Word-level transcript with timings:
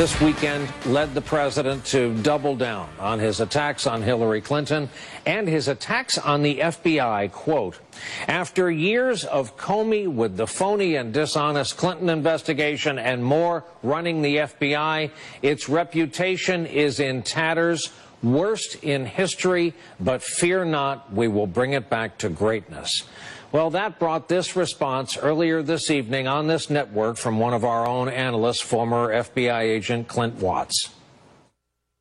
this 0.00 0.18
weekend 0.22 0.66
led 0.86 1.12
the 1.12 1.20
president 1.20 1.84
to 1.84 2.14
double 2.22 2.56
down 2.56 2.88
on 2.98 3.18
his 3.18 3.38
attacks 3.38 3.86
on 3.86 4.00
Hillary 4.00 4.40
Clinton 4.40 4.88
and 5.26 5.46
his 5.46 5.68
attacks 5.68 6.16
on 6.16 6.40
the 6.40 6.58
FBI. 6.58 7.30
Quote, 7.30 7.78
after 8.26 8.70
years 8.70 9.26
of 9.26 9.58
Comey 9.58 10.08
with 10.08 10.38
the 10.38 10.46
phony 10.46 10.96
and 10.96 11.12
dishonest 11.12 11.76
Clinton 11.76 12.08
investigation 12.08 12.98
and 12.98 13.22
more 13.22 13.62
running 13.82 14.22
the 14.22 14.36
FBI, 14.36 15.10
its 15.42 15.68
reputation 15.68 16.64
is 16.64 16.98
in 16.98 17.22
tatters, 17.22 17.92
worst 18.22 18.76
in 18.82 19.04
history, 19.04 19.74
but 20.00 20.22
fear 20.22 20.64
not, 20.64 21.12
we 21.12 21.28
will 21.28 21.46
bring 21.46 21.74
it 21.74 21.90
back 21.90 22.16
to 22.16 22.30
greatness. 22.30 23.04
Well, 23.52 23.70
that 23.70 23.98
brought 23.98 24.28
this 24.28 24.54
response 24.54 25.16
earlier 25.16 25.60
this 25.60 25.90
evening 25.90 26.28
on 26.28 26.46
this 26.46 26.70
network 26.70 27.16
from 27.16 27.40
one 27.40 27.52
of 27.52 27.64
our 27.64 27.84
own 27.84 28.08
analysts, 28.08 28.60
former 28.60 29.08
FBI 29.08 29.62
agent 29.62 30.06
Clint 30.06 30.36
Watts. 30.36 30.94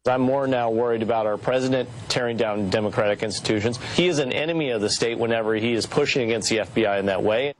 I'm 0.08 0.22
more 0.22 0.46
now 0.46 0.70
worried 0.70 1.02
about 1.02 1.26
our 1.26 1.38
president 1.40 1.90
tearing 2.08 2.38
down 2.38 2.70
democratic 2.70 3.24
institutions. 3.24 3.80
He 3.96 4.08
is 4.08 4.20
an 4.20 4.32
enemy 4.32 4.70
of 4.70 4.82
the 4.82 4.92
state 4.92 5.18
whenever 5.18 5.56
he 5.56 5.74
is 5.74 5.88
pushing 5.88 6.22
against 6.30 6.52
the 6.52 6.58
FBI 6.58 7.00
in 7.00 7.08
that 7.08 7.24
way. 7.24 7.56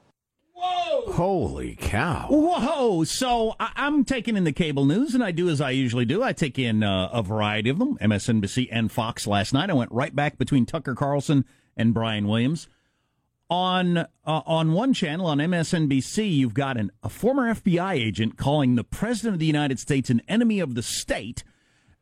Whoa! 0.54 1.12
Holy 1.12 1.76
cow. 1.76 2.28
Whoa. 2.30 3.04
So 3.06 3.56
I- 3.60 3.72
am 3.76 4.06
taking 4.06 4.38
in 4.38 4.44
the 4.44 4.52
cable 4.52 4.86
news, 4.86 5.16
and 5.16 5.24
I 5.24 5.32
do 5.32 5.50
as 5.50 5.62
I 5.62 5.72
usually 5.72 6.06
do. 6.06 6.22
I 6.22 6.34
take 6.34 6.60
in 6.60 6.84
uh, 6.84 7.10
a 7.12 7.24
variety 7.24 7.72
of 7.72 7.80
them 7.80 7.98
MSNBC 7.98 8.68
and 8.72 8.92
Fox 8.92 9.26
last 9.26 9.52
night. 9.52 9.72
I 9.72 9.74
went 9.74 9.92
right 9.92 10.16
back 10.16 10.38
between 10.38 10.68
Tucker 10.68 10.94
Carlson 10.94 11.44
and 11.76 11.92
Brian 11.92 12.28
Williams 12.28 12.68
on 13.50 13.98
uh, 13.98 14.06
on 14.26 14.74
one 14.74 14.94
channel 14.94 15.26
on 15.26 15.40
MSNBC, 15.40 16.32
you've 16.32 16.54
got 16.54 16.78
an, 16.78 16.92
a 17.02 17.10
former 17.10 17.54
FBI 17.54 17.94
agent 17.94 18.38
calling 18.38 18.76
the 18.76 18.84
president 18.84 19.36
of 19.36 19.40
the 19.40 19.46
United 19.46 19.80
States 19.80 20.10
an 20.10 20.22
enemy 20.28 20.60
of 20.60 20.76
the 20.76 20.84
state, 20.84 21.44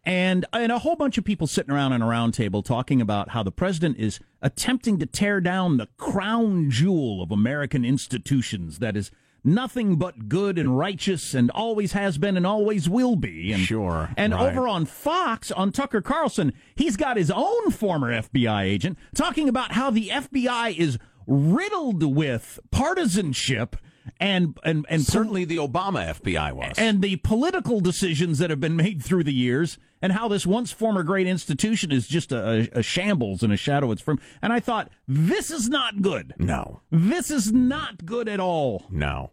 and 0.04 0.46
and 0.52 0.72
a 0.72 0.80
whole 0.80 0.96
bunch 0.96 1.18
of 1.18 1.24
people 1.24 1.48
sitting 1.48 1.72
around 1.72 1.94
on 1.94 2.02
a 2.02 2.08
round 2.08 2.34
table 2.34 2.62
talking 2.62 3.02
about 3.02 3.30
how 3.30 3.44
the 3.44 3.52
president 3.52 3.98
is 3.98 4.20
attempting 4.42 5.00
to 5.00 5.06
tear 5.06 5.40
down 5.40 5.78
the 5.78 5.88
crown 5.98 6.70
jewel 6.70 7.22
of 7.22 7.32
American 7.32 7.86
institutions 7.86 8.80
that 8.80 8.98
is 8.98 9.10
nothing 9.44 9.96
but 9.96 10.28
good 10.28 10.58
and 10.58 10.78
righteous 10.78 11.34
and 11.34 11.50
always 11.52 11.94
has 11.94 12.18
been 12.18 12.36
and 12.36 12.46
always 12.46 12.90
will 12.90 13.16
be. 13.16 13.54
And, 13.54 13.62
sure. 13.62 14.10
And 14.18 14.34
right. 14.34 14.52
over 14.52 14.68
on 14.68 14.86
Fox, 14.86 15.52
on 15.52 15.72
Tucker 15.72 16.02
Carlson, 16.02 16.52
he's 16.76 16.98
got 16.98 17.16
his 17.16 17.32
own 17.32 17.72
former 17.72 18.12
FBI 18.12 18.64
agent 18.64 18.98
talking 19.16 19.48
about 19.48 19.72
how 19.72 19.90
the 19.90 20.10
FBI 20.10 20.78
is 20.78 20.98
riddled 21.28 22.04
with 22.04 22.60
partisanship 22.72 23.76
and 24.20 24.58
and 24.64 24.86
and 24.90 25.04
certainly 25.06 25.46
the 25.46 25.58
Obama 25.58 26.20
FBI 26.20 26.54
was, 26.54 26.74
and 26.78 27.02
the 27.02 27.18
political 27.18 27.80
decisions 27.80 28.40
that 28.40 28.50
have 28.50 28.60
been 28.60 28.76
made 28.76 29.04
through 29.04 29.24
the 29.24 29.34
years, 29.34 29.78
and 30.02 30.14
how 30.14 30.28
this 30.28 30.46
once 30.46 30.72
former 30.72 31.04
great 31.04 31.28
institution 31.28 31.92
is 31.92 32.08
just 32.08 32.32
a, 32.32 32.70
a 32.74 32.82
shambles 32.82 33.44
and 33.44 33.52
a 33.52 33.58
shadow 33.58 33.92
it's 33.92 34.02
from. 34.02 34.20
And 34.42 34.54
I 34.54 34.60
thought 34.60 34.90
this 35.08 35.52
is 35.52 35.70
not 35.70 36.02
good. 36.02 36.34
No, 36.38 36.82
this 36.92 37.30
is 37.30 37.52
not 37.52 38.06
good 38.06 38.28
at 38.28 38.40
all. 38.40 38.86
No. 38.90 39.32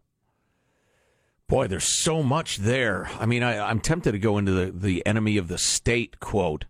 Boy, 1.46 1.68
there's 1.68 1.84
so 1.84 2.22
much 2.22 2.56
there. 2.56 3.08
I 3.20 3.26
mean, 3.26 3.42
I, 3.42 3.68
I'm 3.68 3.78
tempted 3.78 4.12
to 4.12 4.18
go 4.18 4.38
into 4.38 4.52
the, 4.52 4.72
the 4.72 5.06
enemy 5.06 5.36
of 5.36 5.48
the 5.48 5.58
state 5.58 6.18
quote 6.18 6.64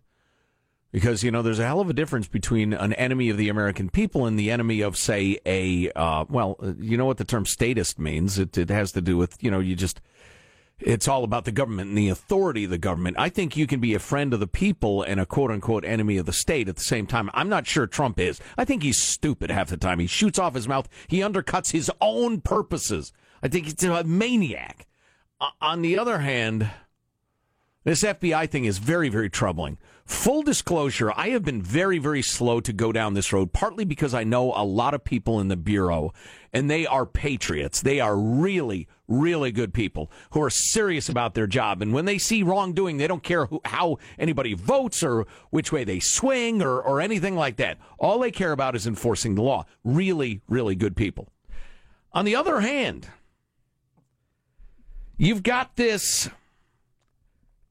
because 0.95 1.25
you 1.25 1.29
know 1.29 1.41
there's 1.41 1.59
a 1.59 1.65
hell 1.65 1.81
of 1.81 1.89
a 1.89 1.93
difference 1.93 2.29
between 2.29 2.71
an 2.71 2.93
enemy 2.93 3.29
of 3.29 3.35
the 3.35 3.49
American 3.49 3.89
people 3.89 4.25
and 4.25 4.39
the 4.39 4.49
enemy 4.49 4.79
of 4.79 4.95
say 4.95 5.37
a 5.45 5.91
uh, 5.91 6.23
well 6.29 6.55
uh, 6.63 6.71
you 6.79 6.95
know 6.95 7.03
what 7.03 7.17
the 7.17 7.25
term 7.25 7.45
statist 7.45 7.99
means 7.99 8.39
it, 8.39 8.57
it 8.57 8.69
has 8.69 8.93
to 8.93 9.01
do 9.01 9.17
with 9.17 9.35
you 9.43 9.51
know 9.51 9.59
you 9.59 9.75
just 9.75 9.99
it's 10.79 11.09
all 11.09 11.25
about 11.25 11.43
the 11.43 11.51
government 11.51 11.89
and 11.89 11.97
the 11.97 12.07
authority 12.07 12.63
of 12.63 12.69
the 12.69 12.77
government. 12.77 13.17
I 13.19 13.27
think 13.27 13.57
you 13.57 13.67
can 13.67 13.81
be 13.81 13.93
a 13.93 13.99
friend 13.99 14.33
of 14.33 14.39
the 14.39 14.47
people 14.47 15.03
and 15.03 15.19
a 15.19 15.25
quote 15.25 15.51
unquote 15.51 15.83
enemy 15.83 16.15
of 16.15 16.27
the 16.27 16.31
state 16.31 16.69
at 16.69 16.77
the 16.77 16.81
same 16.81 17.07
time. 17.07 17.29
I'm 17.33 17.49
not 17.49 17.67
sure 17.67 17.87
Trump 17.87 18.17
is. 18.17 18.39
I 18.57 18.63
think 18.63 18.81
he's 18.81 18.97
stupid 18.97 19.51
half 19.51 19.67
the 19.67 19.75
time. 19.75 19.99
He 19.99 20.07
shoots 20.07 20.39
off 20.39 20.55
his 20.55 20.67
mouth. 20.69 20.87
He 21.09 21.19
undercuts 21.19 21.73
his 21.73 21.91
own 21.99 22.39
purposes. 22.39 23.11
I 23.43 23.49
think 23.49 23.65
he's 23.65 23.83
a 23.83 24.05
maniac. 24.05 24.87
On 25.59 25.81
the 25.81 25.99
other 25.99 26.19
hand, 26.19 26.69
this 27.83 28.01
FBI 28.01 28.49
thing 28.49 28.63
is 28.63 28.77
very, 28.77 29.09
very 29.09 29.29
troubling. 29.29 29.77
Full 30.05 30.43
disclosure, 30.43 31.11
I 31.15 31.29
have 31.29 31.43
been 31.43 31.63
very, 31.63 31.97
very 31.97 32.21
slow 32.21 32.59
to 32.59 32.71
go 32.71 32.91
down 32.91 33.15
this 33.15 33.33
road, 33.33 33.53
partly 33.53 33.85
because 33.85 34.13
I 34.13 34.23
know 34.23 34.53
a 34.55 34.63
lot 34.63 34.93
of 34.93 35.03
people 35.03 35.39
in 35.39 35.47
the 35.47 35.57
Bureau, 35.57 36.13
and 36.53 36.69
they 36.69 36.85
are 36.85 37.07
patriots. 37.07 37.81
They 37.81 37.99
are 37.99 38.15
really, 38.15 38.87
really 39.07 39.51
good 39.51 39.73
people 39.73 40.11
who 40.29 40.43
are 40.43 40.51
serious 40.51 41.09
about 41.09 41.33
their 41.33 41.47
job. 41.47 41.81
And 41.81 41.91
when 41.91 42.05
they 42.05 42.19
see 42.19 42.43
wrongdoing, 42.43 42.97
they 42.97 43.07
don't 43.07 43.23
care 43.23 43.47
who, 43.47 43.61
how 43.65 43.97
anybody 44.19 44.53
votes 44.53 45.01
or 45.01 45.25
which 45.49 45.71
way 45.71 45.83
they 45.83 45.99
swing 45.99 46.61
or, 46.61 46.79
or 46.79 47.01
anything 47.01 47.35
like 47.35 47.55
that. 47.55 47.79
All 47.97 48.19
they 48.19 48.31
care 48.31 48.51
about 48.51 48.75
is 48.75 48.85
enforcing 48.85 49.33
the 49.33 49.41
law. 49.41 49.65
Really, 49.83 50.41
really 50.47 50.75
good 50.75 50.95
people. 50.95 51.29
On 52.13 52.25
the 52.25 52.35
other 52.35 52.59
hand, 52.59 53.07
you've 55.17 55.41
got 55.41 55.75
this 55.77 56.29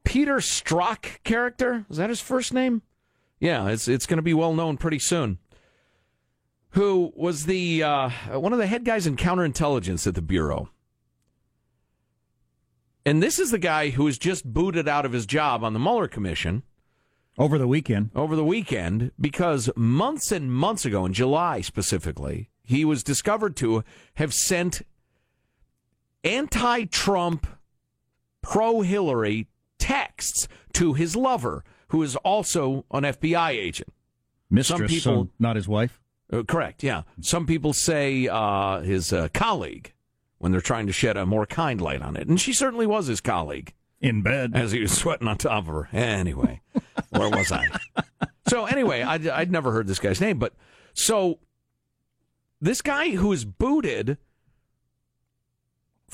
Peter 0.05 0.37
Strzok 0.37 1.23
character. 1.25 1.87
Is 1.91 1.97
that 1.97 2.11
his 2.11 2.21
first 2.21 2.53
name? 2.53 2.83
Yeah, 3.41 3.69
it's 3.69 3.89
it's 3.89 4.07
going 4.07 4.19
to 4.19 4.23
be 4.23 4.35
well 4.35 4.55
known 4.55 4.77
pretty 4.77 4.99
soon. 4.99 5.39
Who 6.71 7.13
was 7.15 7.47
the 7.47 7.83
uh, 7.83 8.11
one 8.39 8.53
of 8.53 8.59
the 8.59 8.67
head 8.67 8.85
guys 8.85 9.07
in 9.07 9.17
counterintelligence 9.17 10.07
at 10.07 10.15
the 10.15 10.23
bureau? 10.23 10.71
And 13.07 13.23
this 13.23 13.39
is 13.39 13.51
the 13.51 13.59
guy 13.59 13.91
who 13.91 14.05
was 14.05 14.19
just 14.19 14.51
booted 14.51 14.89
out 14.89 15.05
of 15.05 15.13
his 15.13 15.27
job 15.27 15.63
on 15.63 15.73
the 15.73 15.79
Mueller 15.79 16.09
commission 16.09 16.63
over 17.39 17.59
the 17.59 17.69
weekend. 17.69 18.11
Over 18.15 18.35
the 18.35 18.45
weekend, 18.45 19.13
because 19.21 19.71
months 19.77 20.33
and 20.33 20.51
months 20.51 20.85
ago, 20.85 21.05
in 21.05 21.13
July 21.13 21.61
specifically, 21.61 22.49
he 22.63 22.85
was 22.85 23.03
discovered 23.03 23.57
to 23.57 23.85
have 24.15 24.33
sent 24.33 24.83
anti-Trump, 26.23 27.47
pro-Hillary 28.41 29.49
texts 29.85 30.49
to 30.73 30.95
his 30.95 31.15
lover, 31.15 31.63
who 31.89 32.03
is 32.03 32.17
also 32.17 32.87
an 32.91 33.05
FBI 33.05 33.51
agent. 33.51 33.93
Mistress, 34.51 34.79
Some 34.79 34.87
people, 34.87 35.29
not 35.39 35.57
his 35.57 35.69
wife? 35.69 36.01
Uh, 36.33 36.43
correct, 36.43 36.83
yeah. 36.83 37.03
Some 37.21 37.45
people 37.47 37.75
say 37.75 38.27
uh, 38.27 38.81
his 38.81 39.13
uh, 39.13 39.29
colleague 39.35 39.93
when 40.39 40.53
they're 40.53 40.63
trying 40.63 40.87
to 40.87 40.93
shed 40.93 41.19
a 41.19 41.27
more 41.27 41.45
kind 41.45 41.83
light 41.83 42.01
on 42.01 42.17
it. 42.17 42.29
And 42.29 42.41
she 42.41 42.55
certainly 42.55 42.87
was 42.87 43.09
his 43.09 43.21
colleague. 43.21 43.75
In 44.01 44.23
bed. 44.23 44.53
As 44.55 44.73
he 44.73 44.81
was 44.81 44.93
sweating 44.97 45.29
on 45.29 45.37
top 45.37 45.69
of 45.69 45.75
her. 45.75 45.89
Anyway, 45.93 46.63
where 47.11 47.29
was 47.29 47.53
I? 47.53 47.67
So, 48.47 48.65
anyway, 48.65 49.03
I'd, 49.03 49.27
I'd 49.27 49.53
never 49.53 49.71
heard 49.73 49.87
this 49.87 49.99
guy's 49.99 50.21
name, 50.21 50.39
but 50.39 50.55
so 50.95 51.41
this 52.61 52.81
guy 52.81 53.11
who 53.11 53.33
is 53.33 53.45
booted 53.45 54.17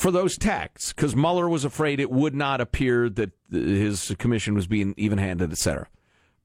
for 0.01 0.11
those 0.11 0.39
texts 0.39 0.95
because 0.95 1.15
Mueller 1.15 1.47
was 1.47 1.63
afraid 1.63 2.01
it 2.01 2.11
would 2.11 2.35
not 2.35 2.59
appear 2.59 3.11
that 3.11 3.33
his 3.51 4.15
commission 4.19 4.55
was 4.55 4.67
being 4.67 4.95
even-handed, 4.97 5.53
etc. 5.53 5.89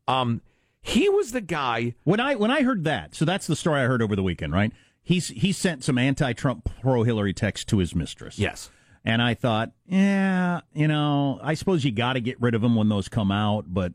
Um, 0.10 0.42
he 0.82 1.08
was 1.08 1.32
the 1.32 1.40
guy 1.40 1.96
when 2.04 2.20
I 2.20 2.36
when 2.36 2.52
I 2.52 2.64
heard 2.64 2.84
that. 2.84 3.16
So 3.16 3.24
that's 3.24 3.48
the 3.48 3.56
story 3.56 3.80
I 3.80 3.86
heard 3.86 4.02
over 4.02 4.14
the 4.14 4.24
weekend, 4.24 4.52
right? 4.52 4.74
He's 5.02 5.30
he 5.30 5.54
sent 5.54 5.86
some 5.86 5.98
anti-Trump, 5.98 6.70
pro-Hillary 6.82 7.34
text 7.34 7.70
to 7.70 7.78
his 7.78 7.96
mistress. 7.96 8.38
Yes. 8.38 8.70
And 9.06 9.22
I 9.22 9.36
thought, 9.36 9.72
yeah, 9.86 10.62
you 10.74 10.90
know, 10.90 11.40
I 11.42 11.54
suppose 11.54 11.86
you 11.86 11.92
got 11.92 12.14
to 12.14 12.20
get 12.20 12.42
rid 12.42 12.56
of 12.56 12.62
them 12.62 12.76
when 12.76 12.90
those 12.90 13.08
come 13.08 13.32
out, 13.32 13.66
but 13.74 13.94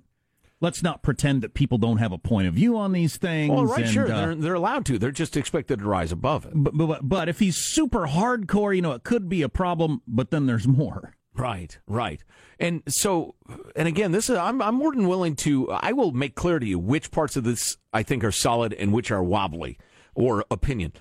let's 0.60 0.82
not 0.82 1.02
pretend 1.02 1.42
that 1.42 1.54
people 1.54 1.78
don't 1.78 1.98
have 1.98 2.12
a 2.12 2.18
point 2.18 2.46
of 2.46 2.54
view 2.54 2.76
on 2.76 2.92
these 2.92 3.16
things. 3.16 3.52
Well, 3.52 3.66
right, 3.66 3.84
and, 3.84 3.90
sure, 3.90 4.04
uh, 4.04 4.20
they're, 4.20 4.34
they're 4.34 4.54
allowed 4.54 4.84
to. 4.86 4.98
They're 4.98 5.10
just 5.10 5.36
expected 5.36 5.80
to 5.80 5.84
rise 5.84 6.12
above 6.12 6.46
it. 6.46 6.52
But, 6.54 6.76
but 6.76 7.08
but 7.08 7.28
if 7.28 7.38
he's 7.38 7.56
super 7.56 8.06
hardcore, 8.06 8.74
you 8.74 8.82
know, 8.82 8.92
it 8.92 9.02
could 9.02 9.28
be 9.28 9.42
a 9.42 9.48
problem. 9.48 10.02
But 10.06 10.30
then 10.30 10.46
there's 10.46 10.68
more. 10.68 11.14
Right, 11.34 11.78
right. 11.86 12.22
And 12.58 12.82
so, 12.88 13.34
and 13.74 13.88
again, 13.88 14.12
this 14.12 14.28
is 14.28 14.36
I'm 14.36 14.60
I'm 14.60 14.74
more 14.74 14.92
than 14.92 15.08
willing 15.08 15.36
to. 15.36 15.70
I 15.70 15.92
will 15.92 16.12
make 16.12 16.34
clear 16.34 16.58
to 16.58 16.66
you 16.66 16.78
which 16.78 17.10
parts 17.10 17.36
of 17.36 17.44
this 17.44 17.78
I 17.92 18.02
think 18.02 18.22
are 18.24 18.32
solid 18.32 18.74
and 18.74 18.92
which 18.92 19.10
are 19.10 19.22
wobbly 19.22 19.78
or 20.14 20.44
opinion. 20.50 20.92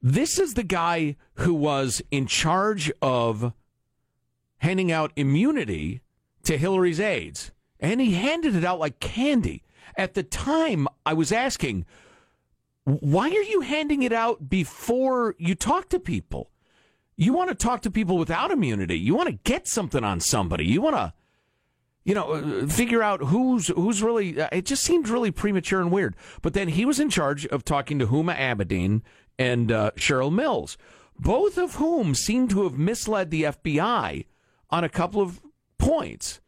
This 0.00 0.38
is 0.38 0.54
the 0.54 0.64
guy 0.64 1.16
who 1.34 1.54
was 1.54 2.02
in 2.10 2.26
charge 2.26 2.90
of 3.00 3.52
handing 4.58 4.90
out 4.90 5.12
immunity 5.14 6.00
to 6.44 6.56
Hillary's 6.56 6.98
aides 6.98 7.51
and 7.82 8.00
he 8.00 8.12
handed 8.12 8.54
it 8.54 8.64
out 8.64 8.78
like 8.78 9.00
candy. 9.00 9.64
At 9.96 10.14
the 10.14 10.22
time, 10.22 10.86
I 11.04 11.12
was 11.12 11.32
asking, 11.32 11.84
why 12.84 13.28
are 13.28 13.42
you 13.42 13.60
handing 13.60 14.02
it 14.04 14.12
out 14.12 14.48
before 14.48 15.34
you 15.38 15.54
talk 15.54 15.90
to 15.90 16.00
people? 16.00 16.50
You 17.16 17.34
want 17.34 17.50
to 17.50 17.54
talk 17.54 17.82
to 17.82 17.90
people 17.90 18.16
without 18.16 18.50
immunity. 18.50 18.98
You 18.98 19.14
want 19.14 19.28
to 19.28 19.38
get 19.44 19.68
something 19.68 20.02
on 20.02 20.20
somebody. 20.20 20.64
You 20.64 20.80
want 20.80 20.96
to, 20.96 21.12
you 22.04 22.14
know, 22.14 22.32
uh, 22.32 22.66
figure 22.66 23.02
out 23.02 23.20
who's 23.20 23.68
who's 23.68 24.02
really. 24.02 24.40
Uh, 24.40 24.48
it 24.50 24.64
just 24.64 24.82
seemed 24.82 25.08
really 25.08 25.30
premature 25.30 25.80
and 25.80 25.92
weird. 25.92 26.16
But 26.40 26.54
then 26.54 26.68
he 26.68 26.84
was 26.84 26.98
in 26.98 27.10
charge 27.10 27.46
of 27.46 27.64
talking 27.64 27.98
to 27.98 28.06
Huma 28.06 28.36
Abedin 28.36 29.02
and 29.38 29.70
uh, 29.70 29.90
Cheryl 29.96 30.32
Mills, 30.32 30.78
both 31.18 31.58
of 31.58 31.74
whom 31.74 32.14
seem 32.14 32.48
to 32.48 32.62
have 32.64 32.78
misled 32.78 33.30
the 33.30 33.42
FBI 33.44 34.24
on 34.70 34.84
a 34.84 34.88
couple 34.88 35.20
of 35.20 35.42
points. 35.78 36.40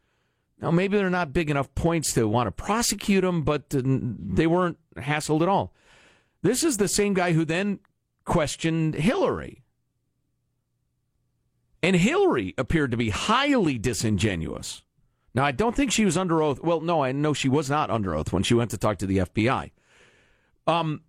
Now, 0.64 0.70
maybe 0.70 0.96
they're 0.96 1.10
not 1.10 1.34
big 1.34 1.50
enough 1.50 1.74
points 1.74 2.14
to 2.14 2.26
want 2.26 2.46
to 2.46 2.50
prosecute 2.50 3.22
him, 3.22 3.42
but 3.42 3.66
they 3.68 4.46
weren't 4.46 4.78
hassled 4.96 5.42
at 5.42 5.48
all. 5.48 5.74
This 6.40 6.64
is 6.64 6.78
the 6.78 6.88
same 6.88 7.12
guy 7.12 7.34
who 7.34 7.44
then 7.44 7.80
questioned 8.24 8.94
Hillary. 8.94 9.62
And 11.82 11.94
Hillary 11.94 12.54
appeared 12.56 12.92
to 12.92 12.96
be 12.96 13.10
highly 13.10 13.76
disingenuous. 13.76 14.80
Now, 15.34 15.44
I 15.44 15.52
don't 15.52 15.76
think 15.76 15.92
she 15.92 16.06
was 16.06 16.16
under 16.16 16.42
oath. 16.42 16.62
Well, 16.62 16.80
no, 16.80 17.04
I 17.04 17.12
know 17.12 17.34
she 17.34 17.50
was 17.50 17.68
not 17.68 17.90
under 17.90 18.14
oath 18.14 18.32
when 18.32 18.42
she 18.42 18.54
went 18.54 18.70
to 18.70 18.78
talk 18.78 18.96
to 18.98 19.06
the 19.06 19.18
FBI. 19.18 19.70
Um, 20.66 21.02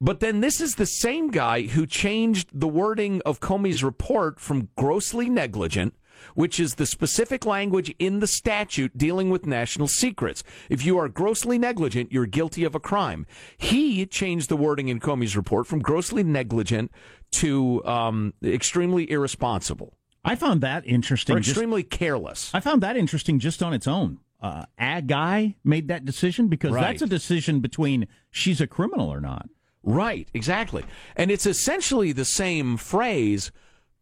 but 0.00 0.20
then 0.20 0.42
this 0.42 0.60
is 0.60 0.76
the 0.76 0.86
same 0.86 1.32
guy 1.32 1.62
who 1.62 1.86
changed 1.86 2.50
the 2.52 2.68
wording 2.68 3.20
of 3.26 3.40
Comey's 3.40 3.82
report 3.82 4.38
from 4.38 4.68
grossly 4.76 5.28
negligent, 5.28 5.96
which 6.34 6.58
is 6.60 6.74
the 6.74 6.86
specific 6.86 7.44
language 7.46 7.94
in 7.98 8.20
the 8.20 8.26
statute 8.26 8.96
dealing 8.96 9.30
with 9.30 9.46
national 9.46 9.88
secrets. 9.88 10.42
If 10.68 10.84
you 10.84 10.98
are 10.98 11.08
grossly 11.08 11.58
negligent, 11.58 12.12
you're 12.12 12.26
guilty 12.26 12.64
of 12.64 12.74
a 12.74 12.80
crime. 12.80 13.26
He 13.58 14.04
changed 14.06 14.48
the 14.48 14.56
wording 14.56 14.88
in 14.88 15.00
Comey's 15.00 15.36
report 15.36 15.66
from 15.66 15.80
grossly 15.80 16.22
negligent 16.22 16.90
to 17.32 17.84
um, 17.84 18.34
extremely 18.42 19.10
irresponsible. 19.10 19.96
I 20.24 20.34
found 20.36 20.60
that 20.60 20.86
interesting. 20.86 21.36
Or 21.36 21.40
just- 21.40 21.50
extremely 21.50 21.82
careless. 21.82 22.50
I 22.54 22.60
found 22.60 22.82
that 22.82 22.96
interesting 22.96 23.38
just 23.38 23.62
on 23.62 23.72
its 23.72 23.86
own. 23.86 24.18
Uh, 24.42 24.64
a 24.78 25.02
guy 25.02 25.56
made 25.64 25.88
that 25.88 26.04
decision 26.04 26.48
because 26.48 26.72
Right. 26.72 26.82
that's 26.82 27.02
a 27.02 27.06
decision 27.06 27.60
between 27.60 28.06
she's 28.30 28.60
a 28.60 28.66
criminal 28.66 29.08
or 29.08 29.20
not. 29.20 29.48
Right, 29.82 30.28
exactly. 30.34 30.84
And 31.16 31.30
it's 31.30 31.46
essentially 31.46 32.12
the 32.12 32.24
same 32.24 32.76
phrase, 32.76 33.50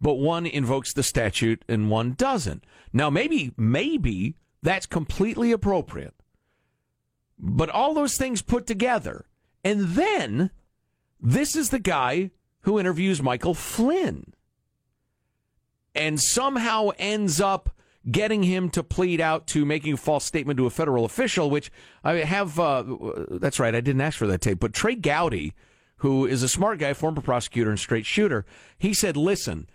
but 0.00 0.14
one 0.14 0.46
invokes 0.46 0.92
the 0.92 1.02
statute 1.02 1.64
and 1.68 1.90
one 1.90 2.12
doesn't. 2.12 2.64
Now, 2.92 3.10
maybe, 3.10 3.52
maybe 3.56 4.36
that's 4.62 4.86
completely 4.86 5.52
appropriate. 5.52 6.14
But 7.38 7.70
all 7.70 7.94
those 7.94 8.16
things 8.16 8.42
put 8.42 8.66
together, 8.66 9.26
and 9.64 9.88
then 9.88 10.50
this 11.20 11.54
is 11.54 11.70
the 11.70 11.78
guy 11.78 12.30
who 12.62 12.78
interviews 12.78 13.22
Michael 13.22 13.54
Flynn 13.54 14.34
and 15.94 16.20
somehow 16.20 16.90
ends 16.98 17.40
up 17.40 17.70
getting 18.10 18.42
him 18.42 18.70
to 18.70 18.82
plead 18.82 19.20
out 19.20 19.46
to 19.48 19.64
making 19.64 19.94
a 19.94 19.96
false 19.96 20.24
statement 20.24 20.56
to 20.56 20.66
a 20.66 20.70
federal 20.70 21.04
official, 21.04 21.50
which 21.50 21.70
I 22.02 22.14
have. 22.14 22.58
Uh, 22.58 22.84
that's 23.30 23.60
right, 23.60 23.74
I 23.74 23.80
didn't 23.80 24.00
ask 24.00 24.18
for 24.18 24.26
that 24.26 24.40
tape. 24.40 24.60
But 24.60 24.72
Trey 24.72 24.94
Gowdy, 24.94 25.54
who 25.98 26.26
is 26.26 26.42
a 26.42 26.48
smart 26.48 26.78
guy, 26.78 26.94
former 26.94 27.20
prosecutor 27.20 27.70
and 27.70 27.78
straight 27.78 28.06
shooter, 28.06 28.44
he 28.78 28.94
said, 28.94 29.16
listen, 29.16 29.68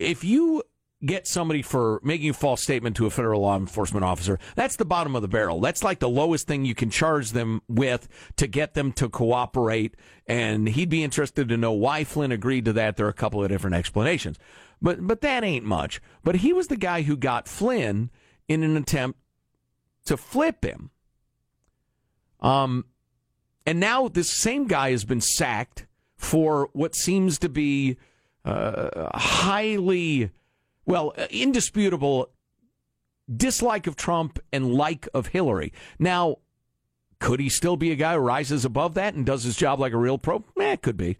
if 0.00 0.24
you 0.24 0.62
get 1.04 1.26
somebody 1.26 1.62
for 1.62 2.00
making 2.02 2.30
a 2.30 2.34
false 2.34 2.62
statement 2.62 2.94
to 2.96 3.06
a 3.06 3.10
federal 3.10 3.40
law 3.42 3.56
enforcement 3.56 4.04
officer, 4.04 4.38
that's 4.54 4.76
the 4.76 4.84
bottom 4.84 5.14
of 5.14 5.22
the 5.22 5.28
barrel. 5.28 5.60
That's 5.60 5.82
like 5.82 5.98
the 5.98 6.08
lowest 6.08 6.46
thing 6.46 6.64
you 6.64 6.74
can 6.74 6.90
charge 6.90 7.30
them 7.30 7.62
with 7.68 8.08
to 8.36 8.46
get 8.46 8.74
them 8.74 8.92
to 8.92 9.08
cooperate. 9.08 9.96
And 10.26 10.68
he'd 10.68 10.90
be 10.90 11.04
interested 11.04 11.48
to 11.48 11.56
know 11.56 11.72
why 11.72 12.04
Flynn 12.04 12.32
agreed 12.32 12.64
to 12.66 12.72
that. 12.74 12.96
There 12.96 13.06
are 13.06 13.10
a 13.10 13.14
couple 13.14 13.42
of 13.42 13.48
different 13.48 13.76
explanations. 13.76 14.38
But 14.82 15.06
but 15.06 15.20
that 15.20 15.44
ain't 15.44 15.64
much. 15.64 16.00
But 16.24 16.36
he 16.36 16.52
was 16.52 16.68
the 16.68 16.76
guy 16.76 17.02
who 17.02 17.16
got 17.16 17.48
Flynn 17.48 18.10
in 18.48 18.62
an 18.62 18.76
attempt 18.76 19.18
to 20.06 20.16
flip 20.16 20.64
him. 20.64 20.90
Um 22.40 22.86
and 23.66 23.78
now 23.78 24.08
this 24.08 24.30
same 24.30 24.66
guy 24.66 24.90
has 24.90 25.04
been 25.04 25.20
sacked 25.20 25.86
for 26.16 26.68
what 26.72 26.94
seems 26.94 27.38
to 27.38 27.48
be 27.48 27.96
uh, 28.44 29.16
highly 29.16 30.30
well, 30.90 31.14
indisputable 31.30 32.30
dislike 33.34 33.86
of 33.86 33.94
Trump 33.96 34.40
and 34.52 34.74
like 34.74 35.08
of 35.14 35.28
Hillary. 35.28 35.72
Now, 35.98 36.38
could 37.20 37.38
he 37.38 37.48
still 37.48 37.76
be 37.76 37.92
a 37.92 37.96
guy 37.96 38.14
who 38.14 38.18
rises 38.18 38.64
above 38.64 38.94
that 38.94 39.14
and 39.14 39.24
does 39.24 39.44
his 39.44 39.56
job 39.56 39.78
like 39.78 39.92
a 39.92 39.98
real 39.98 40.18
pro? 40.18 40.44
Eh, 40.58 40.72
it 40.72 40.82
could 40.82 40.96
be. 40.96 41.18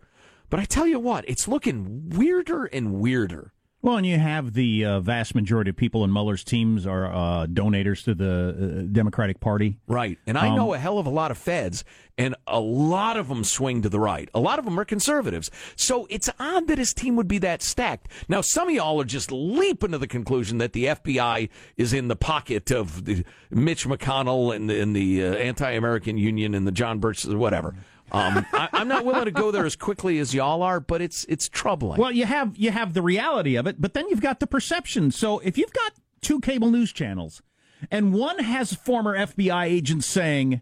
But 0.49 0.59
I 0.59 0.65
tell 0.65 0.87
you 0.87 0.99
what, 0.99 1.25
it's 1.29 1.47
looking 1.47 2.11
weirder 2.11 2.65
and 2.65 2.95
weirder. 2.95 3.53
Well, 3.83 3.97
and 3.97 4.05
you 4.07 4.19
have 4.19 4.53
the 4.53 4.85
uh, 4.85 5.01
vast 5.01 5.35
majority 5.35 5.71
of 5.71 5.77
people 5.77 6.05
in 6.05 6.13
Mueller's 6.13 6.45
teams 6.45 6.87
are 6.87 7.07
uh, 7.07 7.47
donators 7.47 8.05
to 8.05 8.15
the 8.15 8.83
uh, 8.85 8.93
Democratic 8.93 9.41
Party. 9.41 9.79
Right. 9.87 10.19
And 10.27 10.37
I 10.37 10.49
Um, 10.49 10.57
know 10.57 10.75
a 10.75 10.79
hell 10.79 10.99
of 10.99 11.07
a 11.07 11.11
lot 11.11 11.31
of 11.31 11.39
feds, 11.39 11.83
and 12.19 12.35
a 12.47 12.61
lot 12.61 13.17
of 13.17 13.29
them 13.29 13.43
swing 13.43 13.81
to 13.81 13.89
the 13.89 13.99
right. 13.99 14.29
A 14.35 14.41
lot 14.41 14.59
of 14.59 14.67
them 14.67 14.79
are 14.79 14.85
conservatives. 14.85 15.51
So 15.77 16.07
it's 16.11 16.29
odd 16.39 16.67
that 16.67 16.77
his 16.77 16.93
team 16.93 17.17
would 17.17 17.27
be 17.29 17.39
that 17.39 17.63
stacked. 17.63 18.09
Now, 18.29 18.43
some 18.43 18.69
of 18.69 18.75
y'all 18.75 19.01
are 19.01 19.05
just 19.05 19.33
leaping 19.33 19.93
to 19.93 19.99
the 19.99 20.07
conclusion 20.07 20.59
that 20.59 20.75
the 20.75 20.85
FBI 20.85 21.49
is 21.79 21.95
in 21.95 22.09
the 22.09 22.17
pocket 22.17 22.71
of 22.71 23.07
the 23.07 23.25
Mitch 23.51 23.87
McConnell 23.87 24.55
and 24.55 24.69
the, 24.69 24.79
and 24.79 24.95
the 24.95 25.25
uh, 25.25 25.33
anti 25.37 25.71
American 25.71 26.19
Union 26.19 26.55
and 26.55 26.67
the 26.67 26.73
John 26.73 26.99
Birch, 26.99 27.25
whatever. 27.25 27.75
Um, 28.13 28.47
I, 28.53 28.69
I'm 28.73 28.89
not 28.89 29.05
willing 29.05 29.27
to 29.27 29.31
go 29.31 29.51
there 29.51 29.67
as 29.67 29.77
quickly 29.77 30.19
as 30.19 30.35
y'all 30.35 30.63
are, 30.63 30.81
but 30.81 31.01
it's 31.01 31.25
it's 31.29 31.49
troubling. 31.49 32.01
Well, 32.01 32.13
you 32.13 32.27
have 32.27 32.57
you 32.57 32.71
have 32.71 32.95
the 32.95 33.03
reality 33.03 33.57
of 33.57 33.67
it, 33.67 33.81
but 33.81 33.95
then 33.95 34.09
you've 34.09 34.21
got 34.21 34.41
the 34.41 34.47
perception. 34.47 35.11
So 35.11 35.39
if 35.41 35.57
you've 35.57 35.73
got 35.73 35.93
two 36.21 36.41
cable 36.41 36.71
news 36.71 36.93
channels, 36.93 37.43
and 37.91 38.13
one 38.13 38.39
has 38.39 38.75
former 38.75 39.17
FBI 39.17 39.65
agents 39.65 40.07
saying 40.07 40.61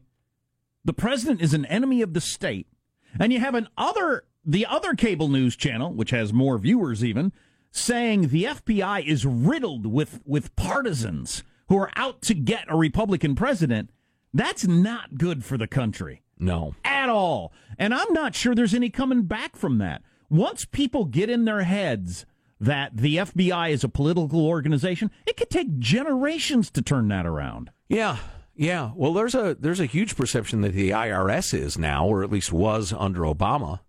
the 0.84 0.92
president 0.92 1.40
is 1.40 1.54
an 1.54 1.64
enemy 1.66 2.02
of 2.02 2.14
the 2.14 2.20
state, 2.20 2.66
and 3.18 3.32
you 3.32 3.40
have 3.40 3.54
an 3.54 3.68
other 3.76 4.24
the 4.44 4.66
other 4.66 4.94
cable 4.94 5.28
news 5.28 5.56
channel, 5.56 5.92
which 5.92 6.10
has 6.10 6.32
more 6.32 6.58
viewers 6.58 7.04
even, 7.04 7.32
saying 7.70 8.28
the 8.28 8.44
FBI 8.44 9.04
is 9.06 9.24
riddled 9.24 9.86
with 9.86 10.20
with 10.24 10.54
partisans 10.56 11.42
who 11.68 11.78
are 11.78 11.90
out 11.96 12.22
to 12.22 12.34
get 12.34 12.64
a 12.68 12.76
Republican 12.76 13.34
president, 13.34 13.90
that's 14.32 14.66
not 14.66 15.18
good 15.18 15.44
for 15.44 15.58
the 15.58 15.66
country 15.66 16.22
no. 16.40 16.74
at 16.84 17.08
all. 17.08 17.52
And 17.78 17.94
I'm 17.94 18.12
not 18.12 18.34
sure 18.34 18.54
there's 18.54 18.74
any 18.74 18.90
coming 18.90 19.22
back 19.22 19.56
from 19.56 19.78
that. 19.78 20.02
Once 20.28 20.64
people 20.64 21.04
get 21.04 21.30
in 21.30 21.44
their 21.44 21.62
heads 21.62 22.26
that 22.60 22.96
the 22.96 23.16
FBI 23.16 23.70
is 23.70 23.84
a 23.84 23.88
political 23.88 24.46
organization, 24.46 25.10
it 25.26 25.36
could 25.36 25.50
take 25.50 25.78
generations 25.78 26.70
to 26.72 26.82
turn 26.82 27.08
that 27.08 27.26
around. 27.26 27.70
Yeah, 27.88 28.18
yeah. 28.54 28.90
Well, 28.94 29.14
there's 29.14 29.34
a 29.34 29.56
there's 29.58 29.80
a 29.80 29.86
huge 29.86 30.16
perception 30.16 30.60
that 30.62 30.72
the 30.72 30.90
IRS 30.90 31.54
is 31.54 31.78
now, 31.78 32.06
or 32.06 32.22
at 32.22 32.30
least 32.30 32.52
was 32.52 32.92
under 32.92 33.20
Obama. 33.20 33.80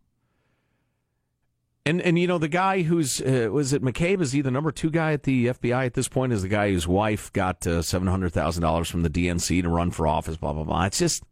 And 1.86 2.02
and 2.02 2.20
you 2.20 2.28
know 2.28 2.38
the 2.38 2.48
guy 2.48 2.84
who's 2.84 3.20
uh, 3.20 3.50
was 3.52 3.74
it 3.74 3.82
McCabe? 3.82 4.22
Is 4.22 4.32
he 4.32 4.42
the 4.42 4.52
number 4.52 4.72
two 4.72 4.92
guy 4.92 5.14
at 5.14 5.24
the 5.24 5.48
FBI 5.48 5.88
at 5.88 5.96
this 5.96 6.08
point? 6.08 6.32
Is 6.34 6.44
the 6.44 6.48
guy 6.48 6.70
whose 6.70 6.88
wife 6.88 7.34
got 7.34 7.66
uh, 7.66 7.82
seven 7.82 8.08
hundred 8.08 8.32
thousand 8.32 8.62
dollars 8.62 8.90
from 8.90 9.02
the 9.02 9.10
DNC 9.10 9.64
to 9.64 9.70
run 9.70 9.90
for 9.90 10.06
office? 10.06 10.38
Blah 10.38 10.54
blah 10.54 10.66
blah. 10.66 10.86
It's 10.86 11.00
just 11.00 11.24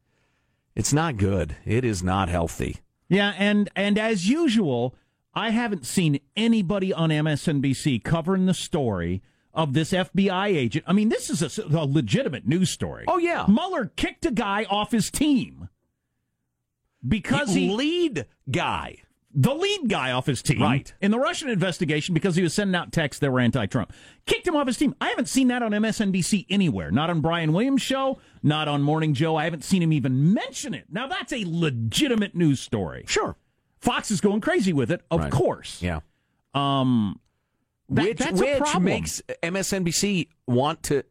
it's 0.77 0.93
not 0.93 1.17
good. 1.17 1.55
It 1.65 1.83
is 1.83 2.03
not 2.03 2.29
healthy. 2.29 2.77
Yeah, 3.09 3.33
and 3.37 3.69
and 3.75 3.97
as 3.97 4.29
usual, 4.29 4.95
I 5.33 5.49
haven't 5.49 5.85
seen 5.85 6.19
anybody 6.35 6.93
on 6.93 7.09
MSNBC 7.09 8.03
covering 8.03 8.45
the 8.45 8.53
story 8.53 9.21
of 9.53 9.73
this 9.73 9.91
FBI 9.91 10.47
agent. 10.55 10.85
I 10.87 10.93
mean, 10.93 11.09
this 11.09 11.31
is 11.31 11.41
a, 11.57 11.63
a 11.63 11.85
legitimate 11.85 12.47
news 12.47 12.69
story. 12.69 13.05
Oh, 13.07 13.17
yeah. 13.17 13.45
Mueller 13.47 13.91
kicked 13.95 14.25
a 14.27 14.31
guy 14.31 14.65
off 14.69 14.91
his 14.91 15.09
team 15.09 15.69
because 17.05 17.53
he 17.53 17.69
lead 17.69 18.27
guy. 18.49 18.97
The 19.39 19.53
lead 19.53 19.87
guy 19.87 20.11
off 20.11 20.25
his 20.25 20.41
team 20.41 20.61
Right. 20.63 20.91
in 20.99 21.11
the 21.11 21.19
Russian 21.19 21.47
investigation 21.49 22.15
because 22.15 22.35
he 22.35 22.41
was 22.41 22.55
sending 22.55 22.73
out 22.73 22.91
texts 22.91 23.19
that 23.21 23.31
were 23.31 23.39
anti-Trump. 23.39 23.93
Kicked 24.25 24.47
him 24.47 24.55
off 24.55 24.65
his 24.65 24.77
team. 24.77 24.95
I 24.99 25.09
haven't 25.09 25.29
seen 25.29 25.47
that 25.49 25.61
on 25.61 25.71
MSNBC 25.73 26.47
anywhere. 26.49 26.89
Not 26.89 27.11
on 27.11 27.21
Brian 27.21 27.53
Williams' 27.53 27.83
show, 27.83 28.19
not 28.41 28.67
on 28.67 28.81
Morning 28.81 29.13
Joe. 29.13 29.35
I 29.35 29.43
haven't 29.43 29.63
seen 29.63 29.83
him 29.83 29.93
even 29.93 30.33
mention 30.33 30.73
it. 30.73 30.85
Now 30.89 31.07
that's 31.07 31.31
a 31.31 31.43
legitimate 31.45 32.33
news 32.35 32.59
story. 32.59 33.05
Sure. 33.07 33.35
Fox 33.79 34.09
is 34.09 34.21
going 34.21 34.41
crazy 34.41 34.73
with 34.73 34.89
it, 34.91 35.01
of 35.11 35.19
Right. 35.19 35.31
course. 35.31 35.83
Yeah. 35.83 35.99
Um, 36.55 37.19
that- 37.89 38.19
which 38.33 38.59
which 38.59 38.79
makes 38.79 39.21
MSNBC 39.43 40.29
want 40.47 40.81
to 40.83 41.03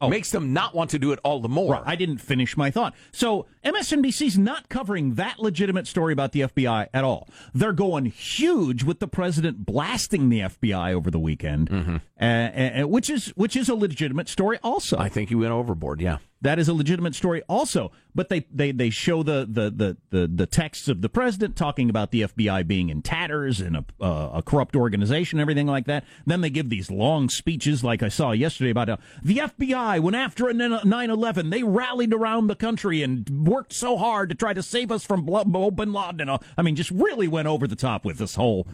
makes 0.00 0.30
them 0.30 0.52
not 0.52 0.74
want 0.74 0.90
to 0.90 0.98
do 0.98 1.12
it 1.12 1.18
all 1.24 1.40
the 1.40 1.48
more. 1.48 1.74
Right, 1.74 1.82
I 1.84 1.96
didn't 1.96 2.18
finish 2.18 2.56
my 2.56 2.70
thought. 2.70 2.94
So 3.12 3.46
MSNBC's 3.64 4.38
not 4.38 4.68
covering 4.68 5.14
that 5.14 5.40
legitimate 5.40 5.86
story 5.86 6.12
about 6.12 6.32
the 6.32 6.40
FBI 6.42 6.88
at 6.94 7.04
all. 7.04 7.28
They're 7.52 7.72
going 7.72 8.04
huge 8.06 8.84
with 8.84 9.00
the 9.00 9.08
president 9.08 9.66
blasting 9.66 10.28
the 10.28 10.40
FBI 10.40 10.94
over 10.94 11.10
the 11.10 11.18
weekend, 11.18 12.00
uh, 12.20 12.24
uh, 12.24 12.82
which 12.86 13.10
is 13.10 13.28
which 13.30 13.56
is 13.56 13.68
a 13.68 13.74
legitimate 13.74 14.28
story 14.28 14.58
also. 14.62 14.98
I 14.98 15.08
think 15.08 15.30
you 15.30 15.38
went 15.38 15.52
overboard. 15.52 16.00
Yeah. 16.00 16.18
That 16.40 16.58
is 16.60 16.68
a 16.68 16.72
legitimate 16.72 17.14
story 17.16 17.42
also. 17.48 17.90
But 18.14 18.28
they, 18.28 18.46
they, 18.52 18.70
they 18.72 18.90
show 18.90 19.22
the, 19.22 19.46
the, 19.48 19.70
the, 19.70 19.96
the, 20.10 20.28
the 20.28 20.46
texts 20.46 20.88
of 20.88 21.02
the 21.02 21.08
president 21.08 21.56
talking 21.56 21.90
about 21.90 22.10
the 22.10 22.22
FBI 22.22 22.66
being 22.66 22.90
in 22.90 23.02
tatters 23.02 23.60
and 23.60 23.76
a, 23.76 23.84
uh, 24.00 24.30
a 24.34 24.42
corrupt 24.42 24.76
organization, 24.76 25.40
everything 25.40 25.66
like 25.66 25.86
that. 25.86 26.04
Then 26.26 26.40
they 26.40 26.50
give 26.50 26.68
these 26.70 26.90
long 26.90 27.28
speeches 27.28 27.82
like 27.82 28.02
I 28.02 28.08
saw 28.08 28.32
yesterday 28.32 28.70
about 28.70 28.88
uh, 28.88 28.96
the 29.22 29.38
FBI 29.38 30.00
when 30.00 30.14
after 30.14 30.48
a 30.48 30.52
9-11. 30.52 31.50
They 31.50 31.62
rallied 31.62 32.12
around 32.14 32.46
the 32.46 32.56
country 32.56 33.02
and 33.02 33.28
worked 33.46 33.72
so 33.72 33.96
hard 33.96 34.28
to 34.28 34.34
try 34.34 34.52
to 34.52 34.62
save 34.62 34.90
us 34.92 35.04
from 35.04 35.26
bin 35.26 35.92
Laden. 35.92 36.28
I 36.56 36.62
mean, 36.62 36.76
just 36.76 36.90
really 36.90 37.28
went 37.28 37.48
over 37.48 37.66
the 37.66 37.76
top 37.76 38.04
with 38.04 38.18
this 38.18 38.34
whole 38.36 38.68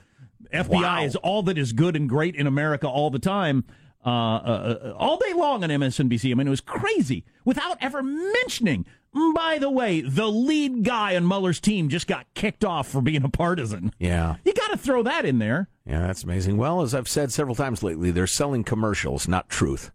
FBI 0.52 0.68
Wow. 0.68 1.02
is 1.04 1.16
all 1.16 1.42
that 1.44 1.58
is 1.58 1.72
good 1.72 1.96
and 1.96 2.08
great 2.08 2.36
in 2.36 2.46
America 2.46 2.86
all 2.88 3.10
the 3.10 3.18
time. 3.18 3.64
Uh, 4.04 4.08
uh, 4.08 4.94
all 4.98 5.16
day 5.18 5.32
long 5.34 5.64
on 5.64 5.70
MSNBC. 5.70 6.30
I 6.30 6.34
mean, 6.34 6.46
it 6.46 6.50
was 6.50 6.60
crazy 6.60 7.24
without 7.44 7.78
ever 7.80 8.02
mentioning. 8.02 8.86
By 9.34 9.58
the 9.60 9.70
way, 9.70 10.00
the 10.00 10.26
lead 10.26 10.82
guy 10.82 11.14
on 11.14 11.26
Mueller's 11.26 11.60
team 11.60 11.88
just 11.88 12.08
got 12.08 12.26
kicked 12.34 12.64
off 12.64 12.88
for 12.88 13.00
being 13.00 13.22
a 13.22 13.28
partisan. 13.28 13.92
Yeah. 13.98 14.36
You 14.44 14.52
got 14.52 14.72
to 14.72 14.76
throw 14.76 15.04
that 15.04 15.24
in 15.24 15.38
there. 15.38 15.68
Yeah, 15.86 16.00
that's 16.00 16.24
amazing. 16.24 16.56
Well, 16.56 16.82
as 16.82 16.94
I've 16.94 17.08
said 17.08 17.30
several 17.32 17.54
times 17.54 17.82
lately, 17.84 18.10
they're 18.10 18.26
selling 18.26 18.64
commercials, 18.64 19.28
not 19.28 19.48
truth. 19.48 19.92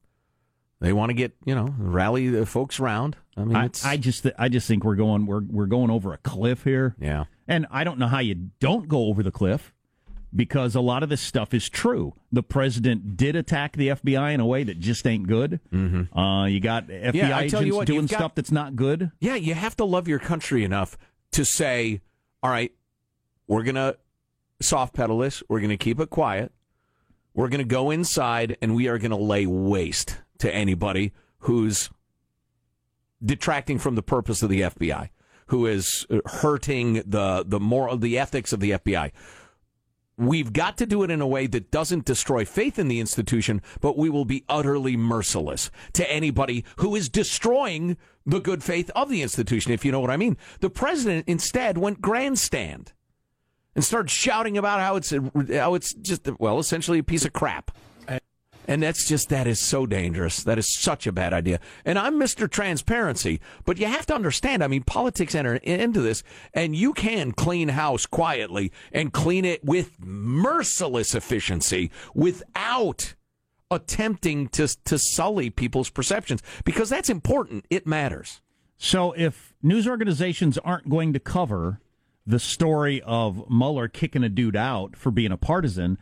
They 0.79 0.93
want 0.93 1.09
to 1.09 1.13
get 1.13 1.33
you 1.45 1.53
know 1.53 1.73
rally 1.77 2.29
the 2.29 2.45
folks 2.45 2.79
around. 2.79 3.17
I 3.35 3.43
mean, 3.43 3.57
I, 3.57 3.69
I 3.83 3.97
just 3.97 4.23
th- 4.23 4.35
I 4.39 4.47
just 4.47 4.65
think 4.67 4.85
we're 4.85 4.95
going 4.95 5.25
we're 5.25 5.41
we're 5.41 5.65
going 5.65 5.89
over 5.91 6.13
a 6.13 6.17
cliff 6.19 6.63
here. 6.63 6.95
yeah, 7.01 7.25
And 7.47 7.67
I 7.69 7.83
don't 7.83 7.99
know 7.99 8.07
how 8.07 8.19
you 8.19 8.35
don't 8.61 8.87
go 8.87 9.07
over 9.07 9.21
the 9.21 9.31
cliff 9.31 9.73
because 10.35 10.75
a 10.75 10.81
lot 10.81 11.01
of 11.03 11.09
this 11.09 11.21
stuff 11.21 11.53
is 11.53 11.67
true. 11.69 12.13
The 12.31 12.43
president 12.43 13.17
did 13.17 13.35
attack 13.35 13.75
the 13.75 13.89
FBI 13.89 14.33
in 14.33 14.39
a 14.39 14.45
way 14.45 14.63
that 14.63 14.79
just 14.79 15.05
ain't 15.07 15.27
good. 15.27 15.59
Mm-hmm. 15.73 16.17
Uh, 16.17 16.45
you 16.45 16.59
got 16.59 16.87
FBI 16.87 17.13
Yeah, 17.13 17.37
I 17.37 17.47
tell 17.47 17.61
you 17.61 17.67
agents 17.73 17.75
what, 17.77 17.87
doing 17.87 18.05
got- 18.05 18.17
stuff 18.17 18.35
that's 18.35 18.51
not 18.51 18.75
good. 18.75 19.11
yeah. 19.19 19.35
You 19.35 19.53
have 19.55 19.75
to 19.77 19.85
love 19.85 20.07
your 20.07 20.19
country 20.19 20.63
enough 20.63 20.97
to 21.31 21.43
say, 21.43 22.01
all 22.43 22.49
right, 22.51 22.71
we're 23.47 23.63
gonna 23.63 23.95
soft 24.61 24.93
pedal 24.93 25.17
this. 25.19 25.41
We're 25.49 25.61
gonna 25.61 25.77
keep 25.77 25.99
it 25.99 26.09
quiet. 26.09 26.51
We're 27.33 27.49
gonna 27.49 27.63
go 27.63 27.89
inside 27.91 28.57
and 28.61 28.75
we 28.75 28.87
are 28.87 28.97
gonna 28.97 29.17
lay 29.17 29.45
waste 29.45 30.17
to 30.39 30.53
anybody 30.53 31.13
who's 31.39 31.89
detracting 33.23 33.77
from 33.79 33.95
the 33.95 34.03
purpose 34.03 34.41
of 34.43 34.49
the 34.49 34.61
FBI, 34.61 35.09
who 35.47 35.65
is 35.65 36.05
hurting 36.25 37.01
the 37.05 37.43
the 37.47 37.59
moral, 37.59 37.97
the 37.97 38.17
ethics 38.17 38.53
of 38.53 38.59
the 38.59 38.71
FBI. 38.71 39.11
We've 40.19 40.51
got 40.51 40.77
to 40.79 40.85
do 40.85 41.03
it 41.03 41.11
in 41.11 41.21
a 41.21 41.27
way 41.27 41.47
that 41.47 41.71
doesn't 41.71 42.03
destroy 42.03 42.43
faith 42.43 42.77
in 42.77 42.89
the 42.89 42.99
institution, 42.99 43.61
but 43.79 43.97
we 43.97 44.09
will 44.09 44.25
be 44.25 44.43
utterly 44.49 44.97
merciless 44.97 45.71
to 45.93 46.11
anybody 46.11 46.65
who 46.75 46.93
is 46.93 47.07
destroying 47.07 47.95
the 48.25 48.41
good 48.41 48.61
faith 48.61 48.91
of 48.97 49.09
the 49.09 49.21
institution, 49.21 49.71
if 49.71 49.85
you 49.85 49.93
know 49.93 50.01
what 50.01 50.09
I 50.09 50.17
mean. 50.17 50.35
The 50.59 50.69
president 50.69 51.23
instead 51.29 51.77
went 51.77 52.01
grandstand 52.01 52.91
and 53.75 53.85
started 53.85 54.09
shouting 54.09 54.57
about 54.57 54.81
how 54.81 54.97
it's 54.97 55.11
how 55.11 55.75
it's 55.75 55.93
just 55.93 56.27
well, 56.37 56.59
essentially 56.59 56.99
a 56.99 57.03
piece 57.03 57.23
of 57.23 57.31
crap. 57.31 57.71
And 58.69 58.83
that's 58.83 59.07
just, 59.07 59.29
that 59.29 59.47
is 59.47 59.59
so 59.59 59.87
dangerous. 59.87 60.43
That 60.43 60.59
is 60.59 60.67
such 60.67 61.07
a 61.07 61.11
bad 61.11 61.33
idea. 61.33 61.59
And 61.83 61.97
I'm 61.97 62.19
Mr. 62.19 62.47
Transparency, 62.47 63.41
but 63.65 63.79
you 63.79 63.87
have 63.87 64.05
to 64.05 64.13
understand, 64.13 64.63
I 64.63 64.67
mean, 64.67 64.83
politics 64.83 65.33
enter 65.33 65.55
into 65.55 66.01
this, 66.01 66.21
and 66.53 66.75
you 66.75 66.93
can 66.93 67.31
clean 67.31 67.69
house 67.69 68.05
quietly 68.05 68.71
and 68.91 69.11
clean 69.11 69.43
it 69.43 69.65
with 69.65 69.99
merciless 69.99 71.15
efficiency 71.15 71.89
without 72.13 73.15
attempting 73.71 74.47
to, 74.49 74.67
to 74.85 74.99
sully 74.99 75.49
people's 75.49 75.89
perceptions 75.89 76.43
because 76.63 76.89
that's 76.89 77.09
important. 77.09 77.65
It 77.71 77.87
matters. 77.87 78.39
So 78.77 79.13
if 79.13 79.55
news 79.63 79.87
organizations 79.87 80.59
aren't 80.59 80.89
going 80.89 81.13
to 81.13 81.19
cover 81.19 81.79
the 82.23 82.39
story 82.39 83.01
of 83.01 83.49
Mueller 83.49 83.87
kicking 83.87 84.23
a 84.23 84.29
dude 84.29 84.55
out 84.55 84.95
for 84.95 85.09
being 85.09 85.31
a 85.31 85.37
partisan, 85.37 85.97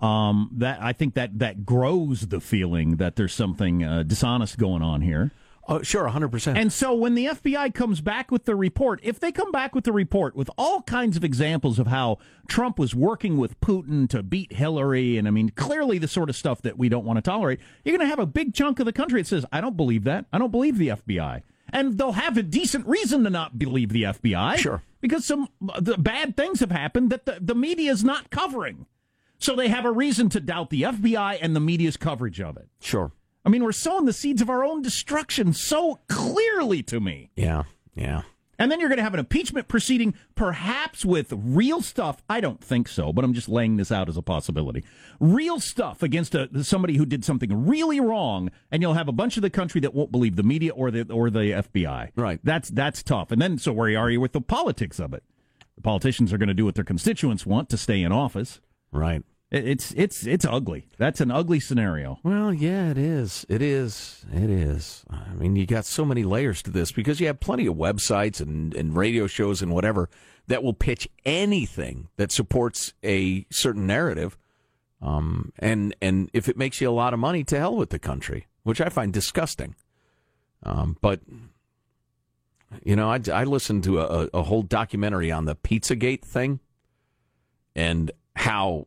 um, 0.00 0.50
that 0.54 0.80
I 0.80 0.92
think 0.92 1.14
that 1.14 1.38
that 1.38 1.64
grows 1.66 2.28
the 2.28 2.40
feeling 2.40 2.96
that 2.96 3.16
there's 3.16 3.34
something 3.34 3.84
uh, 3.84 4.02
dishonest 4.04 4.58
going 4.58 4.82
on 4.82 5.00
here. 5.02 5.32
Oh, 5.70 5.82
sure, 5.82 6.08
100%. 6.08 6.56
And 6.56 6.72
so 6.72 6.94
when 6.94 7.14
the 7.14 7.26
FBI 7.26 7.74
comes 7.74 8.00
back 8.00 8.30
with 8.30 8.46
the 8.46 8.56
report, 8.56 9.00
if 9.02 9.20
they 9.20 9.30
come 9.30 9.52
back 9.52 9.74
with 9.74 9.84
the 9.84 9.92
report 9.92 10.34
with 10.34 10.48
all 10.56 10.80
kinds 10.80 11.14
of 11.14 11.22
examples 11.22 11.78
of 11.78 11.88
how 11.88 12.16
Trump 12.48 12.78
was 12.78 12.94
working 12.94 13.36
with 13.36 13.60
Putin 13.60 14.08
to 14.08 14.22
beat 14.22 14.54
Hillary, 14.54 15.18
and 15.18 15.28
I 15.28 15.30
mean, 15.30 15.50
clearly 15.50 15.98
the 15.98 16.08
sort 16.08 16.30
of 16.30 16.36
stuff 16.36 16.62
that 16.62 16.78
we 16.78 16.88
don't 16.88 17.04
want 17.04 17.18
to 17.18 17.22
tolerate, 17.22 17.60
you're 17.84 17.94
going 17.94 18.06
to 18.06 18.08
have 18.08 18.18
a 18.18 18.24
big 18.24 18.54
chunk 18.54 18.80
of 18.80 18.86
the 18.86 18.94
country 18.94 19.20
that 19.20 19.28
says, 19.28 19.44
I 19.52 19.60
don't 19.60 19.76
believe 19.76 20.04
that. 20.04 20.24
I 20.32 20.38
don't 20.38 20.50
believe 20.50 20.78
the 20.78 20.88
FBI. 20.88 21.42
And 21.70 21.98
they'll 21.98 22.12
have 22.12 22.38
a 22.38 22.42
decent 22.42 22.86
reason 22.86 23.24
to 23.24 23.30
not 23.30 23.58
believe 23.58 23.90
the 23.90 24.04
FBI. 24.04 24.56
Sure. 24.56 24.82
Because 25.02 25.26
some 25.26 25.48
the 25.78 25.98
bad 25.98 26.34
things 26.34 26.60
have 26.60 26.70
happened 26.70 27.10
that 27.10 27.26
the, 27.26 27.38
the 27.42 27.54
media 27.54 27.92
is 27.92 28.02
not 28.02 28.30
covering. 28.30 28.86
So 29.38 29.54
they 29.54 29.68
have 29.68 29.84
a 29.84 29.90
reason 29.90 30.28
to 30.30 30.40
doubt 30.40 30.70
the 30.70 30.82
FBI 30.82 31.38
and 31.40 31.54
the 31.54 31.60
media's 31.60 31.96
coverage 31.96 32.40
of 32.40 32.56
it. 32.56 32.68
sure. 32.80 33.12
I 33.44 33.50
mean, 33.50 33.64
we're 33.64 33.72
sowing 33.72 34.04
the 34.04 34.12
seeds 34.12 34.42
of 34.42 34.50
our 34.50 34.62
own 34.62 34.82
destruction 34.82 35.54
so 35.54 36.00
clearly 36.08 36.82
to 36.82 37.00
me. 37.00 37.30
Yeah, 37.34 37.62
yeah. 37.94 38.22
And 38.58 38.70
then 38.70 38.80
you're 38.80 38.88
going 38.88 38.98
to 38.98 39.04
have 39.04 39.14
an 39.14 39.20
impeachment 39.20 39.68
proceeding, 39.68 40.14
perhaps 40.34 41.04
with 41.04 41.32
real 41.32 41.80
stuff. 41.80 42.22
I 42.28 42.40
don't 42.40 42.62
think 42.62 42.88
so, 42.88 43.12
but 43.12 43.24
I'm 43.24 43.32
just 43.32 43.48
laying 43.48 43.76
this 43.76 43.92
out 43.92 44.08
as 44.08 44.16
a 44.16 44.22
possibility. 44.22 44.84
Real 45.20 45.60
stuff 45.60 46.02
against 46.02 46.34
a, 46.34 46.64
somebody 46.64 46.96
who 46.96 47.06
did 47.06 47.24
something 47.24 47.66
really 47.66 48.00
wrong, 48.00 48.50
and 48.72 48.82
you'll 48.82 48.94
have 48.94 49.08
a 49.08 49.12
bunch 49.12 49.36
of 49.36 49.42
the 49.42 49.50
country 49.50 49.80
that 49.82 49.94
won't 49.94 50.10
believe 50.10 50.34
the 50.34 50.42
media 50.42 50.72
or 50.72 50.90
the 50.90 51.10
or 51.10 51.30
the 51.30 51.52
FBI. 51.52 52.10
Right. 52.16 52.40
That's 52.42 52.68
that's 52.70 53.02
tough. 53.04 53.30
And 53.30 53.40
then 53.40 53.58
so 53.58 53.72
where 53.72 53.96
are 53.96 54.10
you 54.10 54.20
with 54.20 54.32
the 54.32 54.40
politics 54.40 54.98
of 54.98 55.14
it? 55.14 55.22
The 55.76 55.82
politicians 55.82 56.32
are 56.32 56.38
going 56.38 56.48
to 56.48 56.54
do 56.54 56.64
what 56.64 56.74
their 56.74 56.84
constituents 56.84 57.46
want 57.46 57.70
to 57.70 57.76
stay 57.76 58.02
in 58.02 58.10
office. 58.10 58.60
Right. 58.92 59.22
It's 59.50 59.94
it's 59.96 60.26
it's 60.26 60.44
ugly. 60.44 60.88
That's 60.98 61.22
an 61.22 61.30
ugly 61.30 61.58
scenario. 61.58 62.18
Well, 62.22 62.52
yeah, 62.52 62.90
it 62.90 62.98
is. 62.98 63.46
It 63.48 63.62
is. 63.62 64.26
It 64.30 64.50
is. 64.50 65.04
I 65.08 65.32
mean, 65.34 65.56
you 65.56 65.64
got 65.64 65.86
so 65.86 66.04
many 66.04 66.22
layers 66.22 66.62
to 66.64 66.70
this 66.70 66.92
because 66.92 67.18
you 67.18 67.28
have 67.28 67.40
plenty 67.40 67.66
of 67.66 67.74
websites 67.74 68.42
and, 68.42 68.74
and 68.74 68.94
radio 68.94 69.26
shows 69.26 69.62
and 69.62 69.72
whatever 69.72 70.10
that 70.48 70.62
will 70.62 70.74
pitch 70.74 71.08
anything 71.24 72.08
that 72.16 72.30
supports 72.30 72.92
a 73.02 73.46
certain 73.50 73.86
narrative. 73.86 74.36
Um, 75.00 75.52
and, 75.58 75.94
and 76.02 76.28
if 76.32 76.48
it 76.48 76.56
makes 76.56 76.80
you 76.80 76.90
a 76.90 76.92
lot 76.92 77.14
of 77.14 77.20
money, 77.20 77.44
to 77.44 77.58
hell 77.58 77.76
with 77.76 77.90
the 77.90 77.98
country, 77.98 78.48
which 78.64 78.80
I 78.80 78.88
find 78.88 79.12
disgusting. 79.12 79.76
Um, 80.62 80.96
but, 81.00 81.20
you 82.82 82.96
know, 82.96 83.10
I, 83.10 83.20
I 83.32 83.44
listened 83.44 83.84
to 83.84 84.00
a, 84.00 84.28
a 84.34 84.42
whole 84.42 84.62
documentary 84.62 85.30
on 85.30 85.44
the 85.44 85.54
Pizzagate 85.54 86.22
thing 86.22 86.60
and 87.76 88.10
how 88.38 88.86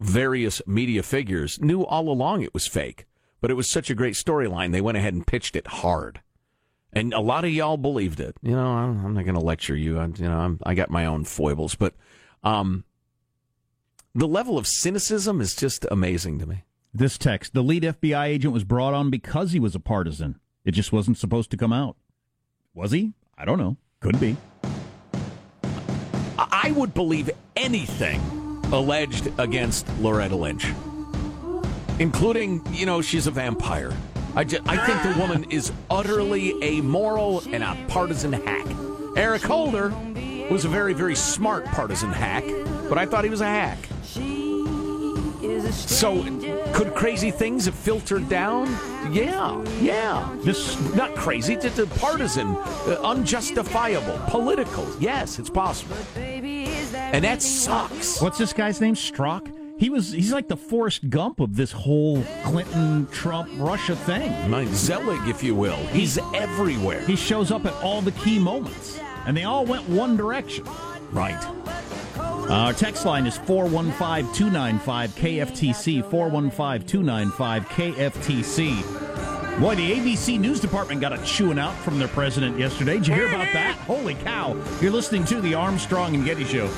various 0.00 0.60
media 0.66 1.02
figures 1.02 1.60
knew 1.60 1.84
all 1.84 2.08
along 2.08 2.42
it 2.42 2.52
was 2.52 2.66
fake, 2.66 3.06
but 3.40 3.50
it 3.50 3.54
was 3.54 3.70
such 3.70 3.90
a 3.90 3.94
great 3.94 4.14
storyline. 4.14 4.72
They 4.72 4.80
went 4.80 4.98
ahead 4.98 5.14
and 5.14 5.26
pitched 5.26 5.54
it 5.54 5.66
hard. 5.66 6.20
And 6.92 7.14
a 7.14 7.20
lot 7.20 7.44
of 7.44 7.52
y'all 7.52 7.76
believed 7.76 8.18
it. 8.18 8.36
You 8.42 8.52
know, 8.52 8.66
I'm, 8.66 9.04
I'm 9.04 9.14
not 9.14 9.24
going 9.24 9.36
to 9.36 9.40
lecture 9.40 9.76
you. 9.76 9.98
I, 9.98 10.06
you 10.06 10.28
know, 10.28 10.38
I'm, 10.38 10.58
I 10.64 10.74
got 10.74 10.90
my 10.90 11.06
own 11.06 11.24
foibles, 11.24 11.76
but 11.76 11.94
um, 12.42 12.84
the 14.14 14.28
level 14.28 14.58
of 14.58 14.66
cynicism 14.66 15.40
is 15.40 15.54
just 15.54 15.86
amazing 15.90 16.40
to 16.40 16.46
me. 16.46 16.64
This 16.92 17.18
text: 17.18 17.54
the 17.54 17.62
lead 17.62 17.82
FBI 17.82 18.26
agent 18.26 18.52
was 18.52 18.62
brought 18.62 18.94
on 18.94 19.10
because 19.10 19.52
he 19.52 19.60
was 19.60 19.74
a 19.74 19.80
partisan. 19.80 20.38
It 20.64 20.72
just 20.72 20.92
wasn't 20.92 21.18
supposed 21.18 21.50
to 21.50 21.56
come 21.56 21.72
out. 21.72 21.96
Was 22.74 22.92
he? 22.92 23.12
I 23.36 23.44
don't 23.44 23.58
know. 23.58 23.76
Could 24.00 24.20
be. 24.20 24.36
I 26.56 26.70
would 26.70 26.94
believe 26.94 27.30
anything 27.56 28.20
alleged 28.72 29.28
against 29.38 29.88
Loretta 29.98 30.36
Lynch, 30.36 30.66
including, 31.98 32.62
you 32.72 32.86
know, 32.86 33.02
she's 33.02 33.26
a 33.26 33.32
vampire. 33.32 33.92
I, 34.36 34.44
ju- 34.44 34.60
I 34.66 34.76
think 34.86 35.02
the 35.02 35.20
woman 35.20 35.50
is 35.50 35.72
utterly 35.90 36.54
amoral 36.62 37.40
and 37.52 37.64
a 37.64 37.76
partisan 37.88 38.32
hack. 38.32 38.66
Eric 39.16 39.42
Holder 39.42 39.92
was 40.48 40.64
a 40.64 40.68
very, 40.68 40.92
very 40.94 41.16
smart 41.16 41.64
partisan 41.66 42.12
hack, 42.12 42.44
but 42.88 42.98
I 42.98 43.06
thought 43.06 43.24
he 43.24 43.30
was 43.30 43.40
a 43.40 43.46
hack. 43.46 43.78
So, 45.72 46.22
could 46.72 46.94
crazy 46.94 47.30
things 47.30 47.66
have 47.66 47.74
filtered 47.74 48.28
down? 48.28 48.66
Yeah, 49.12 49.62
yeah. 49.80 50.34
Not 50.94 51.14
crazy, 51.14 51.56
just 51.56 51.78
partisan, 52.00 52.48
uh, 52.56 52.98
unjustifiable, 53.02 54.18
political. 54.28 54.86
Yes, 54.98 55.38
it's 55.38 55.50
possible, 55.50 55.96
and 57.12 57.24
that 57.24 57.42
sucks. 57.42 58.20
What's 58.20 58.38
this 58.38 58.52
guy's 58.52 58.80
name? 58.80 58.94
Strzok. 58.94 59.52
He 59.78 59.90
was. 59.90 60.12
He's 60.12 60.32
like 60.32 60.48
the 60.48 60.56
Forrest 60.56 61.10
Gump 61.10 61.40
of 61.40 61.56
this 61.56 61.72
whole 61.72 62.22
Clinton, 62.44 63.06
Trump, 63.08 63.50
Russia 63.56 63.96
thing. 63.96 64.48
My 64.48 64.64
Zelig, 64.66 65.28
if 65.28 65.42
you 65.42 65.54
will. 65.54 65.76
He's 65.88 66.18
everywhere. 66.34 67.00
He 67.06 67.16
shows 67.16 67.50
up 67.50 67.66
at 67.66 67.74
all 67.82 68.00
the 68.00 68.12
key 68.12 68.38
moments, 68.38 69.00
and 69.26 69.36
they 69.36 69.44
all 69.44 69.64
went 69.66 69.88
one 69.88 70.16
direction. 70.16 70.64
Right. 71.10 71.44
Our 72.50 72.72
text 72.72 73.04
line 73.04 73.26
is 73.26 73.36
415 73.38 74.32
295 74.34 75.10
KFTC. 75.14 76.08
415 76.10 76.86
295 76.86 77.68
KFTC. 77.68 79.60
Boy, 79.60 79.74
the 79.76 79.92
ABC 79.92 80.38
News 80.38 80.60
Department 80.60 81.00
got 81.00 81.12
a 81.12 81.24
chewing 81.24 81.58
out 81.58 81.74
from 81.78 81.98
their 81.98 82.08
president 82.08 82.58
yesterday. 82.58 82.94
Did 82.94 83.06
you 83.06 83.14
hear 83.14 83.28
about 83.28 83.52
that? 83.52 83.76
Holy 83.86 84.14
cow. 84.16 84.56
You're 84.80 84.90
listening 84.90 85.24
to 85.26 85.40
the 85.40 85.54
Armstrong 85.54 86.14
and 86.14 86.24
Getty 86.24 86.44
Show. 86.44 86.68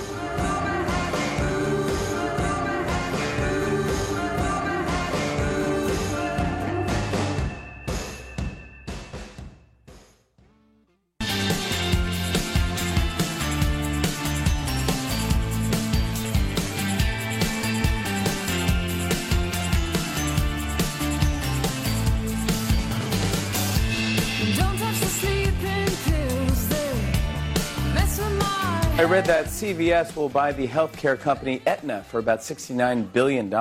Read 29.04 29.24
that 29.26 29.46
CVS 29.46 30.16
will 30.16 30.28
buy 30.28 30.52
the 30.52 30.66
healthcare 30.66 31.18
company 31.18 31.60
Aetna 31.66 32.02
for 32.04 32.18
about 32.18 32.40
$69 32.40 33.12
billion. 33.12 33.52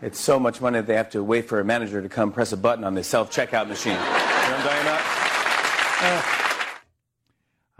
It's 0.00 0.20
so 0.20 0.38
much 0.38 0.60
money 0.60 0.78
that 0.78 0.86
they 0.86 0.94
have 0.94 1.10
to 1.10 1.24
wait 1.24 1.48
for 1.48 1.60
a 1.60 1.64
manager 1.64 2.00
to 2.02 2.08
come 2.08 2.30
press 2.32 2.52
a 2.52 2.56
button 2.56 2.84
on 2.84 2.94
the 2.94 3.02
self 3.02 3.32
checkout 3.32 3.68
machine. 3.68 3.92
You 3.94 3.98
know 3.98 4.04
what 4.04 4.54
I'm 4.54 4.62
talking 4.62 4.86
about? 4.86 6.24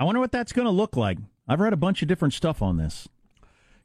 I 0.01 0.05
wonder 0.05 0.21
what 0.21 0.33
that's 0.33 0.53
going 0.53 0.67
to 0.67 0.73
look 0.73 0.97
like. 0.97 1.19
I've 1.47 1.61
read 1.61 1.73
a 1.73 1.77
bunch 1.77 2.03
of 2.03 2.09
different 2.09 2.35
stuff 2.35 2.61
on 2.61 2.77
this. 2.77 3.09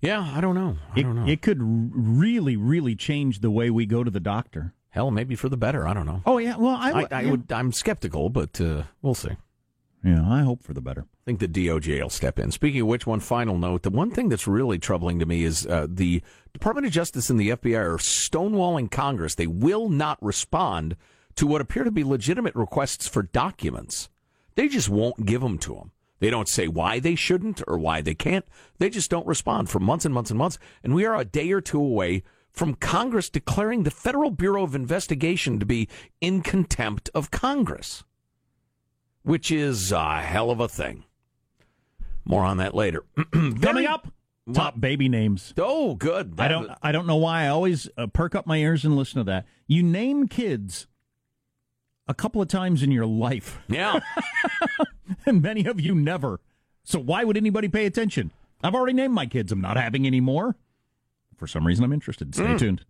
Yeah, 0.01 0.31
I 0.35 0.41
don't 0.41 0.55
know. 0.55 0.77
I 0.95 0.99
It, 0.99 1.03
don't 1.03 1.15
know. 1.15 1.27
it 1.27 1.41
could 1.41 1.59
really, 1.61 2.57
really 2.57 2.95
change 2.95 3.39
the 3.39 3.51
way 3.51 3.69
we 3.69 3.85
go 3.85 4.03
to 4.03 4.11
the 4.11 4.19
doctor. 4.19 4.73
Hell, 4.89 5.11
maybe 5.11 5.35
for 5.35 5.47
the 5.49 5.57
better. 5.57 5.87
I 5.87 5.93
don't 5.93 6.05
know. 6.05 6.21
Oh 6.25 6.37
yeah, 6.39 6.55
well 6.57 6.75
I, 6.75 6.91
I, 6.91 7.07
I 7.11 7.21
yeah. 7.21 7.31
would. 7.31 7.51
I'm 7.51 7.71
skeptical, 7.71 8.29
but 8.29 8.59
uh, 8.61 8.83
we'll 9.01 9.15
see. 9.15 9.31
Yeah, 10.03 10.29
I 10.29 10.41
hope 10.41 10.61
for 10.61 10.73
the 10.73 10.81
better. 10.81 11.01
I 11.01 11.23
think 11.25 11.39
the 11.39 11.47
DOJ 11.47 12.01
will 12.01 12.09
step 12.09 12.37
in. 12.37 12.51
Speaking 12.51 12.81
of 12.81 12.87
which, 12.87 13.07
one 13.07 13.21
final 13.21 13.57
note: 13.57 13.83
the 13.83 13.89
one 13.89 14.11
thing 14.11 14.29
that's 14.29 14.47
really 14.47 14.77
troubling 14.77 15.19
to 15.19 15.25
me 15.25 15.43
is 15.43 15.65
uh, 15.65 15.87
the 15.89 16.21
Department 16.51 16.85
of 16.85 16.91
Justice 16.91 17.29
and 17.29 17.39
the 17.39 17.49
FBI 17.49 17.79
are 17.79 17.97
stonewalling 17.97 18.91
Congress. 18.91 19.35
They 19.35 19.47
will 19.47 19.87
not 19.87 20.21
respond 20.21 20.97
to 21.35 21.47
what 21.47 21.61
appear 21.61 21.83
to 21.83 21.91
be 21.91 22.03
legitimate 22.03 22.55
requests 22.55 23.07
for 23.07 23.23
documents. 23.23 24.09
They 24.55 24.67
just 24.67 24.89
won't 24.89 25.25
give 25.25 25.41
them 25.41 25.57
to 25.59 25.75
them. 25.75 25.91
They 26.19 26.29
don't 26.29 26.47
say 26.47 26.67
why 26.67 26.99
they 26.99 27.15
shouldn't 27.15 27.61
or 27.67 27.77
why 27.77 28.01
they 28.01 28.15
can't. 28.15 28.45
They 28.79 28.89
just 28.89 29.09
don't 29.09 29.27
respond 29.27 29.69
for 29.69 29.79
months 29.79 30.05
and 30.05 30.13
months 30.13 30.29
and 30.29 30.37
months. 30.37 30.57
And 30.83 30.93
we 30.93 31.05
are 31.05 31.17
a 31.17 31.25
day 31.25 31.51
or 31.51 31.59
two 31.59 31.81
away 31.81 32.23
from 32.51 32.75
Congress 32.75 33.29
declaring 33.29 33.83
the 33.83 33.91
Federal 33.91 34.31
Bureau 34.31 34.63
of 34.63 34.75
Investigation 34.75 35.59
to 35.59 35.65
be 35.65 35.89
in 36.21 36.41
contempt 36.41 37.09
of 37.15 37.31
Congress, 37.31 38.03
which 39.23 39.51
is 39.51 39.91
a 39.91 40.21
hell 40.21 40.51
of 40.51 40.59
a 40.59 40.67
thing. 40.67 41.03
More 42.25 42.43
on 42.43 42.57
that 42.57 42.73
later. 42.73 43.03
Coming 43.31 43.85
up, 43.85 44.07
top 44.53 44.79
baby 44.79 45.09
names. 45.09 45.53
Oh, 45.57 45.95
good. 45.95 46.35
I 46.37 46.47
don't. 46.47 46.69
I 46.81 46.91
don't 46.91 47.07
know 47.07 47.17
why. 47.17 47.43
I 47.43 47.47
always 47.49 47.89
uh, 47.97 48.07
perk 48.07 48.35
up 48.35 48.47
my 48.47 48.57
ears 48.57 48.85
and 48.85 48.95
listen 48.95 49.17
to 49.19 49.23
that. 49.25 49.45
You 49.67 49.83
name 49.83 50.27
kids 50.27 50.87
a 52.07 52.13
couple 52.13 52.41
of 52.41 52.47
times 52.49 52.83
in 52.83 52.91
your 52.91 53.05
life, 53.05 53.59
Yeah. 53.69 53.99
and 55.25 55.41
many 55.41 55.65
of 55.65 55.79
you 55.79 55.95
never. 55.95 56.39
So 56.83 56.99
why 56.99 57.23
would 57.23 57.37
anybody 57.37 57.69
pay 57.69 57.85
attention? 57.85 58.31
I've 58.61 58.75
already 58.75 58.93
named 58.93 59.13
my 59.13 59.25
kids. 59.25 59.51
I'm 59.53 59.61
not 59.61 59.77
having 59.77 60.05
any 60.05 60.19
more. 60.21 60.55
For 61.37 61.47
some 61.47 61.65
reason, 61.65 61.83
I'm 61.85 61.93
interested. 61.93 62.35
Stay 62.35 62.57
tuned. 62.57 62.85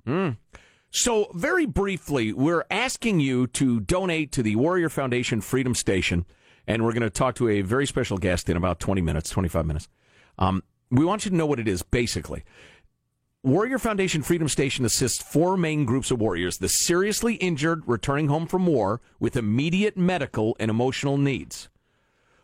So, 0.96 1.32
very 1.34 1.66
briefly, 1.66 2.34
we're 2.34 2.66
asking 2.70 3.20
you 3.20 3.48
to 3.48 3.80
donate 3.80 4.32
to 4.34 4.44
the 4.44 4.56
Warrior 4.56 4.90
Foundation 4.90 5.42
Freedom 5.42 5.74
Station, 5.74 6.24
and 6.68 6.84
we're 6.84 6.94
going 6.94 7.02
to 7.02 7.10
talk 7.10 7.34
to 7.36 7.50
a 7.50 7.62
very 7.62 7.88
special 7.88 8.20
guest 8.20 8.48
in 8.48 8.56
about 8.56 8.80
20 8.80 9.02
minutes, 9.02 9.32
25 9.32 9.66
minutes. 9.66 9.88
Um, 10.38 10.62
we 10.92 11.04
want 11.04 11.26
you 11.26 11.32
to 11.32 11.36
know 11.36 11.48
what 11.48 11.60
it 11.60 11.68
is, 11.68 11.82
basically. 11.82 12.44
Warrior 13.42 13.80
Foundation 13.80 14.22
Freedom 14.22 14.48
Station 14.48 14.86
assists 14.86 15.20
four 15.20 15.58
main 15.58 15.84
groups 15.86 16.12
of 16.12 16.22
warriors 16.22 16.60
the 16.60 16.70
seriously 16.70 17.36
injured 17.36 17.82
returning 17.88 18.28
home 18.28 18.46
from 18.46 18.68
war 18.68 19.02
with 19.20 19.36
immediate 19.36 19.98
medical 19.98 20.56
and 20.60 20.70
emotional 20.70 21.18
needs, 21.18 21.70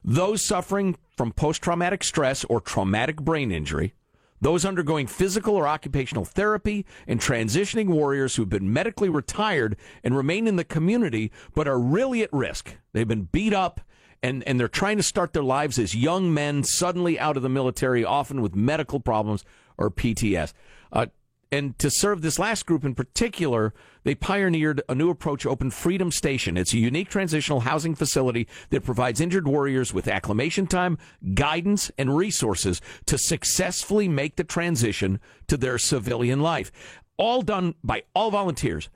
those 0.03 0.41
suffering 0.41 0.97
from 1.15 1.33
post 1.33 1.61
traumatic 1.61 2.03
stress 2.03 2.43
or 2.45 2.59
traumatic 2.59 3.17
brain 3.17 3.51
injury, 3.51 3.93
those 4.41 4.65
undergoing 4.65 5.07
physical 5.07 5.55
or 5.55 5.67
occupational 5.67 6.25
therapy, 6.25 6.85
and 7.07 7.19
transitioning 7.19 7.87
warriors 7.87 8.35
who've 8.35 8.49
been 8.49 8.71
medically 8.71 9.09
retired 9.09 9.75
and 10.03 10.15
remain 10.15 10.47
in 10.47 10.55
the 10.55 10.63
community 10.63 11.31
but 11.53 11.67
are 11.67 11.79
really 11.79 12.21
at 12.21 12.31
risk. 12.31 12.75
They've 12.93 13.07
been 13.07 13.23
beat 13.31 13.53
up 13.53 13.81
and, 14.21 14.43
and 14.43 14.59
they're 14.59 14.67
trying 14.67 14.97
to 14.97 15.03
start 15.03 15.33
their 15.33 15.43
lives 15.43 15.79
as 15.79 15.95
young 15.95 16.33
men 16.33 16.63
suddenly 16.63 17.19
out 17.19 17.37
of 17.37 17.43
the 17.43 17.49
military, 17.49 18.03
often 18.03 18.41
with 18.41 18.55
medical 18.55 18.99
problems 18.99 19.45
or 19.77 19.89
PTS. 19.89 20.53
Uh, 20.91 21.07
and 21.51 21.77
to 21.79 21.89
serve 21.89 22.21
this 22.21 22.37
last 22.37 22.65
group 22.65 22.85
in 22.85 22.93
particular, 22.93 23.73
they 24.03 24.13
pioneered 24.13 24.81
a 24.87 24.93
new 24.93 25.09
approach, 25.09 25.45
Open 25.45 25.71
Freedom 25.71 26.11
Station. 26.11 26.57
It's 26.57 26.73
a 26.73 26.77
unique 26.77 27.09
transitional 27.09 27.61
housing 27.61 27.95
facility 27.95 28.47
that 28.69 28.83
provides 28.83 29.19
injured 29.19 29.47
warriors 29.47 29.91
with 29.93 30.07
acclimation 30.07 30.67
time, 30.67 30.99
guidance, 31.33 31.91
and 31.97 32.15
resources 32.15 32.81
to 33.07 33.17
successfully 33.17 34.07
make 34.07 34.35
the 34.35 34.43
transition 34.43 35.19
to 35.47 35.57
their 35.57 35.79
civilian 35.79 36.39
life. 36.39 36.71
All 37.17 37.41
done 37.41 37.73
by 37.83 38.03
all 38.13 38.29
volunteers 38.29 38.89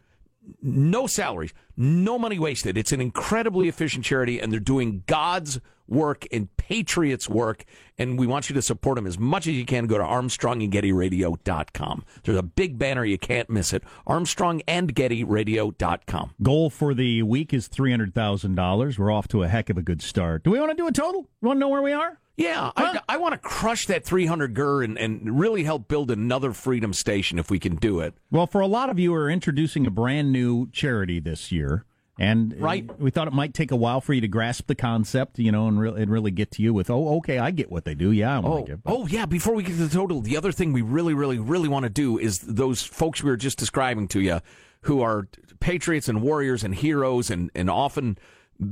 no 0.61 1.07
salaries, 1.07 1.53
no 1.75 2.19
money 2.19 2.39
wasted. 2.39 2.77
It's 2.77 2.91
an 2.91 3.01
incredibly 3.01 3.67
efficient 3.67 4.05
charity, 4.05 4.39
and 4.39 4.51
they're 4.51 4.59
doing 4.59 5.03
God's 5.07 5.59
work 5.87 6.27
and 6.31 6.55
Patriots' 6.57 7.29
work. 7.29 7.65
And 7.97 8.17
we 8.17 8.25
want 8.27 8.49
you 8.49 8.53
to 8.55 8.61
support 8.61 8.95
them 8.95 9.05
as 9.05 9.19
much 9.19 9.47
as 9.47 9.53
you 9.53 9.65
can. 9.65 9.87
Go 9.87 9.97
to 9.97 10.03
ArmstrongandGettyRadio.com. 10.03 12.05
There's 12.23 12.37
a 12.37 12.43
big 12.43 12.77
banner. 12.77 13.05
You 13.05 13.17
can't 13.17 13.49
miss 13.49 13.73
it. 13.73 13.83
ArmstrongandGettyRadio.com. 14.07 16.33
Goal 16.41 16.69
for 16.69 16.93
the 16.93 17.23
week 17.23 17.53
is 17.53 17.67
three 17.67 17.91
hundred 17.91 18.13
thousand 18.13 18.55
dollars. 18.55 18.97
We're 18.97 19.11
off 19.11 19.27
to 19.29 19.43
a 19.43 19.47
heck 19.47 19.69
of 19.69 19.77
a 19.77 19.81
good 19.81 20.01
start. 20.01 20.43
Do 20.43 20.51
we 20.51 20.59
want 20.59 20.71
to 20.71 20.77
do 20.77 20.87
a 20.87 20.91
total? 20.91 21.27
You 21.41 21.47
want 21.47 21.57
to 21.57 21.59
know 21.59 21.69
where 21.69 21.81
we 21.81 21.91
are? 21.91 22.19
Yeah, 22.35 22.71
I, 22.75 22.99
I 23.07 23.17
want 23.17 23.33
to 23.33 23.37
crush 23.37 23.85
that 23.87 24.03
300 24.05 24.55
GUR 24.55 24.81
and, 24.81 24.97
and 24.97 25.39
really 25.39 25.63
help 25.63 25.87
build 25.87 26.09
another 26.09 26.51
freedom 26.51 26.91
station 26.91 27.37
if 27.37 27.51
we 27.51 27.59
can 27.59 27.75
do 27.75 27.99
it. 27.99 28.15
Well, 28.31 28.47
for 28.47 28.59
a 28.61 28.67
lot 28.67 28.89
of 28.89 28.97
you, 28.97 29.11
we're 29.11 29.29
introducing 29.29 29.85
a 29.85 29.91
brand 29.91 30.31
new 30.31 30.67
charity 30.71 31.19
this 31.19 31.51
year, 31.51 31.85
and 32.17 32.59
Right. 32.59 32.89
we 32.99 33.11
thought 33.11 33.27
it 33.27 33.33
might 33.33 33.53
take 33.53 33.69
a 33.69 33.75
while 33.75 34.01
for 34.01 34.13
you 34.13 34.21
to 34.21 34.27
grasp 34.27 34.65
the 34.65 34.73
concept, 34.73 35.37
you 35.37 35.51
know, 35.51 35.67
and, 35.67 35.79
re- 35.79 35.93
and 36.01 36.11
really 36.11 36.31
get 36.31 36.49
to 36.51 36.63
you 36.63 36.73
with, 36.73 36.89
oh, 36.89 37.17
okay, 37.17 37.37
I 37.37 37.51
get 37.51 37.71
what 37.71 37.85
they 37.85 37.93
do. 37.93 38.11
Yeah, 38.11 38.37
I 38.37 38.39
want 38.39 38.63
Oh, 38.63 38.65
get. 38.65 38.79
oh 38.87 39.05
yeah. 39.07 39.27
Before 39.27 39.53
we 39.53 39.61
get 39.61 39.73
to 39.77 39.85
the 39.87 39.93
total, 39.93 40.21
the 40.21 40.35
other 40.35 40.51
thing 40.51 40.73
we 40.73 40.81
really, 40.81 41.13
really, 41.13 41.37
really 41.37 41.67
want 41.67 41.83
to 41.83 41.89
do 41.91 42.17
is 42.17 42.39
those 42.39 42.81
folks 42.81 43.21
we 43.21 43.29
were 43.29 43.37
just 43.37 43.59
describing 43.59 44.07
to 44.07 44.19
you, 44.19 44.39
who 44.81 45.01
are 45.01 45.27
patriots 45.59 46.09
and 46.09 46.21
warriors 46.23 46.63
and 46.63 46.73
heroes, 46.75 47.29
and 47.29 47.51
and 47.53 47.69
often 47.69 48.17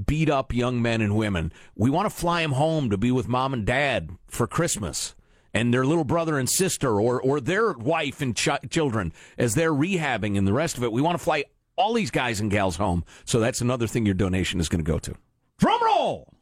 beat 0.06 0.30
up 0.30 0.54
young 0.54 0.82
men 0.82 1.02
and 1.02 1.16
women. 1.16 1.52
We 1.76 1.90
want 1.90 2.10
to 2.10 2.16
fly 2.16 2.42
them 2.42 2.54
home 2.54 2.90
to 2.90 2.98
be 2.98 3.12
with 3.12 3.28
mom 3.28 3.54
and 3.54 3.66
dad 3.66 4.12
for 4.28 4.48
Christmas. 4.48 5.16
And 5.54 5.74
their 5.74 5.86
little 5.86 6.06
brother 6.06 6.40
and 6.40 6.50
sister, 6.50 7.00
or 7.00 7.22
or 7.22 7.42
their 7.42 7.74
wife 7.74 8.22
and 8.22 8.36
ch- 8.36 8.70
children, 8.70 9.12
as 9.38 9.54
they're 9.54 9.74
rehabbing 9.74 10.38
and 10.38 10.48
the 10.48 10.54
rest 10.54 10.78
of 10.78 10.84
it. 10.84 10.94
We 10.94 11.02
want 11.02 11.18
to 11.18 11.24
fly 11.24 11.44
all 11.76 11.94
these 11.94 12.10
guys 12.12 12.40
and 12.40 12.50
gals 12.50 12.78
home. 12.78 13.04
So 13.26 13.42
that's 13.42 13.60
another 13.60 13.86
thing 13.86 14.06
your 14.06 14.16
donation 14.16 14.62
is 14.62 14.70
going 14.70 14.84
to 14.84 14.90
go 14.90 14.98
to. 15.00 15.14
Drum 15.58 15.84
roll! 15.84 16.34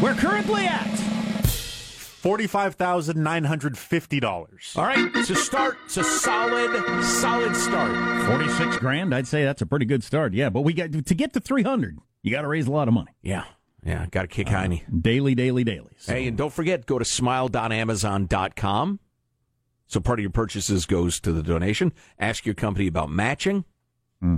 We're 0.00 0.14
currently 0.14 0.64
at 0.64 0.86
Forty-five 2.20 2.74
thousand 2.74 3.22
nine 3.22 3.44
hundred 3.44 3.78
fifty 3.78 4.20
dollars. 4.20 4.74
All 4.76 4.84
right, 4.84 5.10
it's 5.14 5.30
a 5.30 5.34
start. 5.34 5.78
It's 5.86 5.96
a 5.96 6.04
solid, 6.04 7.02
solid 7.02 7.56
start. 7.56 8.26
forty-six 8.26 8.76
grand. 8.76 9.14
I'd 9.14 9.26
say 9.26 9.42
that's 9.42 9.62
a 9.62 9.66
pretty 9.66 9.86
good 9.86 10.04
start. 10.04 10.34
Yeah, 10.34 10.50
but 10.50 10.60
we 10.60 10.74
got 10.74 10.92
to 10.92 11.14
get 11.14 11.32
to 11.32 11.40
three 11.40 11.62
hundred. 11.62 11.98
You 12.22 12.30
got 12.30 12.42
to 12.42 12.48
raise 12.48 12.66
a 12.66 12.70
lot 12.70 12.88
of 12.88 12.94
money. 12.94 13.12
Yeah. 13.22 13.44
Yeah. 13.84 14.06
Got 14.10 14.22
to 14.22 14.28
kick 14.28 14.48
uh, 14.48 14.50
Heine. 14.50 14.82
Daily, 15.00 15.34
daily, 15.34 15.64
daily. 15.64 15.92
So- 15.98 16.12
Hey, 16.12 16.26
and 16.26 16.36
don't 16.36 16.52
forget, 16.52 16.84
go 16.86 16.98
to 16.98 17.04
smile.amazon.com. 17.04 19.00
So 19.86 20.00
part 20.00 20.18
of 20.18 20.22
your 20.22 20.30
purchases 20.30 20.86
goes 20.86 21.18
to 21.20 21.32
the 21.32 21.42
donation. 21.42 21.92
Ask 22.18 22.46
your 22.46 22.54
company 22.54 22.86
about 22.86 23.10
matching. 23.10 23.64
Hmm. 24.20 24.36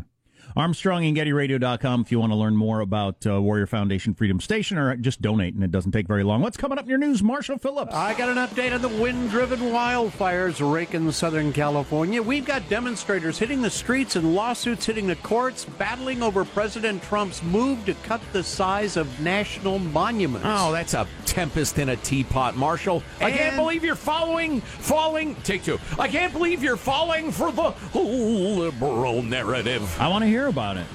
Armstrong 0.56 1.04
and 1.04 1.16
GettyRadio.com 1.16 2.02
if 2.02 2.12
you 2.12 2.20
want 2.20 2.32
to 2.32 2.36
learn 2.36 2.56
more 2.56 2.80
about 2.80 3.26
uh, 3.26 3.40
Warrior 3.40 3.66
Foundation 3.66 4.14
Freedom 4.14 4.40
Station 4.40 4.76
or 4.78 4.94
just 4.96 5.22
donate, 5.22 5.54
and 5.54 5.64
it 5.64 5.70
doesn't 5.70 5.92
take 5.92 6.06
very 6.06 6.22
long. 6.22 6.42
What's 6.42 6.56
coming 6.56 6.78
up 6.78 6.84
in 6.84 6.90
your 6.90 6.98
news, 6.98 7.22
Marshall 7.22 7.58
Phillips? 7.58 7.94
I 7.94 8.14
got 8.14 8.28
an 8.28 8.36
update 8.36 8.74
on 8.74 8.82
the 8.82 8.88
wind 8.88 9.30
driven 9.30 9.60
wildfires 9.60 10.60
raking 10.72 11.10
Southern 11.12 11.52
California. 11.52 12.22
We've 12.22 12.44
got 12.44 12.68
demonstrators 12.68 13.38
hitting 13.38 13.62
the 13.62 13.70
streets 13.70 14.16
and 14.16 14.34
lawsuits 14.34 14.86
hitting 14.86 15.06
the 15.06 15.16
courts, 15.16 15.64
battling 15.64 16.22
over 16.22 16.44
President 16.44 17.02
Trump's 17.02 17.42
move 17.42 17.84
to 17.86 17.94
cut 17.94 18.20
the 18.32 18.42
size 18.42 18.96
of 18.96 19.20
national 19.20 19.78
monuments. 19.78 20.46
Oh, 20.48 20.72
that's 20.72 20.94
a 20.94 21.06
tempest 21.24 21.78
in 21.78 21.88
a 21.88 21.96
teapot, 21.96 22.56
Marshall. 22.56 23.02
I 23.20 23.30
can't 23.30 23.56
believe 23.56 23.84
you're 23.84 23.94
following, 23.94 24.60
falling. 24.60 25.34
Take 25.36 25.64
two. 25.64 25.78
I 25.98 26.08
can't 26.08 26.32
believe 26.32 26.62
you're 26.62 26.76
falling 26.76 27.32
for 27.32 27.50
the 27.52 27.74
liberal 27.98 29.22
narrative. 29.22 29.98
I 30.00 30.08
want 30.08 30.22
to 30.22 30.28
hear 30.28 30.41
about 30.46 30.76
it. 30.76 30.86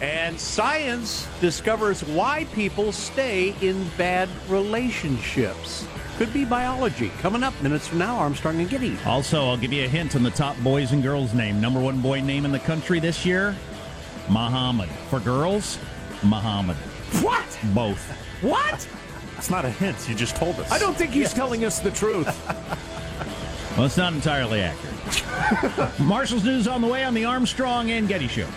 And 0.00 0.38
science 0.38 1.26
discovers 1.40 2.04
why 2.04 2.44
people 2.52 2.92
stay 2.92 3.54
in 3.62 3.88
bad 3.96 4.28
relationships. 4.48 5.86
Could 6.18 6.32
be 6.32 6.44
biology. 6.44 7.10
Coming 7.20 7.42
up 7.42 7.54
minutes 7.62 7.86
from 7.86 7.98
now, 7.98 8.16
Armstrong 8.16 8.60
and 8.60 8.68
Getty. 8.68 8.96
Also, 9.06 9.46
I'll 9.46 9.56
give 9.56 9.72
you 9.72 9.84
a 9.84 9.88
hint 9.88 10.14
on 10.16 10.22
the 10.22 10.30
top 10.30 10.56
boys 10.58 10.92
and 10.92 11.02
girls 11.02 11.34
name. 11.34 11.60
Number 11.60 11.80
one 11.80 12.00
boy 12.00 12.20
name 12.20 12.44
in 12.44 12.52
the 12.52 12.58
country 12.58 13.00
this 13.00 13.24
year, 13.24 13.54
Muhammad. 14.28 14.88
For 15.10 15.20
girls, 15.20 15.78
Muhammad. 16.22 16.76
What? 17.22 17.58
Both. 17.74 18.10
What? 18.42 18.86
It's 19.36 19.50
not 19.50 19.64
a 19.64 19.70
hint. 19.70 20.08
You 20.08 20.14
just 20.14 20.36
told 20.36 20.56
us. 20.56 20.70
I 20.70 20.78
don't 20.78 20.96
think 20.96 21.10
he's 21.10 21.32
telling 21.32 21.64
us 21.64 21.80
the 21.80 21.90
truth. 21.90 22.28
Well, 23.76 23.84
it's 23.84 23.98
not 23.98 24.14
entirely 24.14 24.62
accurate. 24.62 26.00
Marshall's 26.00 26.44
news 26.44 26.66
on 26.66 26.80
the 26.80 26.86
way 26.86 27.04
on 27.04 27.12
the 27.12 27.26
Armstrong 27.26 27.90
and 27.90 28.08
Getty 28.08 28.26
Show. 28.26 28.48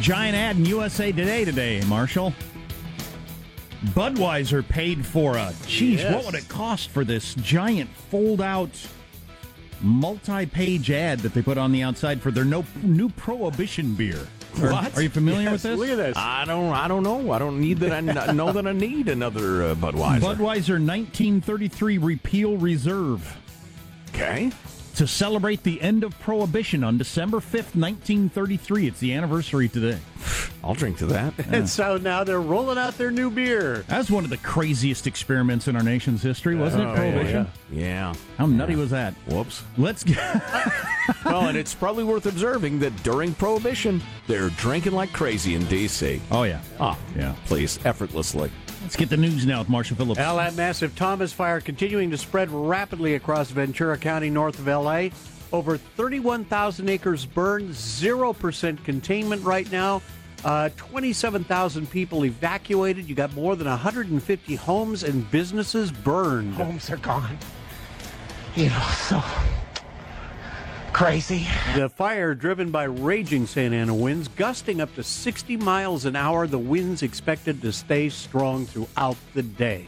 Giant 0.00 0.36
ad 0.36 0.56
in 0.56 0.64
USA 0.66 1.12
Today 1.12 1.44
today, 1.44 1.82
Marshall? 1.86 2.32
Budweiser 3.86 4.66
paid 4.66 5.04
for 5.04 5.36
a. 5.36 5.52
Geez, 5.66 6.00
Yes. 6.00 6.14
what 6.14 6.26
would 6.26 6.34
it 6.34 6.48
cost 6.48 6.90
for 6.90 7.02
this 7.04 7.34
giant 7.36 7.88
fold-out, 8.10 8.70
multi-page 9.80 10.90
ad 10.90 11.20
that 11.20 11.32
they 11.32 11.40
put 11.42 11.56
on 11.56 11.72
the 11.72 11.82
outside 11.82 12.20
for 12.20 12.30
their 12.30 12.44
no, 12.44 12.64
new 12.82 13.08
Prohibition 13.08 13.94
beer? 13.94 14.26
Are, 14.60 14.72
What? 14.72 14.96
Are 14.96 15.02
you 15.02 15.08
familiar 15.08 15.50
with 15.50 15.62
this? 15.62 15.78
Look 15.78 15.88
at 15.88 15.96
this. 15.96 16.16
I 16.16 16.44
don't. 16.44 16.72
I 16.74 16.88
don't 16.88 17.02
know. 17.04 17.30
I 17.30 17.38
don't 17.38 17.60
need 17.60 17.78
that. 17.78 17.92
I 17.92 18.00
know 18.32 18.52
that 18.52 18.66
I 18.66 18.72
need 18.72 19.08
another 19.08 19.62
uh, 19.62 19.74
Budweiser. 19.76 20.20
Budweiser 20.20 20.84
1933 20.84 21.98
Repeal 21.98 22.56
Reserve. 22.58 23.36
okay. 24.10 24.50
To 25.00 25.06
celebrate 25.06 25.62
the 25.62 25.80
end 25.80 26.04
of 26.04 26.12
Prohibition 26.20 26.84
on 26.84 26.98
December 26.98 27.38
5th, 27.38 27.74
1933. 27.74 28.86
It's 28.88 29.00
the 29.00 29.14
anniversary 29.14 29.66
today. 29.66 29.98
I'll 30.62 30.74
drink 30.74 30.98
to 30.98 31.06
that. 31.06 31.32
And 31.50 31.66
so 31.66 31.96
now 31.96 32.22
they're 32.22 32.38
rolling 32.38 32.76
out 32.76 32.98
their 32.98 33.10
new 33.10 33.30
beer. 33.30 33.78
That 33.88 33.96
was 33.96 34.10
one 34.10 34.24
of 34.24 34.30
the 34.30 34.36
craziest 34.36 35.06
experiments 35.06 35.68
in 35.68 35.74
our 35.74 35.82
nation's 35.82 36.22
history, 36.22 36.54
wasn't 36.54 36.84
Oh, 36.84 36.92
it? 36.92 36.96
Prohibition. 36.96 37.46
yeah. 37.72 38.12
How 38.36 38.44
nutty 38.44 38.76
was 38.76 38.90
that? 38.90 39.14
Whoops. 39.26 39.62
Let's 39.78 40.04
get. 40.04 40.18
well, 41.24 41.48
and 41.48 41.56
it's 41.56 41.74
probably 41.74 42.04
worth 42.04 42.26
observing 42.26 42.78
that 42.80 42.94
during 43.02 43.32
Prohibition, 43.34 44.02
they're 44.26 44.50
drinking 44.50 44.92
like 44.92 45.14
crazy 45.14 45.54
in 45.54 45.64
D.C. 45.64 46.20
Oh, 46.30 46.42
yeah. 46.42 46.60
Ah, 46.78 46.98
Yeah. 47.16 47.34
please, 47.46 47.78
effortlessly. 47.86 48.52
Let's 48.82 48.96
get 48.96 49.10
the 49.10 49.16
news 49.16 49.44
now 49.44 49.58
with 49.58 49.68
Marshall 49.68 49.96
Phillips. 49.96 50.18
Well, 50.18 50.36
that 50.38 50.54
massive 50.54 50.96
Thomas 50.96 51.32
fire 51.32 51.60
continuing 51.60 52.10
to 52.10 52.18
spread 52.18 52.50
rapidly 52.50 53.14
across 53.14 53.50
Ventura 53.50 53.98
County, 53.98 54.30
north 54.30 54.58
of 54.58 54.66
LA. 54.66 55.08
Over 55.52 55.76
31,000 55.76 56.88
acres 56.88 57.26
burned, 57.26 57.70
0% 57.70 58.84
containment 58.84 59.42
right 59.42 59.70
now. 59.70 60.00
Uh, 60.44 60.70
27,000 60.76 61.90
people 61.90 62.24
evacuated. 62.24 63.06
You 63.06 63.14
got 63.14 63.34
more 63.34 63.56
than 63.56 63.66
150 63.66 64.54
homes 64.54 65.02
and 65.02 65.30
businesses 65.30 65.92
burned. 65.92 66.54
homes 66.54 66.88
are 66.88 66.96
gone. 66.96 67.36
You 68.56 68.70
know, 68.70 68.86
so 68.96 69.22
crazy. 71.00 71.46
The 71.74 71.88
fire 71.88 72.34
driven 72.34 72.70
by 72.70 72.84
raging 72.84 73.46
Santa 73.46 73.76
Ana 73.76 73.94
winds, 73.94 74.28
gusting 74.28 74.82
up 74.82 74.94
to 74.96 75.02
60 75.02 75.56
miles 75.56 76.04
an 76.04 76.14
hour. 76.14 76.46
The 76.46 76.58
winds 76.58 77.02
expected 77.02 77.62
to 77.62 77.72
stay 77.72 78.10
strong 78.10 78.66
throughout 78.66 79.16
the 79.32 79.42
day. 79.42 79.86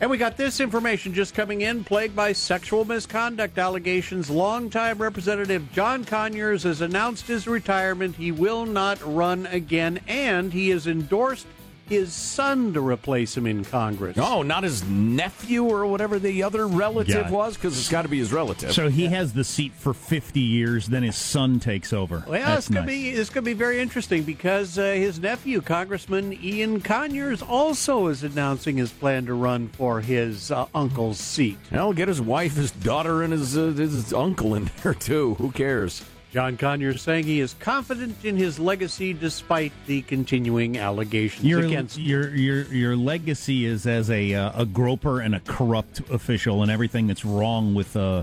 And 0.00 0.08
we 0.08 0.18
got 0.18 0.36
this 0.36 0.60
information 0.60 1.12
just 1.14 1.34
coming 1.34 1.62
in 1.62 1.82
plagued 1.82 2.14
by 2.14 2.32
sexual 2.32 2.84
misconduct 2.84 3.58
allegations. 3.58 4.30
Longtime 4.30 4.98
Representative 4.98 5.70
John 5.72 6.04
Conyers 6.04 6.62
has 6.62 6.80
announced 6.80 7.26
his 7.26 7.48
retirement. 7.48 8.14
He 8.14 8.30
will 8.30 8.66
not 8.66 9.00
run 9.04 9.46
again, 9.46 9.98
and 10.06 10.52
he 10.52 10.68
has 10.68 10.86
endorsed 10.86 11.48
his 11.90 12.14
son 12.14 12.72
to 12.72 12.80
replace 12.80 13.36
him 13.36 13.46
in 13.46 13.64
Congress. 13.64 14.16
No, 14.16 14.42
not 14.42 14.62
his 14.62 14.82
nephew 14.84 15.64
or 15.64 15.84
whatever 15.86 16.18
the 16.18 16.42
other 16.42 16.66
relative 16.66 17.26
Yeah. 17.26 17.30
was, 17.30 17.56
because 17.56 17.76
it's 17.78 17.88
got 17.90 18.02
to 18.02 18.08
be 18.08 18.18
his 18.18 18.32
relative. 18.32 18.72
So 18.72 18.88
he 18.88 19.06
has 19.08 19.32
the 19.34 19.44
seat 19.44 19.72
for 19.76 19.92
50 19.92 20.40
years, 20.40 20.86
then 20.86 21.02
his 21.02 21.16
son 21.16 21.60
takes 21.60 21.92
over. 21.92 22.24
Well, 22.26 22.40
That's 22.40 22.68
this 22.68 22.76
could 22.76 22.86
nice. 22.86 22.86
be 22.86 23.10
this 23.14 23.28
could 23.28 23.44
be 23.44 23.52
very 23.52 23.80
interesting 23.80 24.22
because 24.22 24.78
uh, 24.78 24.84
his 24.84 25.18
nephew, 25.20 25.60
Congressman 25.60 26.32
Ian 26.42 26.80
Conyers, 26.80 27.42
also 27.42 28.06
is 28.06 28.22
announcing 28.22 28.76
his 28.76 28.90
plan 28.92 29.26
to 29.26 29.34
run 29.34 29.68
for 29.68 30.00
his 30.00 30.50
uh, 30.50 30.66
uncle's 30.74 31.18
seat. 31.18 31.58
Hell, 31.70 31.92
get 31.92 32.06
his 32.08 32.20
wife, 32.20 32.54
his 32.54 32.70
daughter, 32.70 33.22
and 33.22 33.32
his, 33.32 33.58
uh, 33.58 33.66
his 33.72 34.12
uncle 34.14 34.54
in 34.54 34.70
there, 34.82 34.94
too. 34.94 35.34
Who 35.34 35.50
cares? 35.50 36.02
John 36.32 36.56
Conyers 36.56 37.02
saying 37.02 37.24
he 37.24 37.40
is 37.40 37.54
confident 37.54 38.24
in 38.24 38.36
his 38.36 38.60
legacy 38.60 39.12
despite 39.12 39.72
the 39.86 40.02
continuing 40.02 40.78
allegations 40.78 41.44
Your, 41.44 41.60
against 41.60 41.98
him. 41.98 42.04
your 42.04 42.34
your 42.34 42.62
your 42.66 42.96
legacy 42.96 43.64
is 43.64 43.86
as 43.86 44.10
a 44.10 44.34
uh, 44.34 44.62
a 44.62 44.64
groper 44.64 45.20
and 45.20 45.34
a 45.34 45.40
corrupt 45.40 46.00
official 46.10 46.62
and 46.62 46.70
everything 46.70 47.08
that's 47.08 47.24
wrong 47.24 47.74
with 47.74 47.96
uh, 47.96 48.22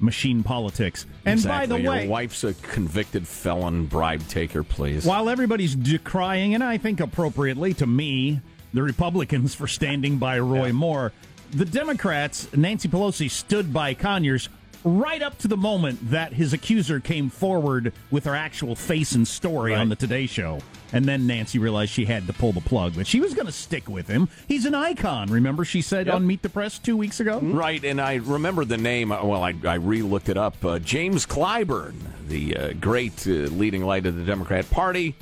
machine 0.00 0.42
politics. 0.42 1.06
And 1.24 1.34
exactly. 1.34 1.68
by 1.68 1.76
the 1.76 1.82
Your 1.82 1.92
way, 1.92 2.08
wife's 2.08 2.42
a 2.42 2.54
convicted 2.54 3.28
felon 3.28 3.86
bribe 3.86 4.26
taker, 4.26 4.64
please. 4.64 5.06
While 5.06 5.28
everybody's 5.28 5.76
decrying, 5.76 6.54
and 6.54 6.64
I 6.64 6.78
think 6.78 6.98
appropriately 6.98 7.74
to 7.74 7.86
me, 7.86 8.40
the 8.74 8.82
Republicans 8.82 9.54
for 9.54 9.68
standing 9.68 10.18
by 10.18 10.40
Roy 10.40 10.72
Moore, 10.72 11.12
the 11.52 11.64
Democrats, 11.64 12.48
Nancy 12.56 12.88
Pelosi, 12.88 13.30
stood 13.30 13.72
by 13.72 13.94
Conyers 13.94 14.48
right 14.84 15.22
up 15.22 15.38
to 15.38 15.48
the 15.48 15.56
moment 15.56 16.10
that 16.10 16.32
his 16.32 16.52
accuser 16.52 17.00
came 17.00 17.30
forward 17.30 17.92
with 18.10 18.24
her 18.24 18.34
actual 18.34 18.74
face 18.74 19.12
and 19.12 19.26
story 19.26 19.74
on 19.74 19.88
the 19.88 19.96
Today 19.96 20.26
Show. 20.26 20.60
And 20.92 21.06
then 21.06 21.26
Nancy 21.26 21.58
realized 21.58 21.90
she 21.92 22.04
had 22.04 22.26
to 22.26 22.32
pull 22.34 22.52
the 22.52 22.60
plug, 22.60 22.94
but 22.96 23.06
she 23.06 23.20
was 23.20 23.32
going 23.32 23.46
to 23.46 23.52
stick 23.52 23.88
with 23.88 24.08
him. 24.08 24.28
He's 24.46 24.66
an 24.66 24.74
icon. 24.74 25.30
Remember, 25.30 25.64
she 25.64 25.80
said 25.80 26.08
on 26.08 26.26
Meet 26.26 26.42
the 26.42 26.48
Press 26.50 26.78
two 26.78 26.96
weeks 26.98 27.18
ago? 27.20 27.38
Right, 27.40 27.82
and 27.82 27.98
I 28.00 28.16
remember 28.16 28.64
the 28.66 28.76
name. 28.76 29.10
uh, 29.10 29.24
Well, 29.24 29.42
I, 29.42 29.54
I 29.66 29.74
re 29.74 30.02
looked 30.02 30.28
it 30.28 30.36
up. 30.36 30.62
Uh, 30.64 30.78
James 30.80 31.24
Clyburn, 31.24 31.94
the 32.28 32.56
uh, 32.56 32.72
great 32.74 33.26
uh, 33.26 33.30
leading 33.30 33.84
light 33.84 34.04
of 34.04 34.16
the 34.16 34.24
Democrat 34.24 34.68
Party, 34.70 35.14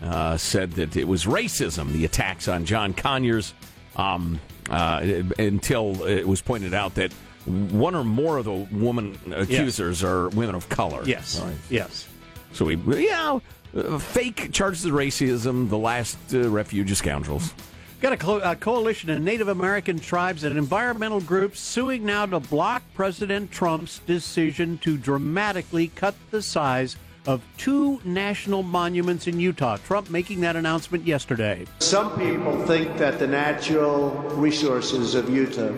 uh, 0.00 0.36
said 0.36 0.72
that 0.72 0.94
it 0.96 1.08
was 1.08 1.24
racism, 1.24 1.90
the 1.92 2.04
attacks 2.04 2.46
on 2.46 2.64
John 2.64 2.94
Conyers, 2.94 3.52
um, 3.96 4.38
uh, 4.70 5.00
until 5.38 6.04
it 6.06 6.28
was 6.28 6.40
pointed 6.42 6.74
out 6.74 6.94
that 6.96 7.12
one 7.46 7.94
or 7.94 8.04
more 8.04 8.38
of 8.38 8.44
the 8.44 8.52
woman 8.76 9.18
accusers 9.34 10.02
are 10.02 10.28
women 10.30 10.54
of 10.54 10.68
color. 10.68 11.02
Yes, 11.04 11.40
Right. 11.40 11.54
yes. 11.70 12.06
So 12.52 12.64
we, 12.64 12.76
yeah, 13.06 13.38
uh, 13.76 13.98
fake 13.98 14.50
charges 14.52 14.84
of 14.84 14.92
racism, 14.92 15.68
the 15.68 15.78
last 15.78 16.16
uh, 16.32 16.48
refuge 16.48 16.90
of 16.90 16.96
scoundrels. 16.96 17.52
Got 18.00 18.12
a, 18.12 18.16
co- 18.16 18.40
a 18.40 18.54
coalition 18.56 19.08
of 19.10 19.20
Native 19.22 19.48
American 19.48 19.98
tribes 19.98 20.44
and 20.44 20.56
environmental 20.58 21.20
groups 21.20 21.60
suing 21.60 22.04
now 22.04 22.26
to 22.26 22.40
block 22.40 22.82
President 22.94 23.50
Trump's 23.50 24.00
decision 24.00 24.78
to 24.78 24.96
dramatically 24.98 25.88
cut 25.88 26.14
the 26.30 26.42
size 26.42 26.96
of 27.26 27.42
two 27.56 28.00
national 28.04 28.62
monuments 28.62 29.26
in 29.26 29.40
Utah. 29.40 29.78
Trump 29.78 30.10
making 30.10 30.40
that 30.42 30.56
announcement 30.56 31.04
yesterday. 31.06 31.66
Some 31.80 32.16
people 32.18 32.64
think 32.66 32.96
that 32.98 33.18
the 33.18 33.26
natural 33.26 34.10
resources 34.36 35.14
of 35.14 35.28
Utah 35.30 35.72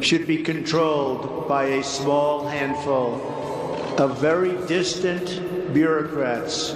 should 0.00 0.26
be 0.26 0.42
controlled 0.42 1.48
by 1.48 1.64
a 1.64 1.82
small 1.82 2.46
handful 2.46 3.20
of 3.98 4.18
very 4.18 4.56
distant 4.66 5.72
bureaucrats. 5.72 6.72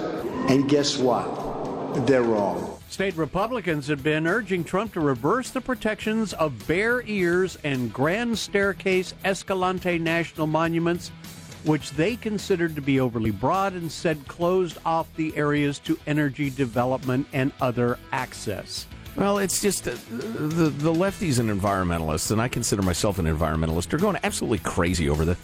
And 0.49 0.69
guess 0.69 0.97
what? 0.97 2.05
They're 2.07 2.23
wrong. 2.23 2.79
State 2.89 3.15
Republicans 3.17 3.87
have 3.87 4.01
been 4.01 4.25
urging 4.25 4.63
Trump 4.63 4.93
to 4.93 4.99
reverse 4.99 5.51
the 5.51 5.61
protections 5.61 6.33
of 6.33 6.67
Bears 6.67 7.03
Ears 7.07 7.57
and 7.63 7.93
Grand 7.93 8.37
Staircase 8.37 9.13
Escalante 9.23 9.99
national 9.99 10.47
monuments, 10.47 11.09
which 11.65 11.91
they 11.91 12.15
considered 12.15 12.75
to 12.75 12.81
be 12.81 12.99
overly 12.99 13.31
broad 13.31 13.73
and 13.73 13.91
said 13.91 14.27
closed 14.27 14.77
off 14.85 15.07
the 15.15 15.35
areas 15.37 15.77
to 15.79 15.99
energy 16.07 16.49
development 16.49 17.27
and 17.31 17.51
other 17.61 17.99
access. 18.11 18.87
Well, 19.15 19.39
it's 19.39 19.61
just 19.61 19.87
uh, 19.87 19.95
the 20.11 20.69
the 20.69 20.93
lefties 20.93 21.39
and 21.39 21.49
environmentalists, 21.49 22.31
and 22.31 22.41
I 22.41 22.47
consider 22.47 22.81
myself 22.81 23.19
an 23.19 23.25
environmentalist, 23.25 23.93
are 23.93 23.97
going 23.97 24.17
absolutely 24.23 24.59
crazy 24.59 25.09
over 25.09 25.25
the. 25.25 25.37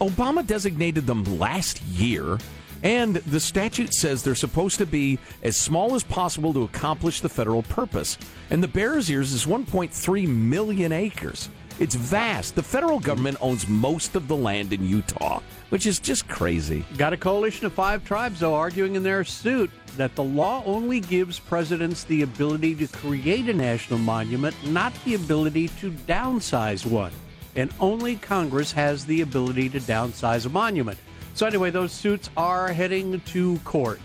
Obama 0.00 0.46
designated 0.46 1.06
them 1.06 1.24
last 1.38 1.82
year, 1.82 2.38
and 2.82 3.16
the 3.16 3.40
statute 3.40 3.92
says 3.92 4.22
they're 4.22 4.34
supposed 4.34 4.78
to 4.78 4.86
be 4.86 5.18
as 5.42 5.56
small 5.56 5.94
as 5.94 6.04
possible 6.04 6.54
to 6.54 6.62
accomplish 6.62 7.20
the 7.20 7.28
federal 7.28 7.64
purpose. 7.64 8.16
And 8.50 8.62
the 8.62 8.68
Bears 8.68 9.10
Ears 9.10 9.32
is 9.32 9.44
1.3 9.44 10.28
million 10.28 10.92
acres. 10.92 11.48
It's 11.78 11.94
vast. 11.94 12.54
The 12.54 12.62
federal 12.62 12.98
government 12.98 13.36
owns 13.42 13.68
most 13.68 14.16
of 14.16 14.28
the 14.28 14.36
land 14.36 14.72
in 14.72 14.82
Utah, 14.88 15.42
which 15.68 15.84
is 15.84 15.98
just 15.98 16.26
crazy. 16.26 16.86
Got 16.96 17.12
a 17.12 17.18
coalition 17.18 17.66
of 17.66 17.74
five 17.74 18.02
tribes, 18.02 18.40
though, 18.40 18.54
arguing 18.54 18.94
in 18.94 19.02
their 19.02 19.24
suit 19.24 19.70
that 19.98 20.14
the 20.14 20.24
law 20.24 20.62
only 20.64 21.00
gives 21.00 21.38
presidents 21.38 22.04
the 22.04 22.22
ability 22.22 22.74
to 22.76 22.88
create 22.88 23.50
a 23.50 23.52
national 23.52 23.98
monument, 23.98 24.56
not 24.66 24.94
the 25.04 25.16
ability 25.16 25.68
to 25.80 25.90
downsize 25.90 26.86
one. 26.86 27.12
And 27.56 27.70
only 27.78 28.16
Congress 28.16 28.72
has 28.72 29.04
the 29.04 29.20
ability 29.20 29.68
to 29.70 29.80
downsize 29.80 30.46
a 30.46 30.48
monument. 30.48 30.98
So, 31.34 31.46
anyway, 31.46 31.68
those 31.68 31.92
suits 31.92 32.30
are 32.38 32.72
heading 32.72 33.20
to 33.20 33.58
court. 33.58 34.00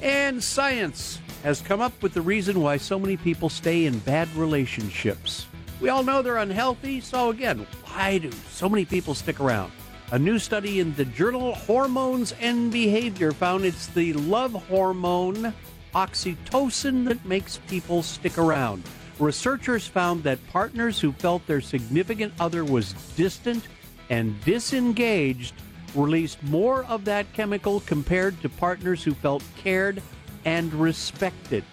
And 0.00 0.42
science 0.42 1.20
has 1.42 1.60
come 1.60 1.80
up 1.80 2.00
with 2.00 2.14
the 2.14 2.20
reason 2.20 2.60
why 2.60 2.76
so 2.76 2.96
many 2.96 3.16
people 3.16 3.48
stay 3.48 3.86
in 3.86 3.98
bad 4.00 4.32
relationships. 4.36 5.46
We 5.78 5.90
all 5.90 6.02
know 6.02 6.22
they're 6.22 6.38
unhealthy, 6.38 7.00
so 7.00 7.30
again, 7.30 7.66
why 7.84 8.18
do 8.18 8.30
so 8.50 8.68
many 8.68 8.86
people 8.86 9.14
stick 9.14 9.40
around? 9.40 9.72
A 10.10 10.18
new 10.18 10.38
study 10.38 10.80
in 10.80 10.94
the 10.94 11.04
journal 11.04 11.54
Hormones 11.54 12.32
and 12.40 12.72
Behavior 12.72 13.32
found 13.32 13.64
it's 13.64 13.88
the 13.88 14.14
love 14.14 14.52
hormone 14.52 15.52
oxytocin 15.94 17.06
that 17.06 17.24
makes 17.26 17.58
people 17.68 18.02
stick 18.02 18.38
around. 18.38 18.84
Researchers 19.18 19.86
found 19.86 20.22
that 20.22 20.38
partners 20.48 21.00
who 21.00 21.12
felt 21.12 21.46
their 21.46 21.60
significant 21.60 22.32
other 22.38 22.64
was 22.64 22.92
distant 23.16 23.66
and 24.08 24.38
disengaged 24.44 25.54
released 25.94 26.42
more 26.44 26.84
of 26.84 27.04
that 27.04 27.30
chemical 27.32 27.80
compared 27.80 28.40
to 28.42 28.48
partners 28.48 29.02
who 29.02 29.14
felt 29.14 29.42
cared 29.56 30.02
and 30.44 30.72
respected. 30.74 31.64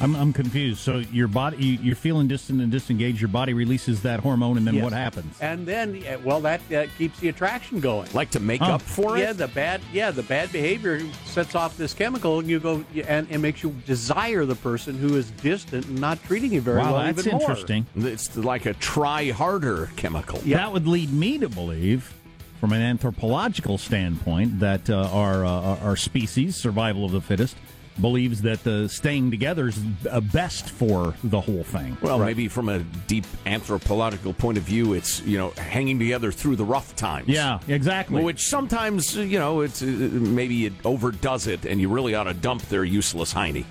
I'm, 0.00 0.16
I'm 0.16 0.32
confused. 0.32 0.80
So 0.80 0.98
your 1.12 1.28
body, 1.28 1.58
you, 1.58 1.72
you're 1.82 1.96
feeling 1.96 2.26
distant 2.26 2.60
and 2.62 2.72
disengaged. 2.72 3.20
Your 3.20 3.28
body 3.28 3.52
releases 3.52 4.00
that 4.02 4.20
hormone, 4.20 4.56
and 4.56 4.66
then 4.66 4.74
Yes. 4.76 4.84
what 4.84 4.92
happens? 4.94 5.36
And 5.40 5.66
then, 5.66 6.02
well, 6.24 6.40
that 6.40 6.60
uh, 6.72 6.86
keeps 6.96 7.18
the 7.20 7.28
attraction 7.28 7.80
going. 7.80 8.08
Like 8.14 8.30
to 8.30 8.40
make 8.40 8.60
Huh. 8.62 8.74
up 8.76 8.82
for 8.82 9.18
yeah, 9.18 9.24
it? 9.24 9.26
Yeah, 9.26 9.32
the 9.34 9.48
bad, 9.48 9.80
yeah, 9.92 10.10
the 10.10 10.22
bad 10.22 10.50
behavior 10.52 11.00
sets 11.26 11.54
off 11.54 11.76
this 11.76 11.92
chemical, 11.92 12.38
and 12.38 12.48
you 12.48 12.60
go, 12.60 12.84
and 13.06 13.30
it 13.30 13.38
makes 13.38 13.62
you 13.62 13.74
desire 13.86 14.44
the 14.46 14.54
person 14.54 14.96
who 14.96 15.16
is 15.16 15.30
distant 15.42 15.86
and 15.86 16.00
not 16.00 16.22
treating 16.24 16.52
you 16.52 16.60
very 16.62 16.78
wow, 16.78 16.94
well. 16.94 17.04
that's 17.04 17.20
even 17.26 17.32
more. 17.32 17.40
interesting. 17.42 17.86
It's 17.96 18.36
like 18.36 18.64
a 18.66 18.74
try 18.74 19.30
harder 19.30 19.90
chemical. 19.96 20.38
That 20.40 20.72
would 20.72 20.86
lead 20.86 21.12
me 21.12 21.36
to 21.38 21.48
believe, 21.50 22.14
from 22.58 22.72
an 22.72 22.80
anthropological 22.80 23.76
standpoint, 23.76 24.60
that 24.60 24.88
uh, 24.88 25.08
our 25.12 25.44
uh, 25.44 25.78
our 25.82 25.96
species, 25.96 26.56
survival 26.56 27.04
of 27.04 27.12
the 27.12 27.20
fittest, 27.20 27.56
believes 28.00 28.42
that 28.42 28.62
the 28.64 28.88
staying 28.88 29.30
together 29.30 29.68
is 29.68 29.80
uh, 30.10 30.20
best 30.20 30.70
for 30.70 31.14
the 31.24 31.40
whole 31.40 31.64
thing. 31.64 31.96
Well, 32.00 32.18
maybe 32.18 32.48
from 32.48 32.68
a 32.68 32.80
deep 33.06 33.24
anthropological 33.46 34.32
point 34.32 34.58
of 34.58 34.64
view, 34.64 34.94
it's 34.94 35.20
you 35.22 35.38
know 35.38 35.50
hanging 35.50 35.98
together 35.98 36.32
through 36.32 36.56
the 36.56 36.64
rough 36.64 36.96
times. 36.96 37.28
Yeah, 37.28 37.60
exactly. 37.68 38.22
Which 38.22 38.44
sometimes 38.44 39.16
you 39.16 39.38
know 39.38 39.60
it's 39.60 39.82
uh, 39.82 39.86
maybe 39.86 40.66
it 40.66 40.72
overdoes 40.84 41.46
it, 41.46 41.64
and 41.64 41.80
you 41.80 41.88
really 41.88 42.14
ought 42.14 42.24
to 42.24 42.34
dump 42.34 42.62
their 42.68 42.84
useless 42.84 43.32
hiney. 43.34 43.64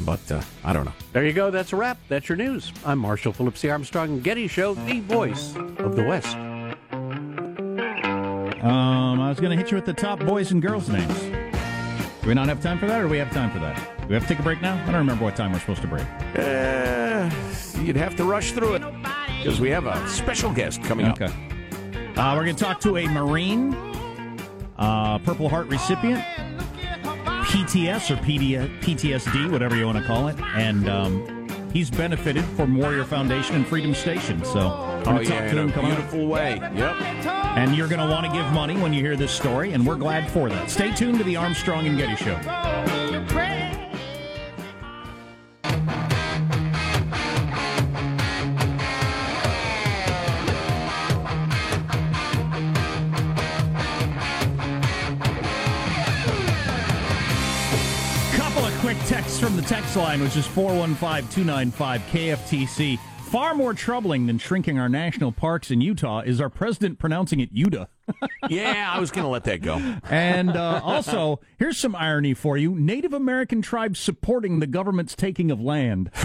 But 0.00 0.30
uh, 0.30 0.42
I 0.64 0.72
don't 0.72 0.84
know. 0.84 0.92
There 1.12 1.26
you 1.26 1.32
go. 1.32 1.50
That's 1.50 1.72
a 1.72 1.76
wrap. 1.76 1.98
That's 2.08 2.28
your 2.28 2.36
news. 2.36 2.72
I'm 2.84 2.98
Marshall 2.98 3.32
Phillips, 3.32 3.60
the 3.60 3.70
Armstrong 3.70 4.08
and 4.10 4.22
Getty 4.22 4.46
Show, 4.46 4.74
the 4.74 5.00
voice 5.00 5.56
of 5.56 5.96
the 5.96 6.04
West. 6.04 6.36
Um, 8.62 9.20
I 9.20 9.28
was 9.28 9.40
going 9.40 9.50
to 9.50 9.56
hit 9.56 9.70
you 9.70 9.76
with 9.76 9.86
the 9.86 9.94
top 9.94 10.20
boys 10.20 10.52
and 10.52 10.60
girls 10.62 10.88
names. 10.88 11.47
Do 12.28 12.30
we 12.32 12.34
not 12.34 12.48
have 12.48 12.60
time 12.60 12.78
for 12.78 12.84
that, 12.84 13.00
or 13.00 13.04
do 13.04 13.08
we 13.08 13.16
have 13.16 13.30
time 13.30 13.50
for 13.50 13.58
that? 13.60 13.74
Do 14.02 14.08
we 14.08 14.12
have 14.12 14.24
to 14.24 14.28
take 14.28 14.38
a 14.38 14.42
break 14.42 14.60
now? 14.60 14.74
I 14.82 14.84
don't 14.84 14.96
remember 14.96 15.24
what 15.24 15.34
time 15.34 15.50
we're 15.50 15.60
supposed 15.60 15.80
to 15.80 15.86
break. 15.88 16.04
Uh, 16.36 17.30
you'd 17.82 17.96
have 17.96 18.16
to 18.16 18.24
rush 18.24 18.52
through 18.52 18.74
it 18.74 18.82
because 19.38 19.58
we 19.62 19.70
have 19.70 19.86
a 19.86 20.06
special 20.06 20.52
guest 20.52 20.82
coming 20.82 21.06
Okay. 21.06 21.24
up. 21.24 21.32
Uh, 22.18 22.34
we're 22.36 22.44
going 22.44 22.54
to 22.54 22.62
talk 22.62 22.80
to 22.80 22.98
a 22.98 23.06
Marine, 23.08 23.72
uh, 24.76 25.16
Purple 25.20 25.48
Heart 25.48 25.68
recipient, 25.68 26.22
PTS 27.46 28.10
or 28.10 28.16
PD- 28.16 28.78
PTSD, 28.82 29.50
whatever 29.50 29.74
you 29.74 29.86
want 29.86 29.96
to 29.96 30.04
call 30.04 30.28
it, 30.28 30.36
and 30.54 30.86
um, 30.86 31.37
he's 31.72 31.90
benefited 31.90 32.44
from 32.44 32.76
Warrior 32.76 33.04
Foundation 33.04 33.56
and 33.56 33.66
Freedom 33.66 33.94
Station. 33.94 34.44
So, 34.44 34.58
we're 34.58 34.64
Oh 34.64 35.02
gonna 35.04 35.24
talk 35.24 35.38
to 35.50 35.58
in 35.58 35.68
him 35.68 35.78
up. 35.78 35.84
beautiful 35.84 36.26
way. 36.26 36.56
Yep. 36.74 36.96
And 37.56 37.74
you're 37.74 37.88
going 37.88 38.00
to 38.00 38.06
want 38.06 38.24
to 38.26 38.32
give 38.32 38.44
money 38.52 38.76
when 38.76 38.92
you 38.92 39.00
hear 39.00 39.16
this 39.16 39.32
story, 39.32 39.72
and 39.72 39.84
we're 39.86 39.96
glad 39.96 40.30
for 40.30 40.48
that. 40.48 40.70
Stay 40.70 40.92
tuned 40.92 41.18
to 41.18 41.24
the 41.24 41.36
Armstrong 41.36 41.86
and 41.86 41.96
Getty 41.98 42.16
Show. 42.16 43.07
Text 59.68 59.96
line, 59.96 60.22
which 60.22 60.36
is 60.36 60.46
415 60.46 61.28
295 61.30 62.00
KFTC. 62.10 62.98
Far 63.28 63.54
more 63.54 63.74
troubling 63.74 64.26
than 64.26 64.38
shrinking 64.38 64.78
our 64.78 64.88
national 64.88 65.30
parks 65.32 65.70
in 65.70 65.82
Utah 65.82 66.20
is 66.20 66.40
our 66.40 66.48
president 66.48 66.98
pronouncing 66.98 67.40
it 67.40 67.50
Utah. 67.52 67.84
Yeah, 68.48 68.90
I 68.90 68.98
was 69.00 69.10
going 69.10 69.24
to 69.24 69.28
let 69.28 69.44
that 69.44 69.60
go. 69.60 69.74
And 70.08 70.56
uh, 70.56 70.80
also, 70.82 71.40
here's 71.58 71.76
some 71.76 71.94
irony 71.94 72.32
for 72.32 72.56
you 72.56 72.74
Native 72.74 73.12
American 73.12 73.60
tribes 73.60 73.98
supporting 74.00 74.60
the 74.60 74.66
government's 74.66 75.14
taking 75.14 75.50
of 75.50 75.60
land. 75.60 76.10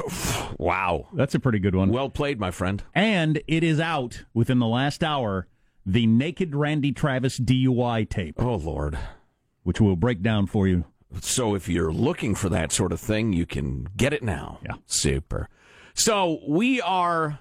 Wow. 0.60 1.08
That's 1.14 1.34
a 1.36 1.40
pretty 1.40 1.58
good 1.60 1.76
one. 1.76 1.90
Well 1.90 2.10
played, 2.10 2.40
my 2.40 2.52
friend. 2.52 2.82
And 2.94 3.42
it 3.48 3.64
is 3.64 3.80
out 3.80 4.24
within 4.34 4.60
the 4.60 4.68
last 4.68 5.04
hour 5.04 5.48
the 5.86 6.06
naked 6.06 6.56
Randy 6.56 6.92
Travis 6.94 7.40
DUI 7.40 8.08
tape, 8.08 8.36
Oh 8.38 8.56
Lord. 8.56 8.98
which 9.64 9.82
we'll 9.82 9.96
break 9.98 10.22
down 10.22 10.46
for 10.46 10.68
you. 10.68 10.86
So 11.22 11.56
if 11.56 11.68
you're 11.68 11.94
looking 11.94 12.36
for 12.36 12.50
that 12.50 12.72
sort 12.72 12.92
of 12.92 13.00
thing, 13.00 13.34
you 13.34 13.46
can 13.46 13.88
get 13.96 14.14
it 14.14 14.24
now. 14.24 14.60
Yeah. 14.64 14.76
Super. 14.86 15.50
So 15.94 16.40
we 16.48 16.82
are 16.82 17.40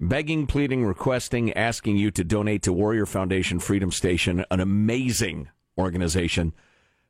begging, 0.00 0.46
pleading, 0.46 0.84
requesting, 0.84 1.52
asking 1.52 1.96
you 1.96 2.10
to 2.10 2.24
donate 2.24 2.62
to 2.62 2.72
Warrior 2.72 3.06
Foundation 3.06 3.58
Freedom 3.60 3.92
Station, 3.92 4.44
an 4.50 4.60
amazing 4.60 5.48
organization 5.78 6.54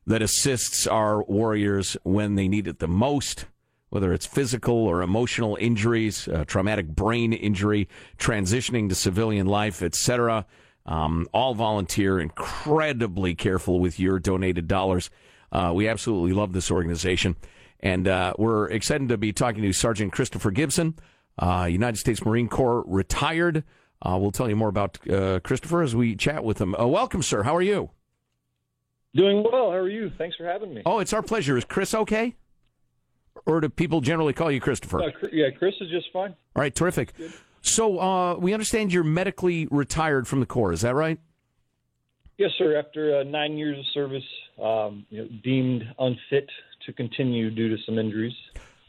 that 0.05 0.21
assists 0.21 0.87
our 0.87 1.23
warriors 1.23 1.95
when 2.03 2.35
they 2.35 2.47
need 2.47 2.67
it 2.67 2.79
the 2.79 2.87
most, 2.87 3.45
whether 3.89 4.13
it's 4.13 4.25
physical 4.25 4.75
or 4.75 5.01
emotional 5.01 5.57
injuries, 5.59 6.27
uh, 6.27 6.43
traumatic 6.45 6.87
brain 6.87 7.33
injury, 7.33 7.87
transitioning 8.17 8.89
to 8.89 8.95
civilian 8.95 9.47
life, 9.47 9.81
etc. 9.81 10.45
Um, 10.85 11.27
all 11.31 11.53
volunteer, 11.53 12.19
incredibly 12.19 13.35
careful 13.35 13.79
with 13.79 13.99
your 13.99 14.19
donated 14.19 14.67
dollars. 14.67 15.09
Uh, 15.51 15.71
we 15.75 15.87
absolutely 15.87 16.33
love 16.33 16.53
this 16.53 16.71
organization. 16.71 17.35
And 17.79 18.07
uh, 18.07 18.33
we're 18.37 18.69
excited 18.69 19.09
to 19.09 19.17
be 19.17 19.33
talking 19.33 19.61
to 19.63 19.73
Sergeant 19.73 20.11
Christopher 20.11 20.51
Gibson, 20.51 20.95
uh, 21.37 21.67
United 21.69 21.97
States 21.97 22.23
Marine 22.25 22.47
Corps 22.47 22.83
retired. 22.87 23.63
Uh, 24.01 24.17
we'll 24.19 24.31
tell 24.31 24.49
you 24.49 24.55
more 24.55 24.69
about 24.69 24.97
uh, 25.09 25.39
Christopher 25.41 25.81
as 25.81 25.95
we 25.95 26.15
chat 26.15 26.43
with 26.43 26.59
him. 26.59 26.75
Uh, 26.75 26.87
welcome, 26.87 27.21
sir. 27.21 27.43
How 27.43 27.55
are 27.55 27.61
you? 27.61 27.91
Doing 29.13 29.43
well. 29.43 29.71
How 29.71 29.77
are 29.77 29.89
you? 29.89 30.11
Thanks 30.17 30.35
for 30.35 30.45
having 30.45 30.73
me. 30.73 30.81
Oh, 30.85 30.99
it's 30.99 31.13
our 31.13 31.21
pleasure. 31.21 31.57
Is 31.57 31.65
Chris 31.65 31.93
okay? 31.93 32.35
Or 33.45 33.61
do 33.61 33.69
people 33.69 34.01
generally 34.01 34.33
call 34.33 34.51
you 34.51 34.59
Christopher? 34.59 35.11
Yeah, 35.31 35.49
Chris 35.57 35.75
is 35.81 35.89
just 35.89 36.07
fine. 36.13 36.35
All 36.55 36.61
right, 36.61 36.73
terrific. 36.73 37.13
So 37.61 37.99
uh, 37.99 38.35
we 38.35 38.53
understand 38.53 38.91
you're 38.91 39.03
medically 39.03 39.67
retired 39.69 40.27
from 40.27 40.39
the 40.39 40.45
Corps. 40.45 40.73
Is 40.73 40.81
that 40.81 40.95
right? 40.95 41.19
Yes, 42.37 42.51
sir. 42.57 42.77
After 42.77 43.19
uh, 43.19 43.23
nine 43.23 43.57
years 43.57 43.77
of 43.77 43.85
service, 43.93 44.23
um, 44.61 45.05
you 45.09 45.21
know, 45.21 45.29
deemed 45.43 45.83
unfit 45.99 46.49
to 46.85 46.93
continue 46.93 47.51
due 47.51 47.69
to 47.69 47.77
some 47.85 47.99
injuries. 47.99 48.33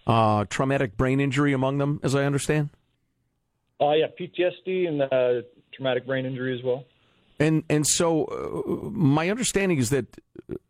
Uh, 0.07 0.47
traumatic 0.49 0.97
brain 0.97 1.21
injury 1.21 1.53
among 1.53 1.79
them, 1.79 2.01
as 2.03 2.15
I 2.15 2.25
understand. 2.25 2.71
Uh, 3.81 3.93
yeah, 3.93 4.07
PTSD 4.19 4.89
and 4.89 5.03
uh, 5.03 5.47
traumatic 5.75 6.07
brain 6.07 6.25
injury 6.25 6.57
as 6.57 6.65
well. 6.65 6.85
And 7.39 7.65
and 7.69 7.87
so 7.87 8.25
uh, 8.25 8.89
my 8.91 9.29
understanding 9.29 9.79
is 9.79 9.91
that 9.91 10.07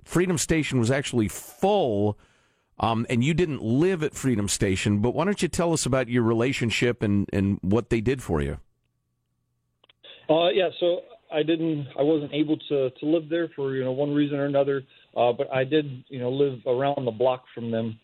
Freedom 0.05 0.39
Station 0.39 0.79
was 0.79 0.91
actually 0.91 1.29
full, 1.29 2.19
um, 2.81 3.07
and 3.09 3.23
you 3.23 3.35
didn't 3.35 3.63
live 3.63 4.03
at 4.03 4.15
Freedom 4.15 4.49
Station. 4.49 4.99
But 4.99 5.15
why 5.15 5.25
don't 5.25 5.41
you 5.43 5.49
tell 5.49 5.73
us 5.73 5.87
about 5.87 6.09
your 6.09 6.23
relationship 6.23 7.03
and, 7.03 7.29
and 7.33 7.59
what 7.63 7.91
they 7.91 8.01
did 8.01 8.23
for 8.23 8.41
you? 8.41 8.59
Uh, 10.29 10.49
yeah, 10.51 10.71
so 10.81 11.01
I 11.33 11.43
didn't, 11.43 11.87
I 11.99 12.03
wasn't 12.03 12.33
able 12.33 12.57
to 12.69 12.91
to 12.91 13.07
live 13.07 13.29
there 13.29 13.49
for 13.55 13.75
you 13.75 13.85
know 13.85 13.93
one 13.93 14.15
reason 14.15 14.39
or 14.39 14.47
another, 14.47 14.83
uh, 15.17 15.33
but 15.33 15.53
I 15.53 15.65
did 15.65 16.05
you 16.09 16.21
know 16.21 16.31
live 16.31 16.61
around 16.67 17.05
the 17.05 17.11
block 17.11 17.45
from 17.55 17.71
them, 17.71 17.99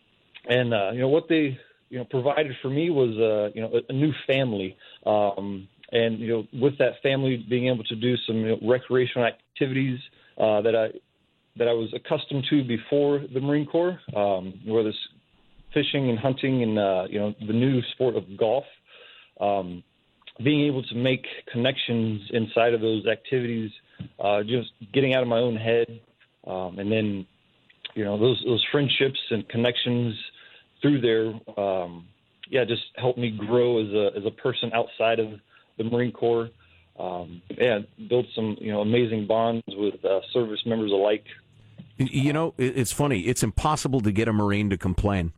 and 0.47 0.73
uh, 0.73 0.91
you 0.91 0.99
know 0.99 1.07
what 1.07 1.27
they 1.29 1.57
you 1.89 1.99
know 1.99 2.05
provided 2.05 2.55
for 2.61 2.69
me 2.69 2.89
was 2.89 3.09
uh, 3.17 3.51
you 3.55 3.61
know 3.61 3.71
a, 3.73 3.91
a 3.91 3.93
new 3.93 4.11
family, 4.27 4.75
um, 5.05 5.67
and 5.91 6.19
you 6.19 6.27
know 6.27 6.47
with 6.61 6.77
that 6.79 6.93
family 7.01 7.45
being 7.49 7.67
able 7.67 7.83
to 7.85 7.95
do 7.95 8.15
some 8.27 8.37
you 8.37 8.47
know, 8.49 8.59
recreational 8.67 9.27
activities 9.27 9.99
uh, 10.37 10.61
that 10.61 10.75
I 10.75 10.97
that 11.59 11.67
I 11.67 11.73
was 11.73 11.93
accustomed 11.93 12.45
to 12.49 12.63
before 12.63 13.21
the 13.33 13.39
Marine 13.39 13.65
Corps, 13.65 13.99
um, 14.15 14.53
whether 14.65 14.89
it's 14.89 14.97
fishing 15.73 16.09
and 16.09 16.17
hunting 16.17 16.63
and 16.63 16.79
uh, 16.79 17.03
you 17.09 17.19
know 17.19 17.35
the 17.45 17.53
new 17.53 17.81
sport 17.93 18.15
of 18.15 18.23
golf. 18.37 18.63
Um, 19.39 19.83
being 20.43 20.65
able 20.65 20.83
to 20.83 20.95
make 20.95 21.25
connections 21.51 22.21
inside 22.31 22.73
of 22.73 22.79
those 22.79 23.05
activities, 23.05 23.71
uh, 24.23 24.41
just 24.41 24.69
getting 24.93 25.13
out 25.13 25.21
of 25.21 25.27
my 25.27 25.37
own 25.37 25.57
head, 25.57 25.99
um, 26.47 26.79
and 26.79 26.91
then 26.91 27.25
you 27.93 28.05
know 28.05 28.17
those 28.17 28.41
those 28.45 28.65
friendships 28.71 29.19
and 29.31 29.47
connections 29.49 30.15
through 30.81 31.01
there, 31.01 31.59
um, 31.61 32.07
yeah, 32.49 32.63
just 32.63 32.83
helped 32.95 33.19
me 33.19 33.31
grow 33.31 33.81
as 33.81 33.93
a 33.93 34.17
as 34.17 34.25
a 34.25 34.31
person 34.31 34.71
outside 34.73 35.19
of 35.19 35.27
the 35.77 35.83
Marine 35.83 36.11
Corps. 36.11 36.49
Um, 36.97 37.41
yeah, 37.57 37.79
built 38.09 38.25
some 38.35 38.57
you 38.59 38.71
know 38.71 38.81
amazing 38.81 39.27
bonds 39.27 39.63
with 39.67 40.03
uh, 40.05 40.19
service 40.33 40.59
members 40.65 40.91
alike. 40.91 41.25
You 41.99 42.31
know, 42.31 42.53
it's 42.57 42.93
funny. 42.93 43.21
It's 43.21 43.43
impossible 43.43 43.99
to 44.01 44.11
get 44.11 44.29
a 44.29 44.33
Marine 44.33 44.69
to 44.69 44.77
complain. 44.77 45.33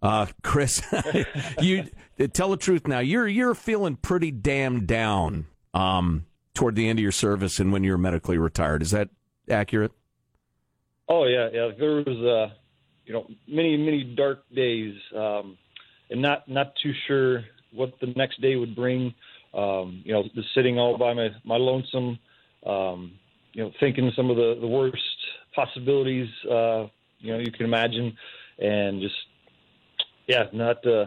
Uh, 0.00 0.26
Chris, 0.42 0.82
you 1.60 1.88
tell 2.32 2.50
the 2.50 2.56
truth 2.56 2.86
now. 2.86 3.00
You're 3.00 3.26
you're 3.26 3.54
feeling 3.54 3.96
pretty 3.96 4.30
damn 4.30 4.86
down 4.86 5.46
um, 5.72 6.26
toward 6.54 6.76
the 6.76 6.88
end 6.88 6.98
of 6.98 7.02
your 7.02 7.10
service 7.10 7.58
and 7.58 7.72
when 7.72 7.82
you're 7.82 7.98
medically 7.98 8.38
retired. 8.38 8.82
Is 8.82 8.92
that 8.92 9.08
accurate? 9.50 9.92
Oh 11.08 11.24
yeah, 11.24 11.48
yeah. 11.52 11.70
There 11.78 11.96
was 11.96 12.06
uh, 12.06 12.54
you 13.06 13.12
know 13.12 13.26
many 13.48 13.76
many 13.76 14.14
dark 14.16 14.44
days, 14.54 14.94
um, 15.16 15.58
and 16.10 16.22
not 16.22 16.48
not 16.48 16.74
too 16.82 16.92
sure 17.08 17.44
what 17.72 17.92
the 18.00 18.08
next 18.14 18.40
day 18.40 18.56
would 18.56 18.76
bring. 18.76 19.14
Um, 19.52 20.02
you 20.04 20.12
know, 20.12 20.22
just 20.34 20.48
sitting 20.54 20.78
all 20.78 20.96
by 20.96 21.14
my 21.14 21.28
my 21.44 21.56
lonesome, 21.56 22.18
um, 22.66 23.12
you 23.52 23.64
know, 23.64 23.72
thinking 23.80 24.12
some 24.14 24.30
of 24.30 24.36
the 24.36 24.58
the 24.60 24.66
worst 24.66 25.02
possibilities, 25.54 26.28
uh, 26.50 26.86
you 27.18 27.32
know, 27.32 27.38
you 27.38 27.50
can 27.52 27.64
imagine, 27.64 28.16
and 28.58 29.00
just 29.00 29.14
yeah, 30.26 30.44
not 30.52 30.86
uh, 30.86 31.06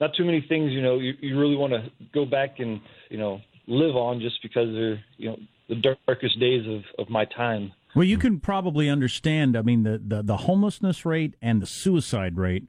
not 0.00 0.14
too 0.16 0.24
many 0.24 0.44
things, 0.48 0.72
you 0.72 0.82
know, 0.82 0.98
you, 0.98 1.14
you 1.20 1.38
really 1.38 1.56
want 1.56 1.72
to 1.72 1.90
go 2.12 2.24
back 2.24 2.58
and 2.58 2.80
you 3.10 3.18
know 3.18 3.40
live 3.66 3.96
on 3.96 4.20
just 4.20 4.40
because 4.42 4.68
they're 4.72 5.02
you 5.16 5.30
know 5.30 5.38
the 5.68 5.96
darkest 6.06 6.38
days 6.38 6.66
of 6.66 6.82
of 6.98 7.10
my 7.10 7.24
time. 7.24 7.72
Well, 7.94 8.04
you 8.04 8.18
can 8.18 8.40
probably 8.40 8.90
understand. 8.90 9.56
I 9.56 9.62
mean, 9.62 9.82
the, 9.84 9.98
the, 10.04 10.22
the 10.22 10.36
homelessness 10.36 11.06
rate 11.06 11.34
and 11.40 11.62
the 11.62 11.66
suicide 11.66 12.36
rate 12.36 12.64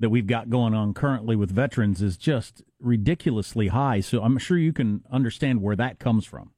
that 0.00 0.08
we've 0.08 0.26
got 0.26 0.48
going 0.48 0.72
on 0.72 0.94
currently 0.94 1.36
with 1.36 1.50
veterans 1.50 2.00
is 2.00 2.16
just 2.16 2.62
ridiculously 2.80 3.68
high. 3.68 4.00
So 4.00 4.22
I'm 4.22 4.38
sure 4.38 4.56
you 4.56 4.72
can 4.72 5.04
understand 5.10 5.60
where 5.60 5.76
that 5.76 5.98
comes 5.98 6.24
from. 6.24 6.52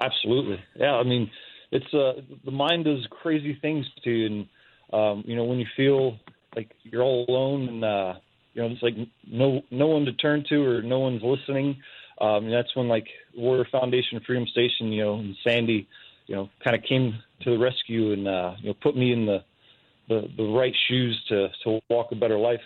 Absolutely, 0.00 0.60
yeah. 0.74 0.94
I 0.96 1.04
mean, 1.04 1.30
it's 1.74 1.92
uh, 1.92 2.22
the 2.44 2.52
mind 2.52 2.84
does 2.84 3.06
crazy 3.10 3.58
things 3.60 3.84
to 4.04 4.10
you, 4.10 4.26
and 4.26 4.48
um, 4.92 5.24
you 5.26 5.36
know 5.36 5.44
when 5.44 5.58
you 5.58 5.66
feel 5.76 6.16
like 6.54 6.70
you're 6.84 7.02
all 7.02 7.26
alone 7.28 7.68
and 7.68 7.84
uh, 7.84 8.14
you 8.54 8.62
know 8.62 8.68
it's 8.68 8.82
like 8.82 8.94
no 9.26 9.60
no 9.70 9.88
one 9.88 10.04
to 10.04 10.12
turn 10.12 10.44
to 10.48 10.64
or 10.64 10.82
no 10.82 11.00
one's 11.00 11.22
listening. 11.22 11.76
Um, 12.20 12.48
that's 12.48 12.74
when 12.76 12.86
like 12.86 13.08
Warrior 13.36 13.66
Foundation 13.72 14.20
Freedom 14.24 14.46
Station, 14.46 14.92
you 14.92 15.02
know, 15.02 15.14
and 15.16 15.36
Sandy, 15.42 15.88
you 16.26 16.36
know, 16.36 16.48
kind 16.62 16.76
of 16.76 16.82
came 16.84 17.18
to 17.42 17.50
the 17.50 17.58
rescue 17.58 18.12
and 18.12 18.28
uh, 18.28 18.54
you 18.60 18.68
know 18.68 18.74
put 18.80 18.96
me 18.96 19.12
in 19.12 19.26
the, 19.26 19.42
the 20.08 20.28
the 20.36 20.44
right 20.44 20.74
shoes 20.86 21.20
to 21.28 21.48
to 21.64 21.80
walk 21.90 22.12
a 22.12 22.14
better 22.14 22.38
life. 22.38 22.62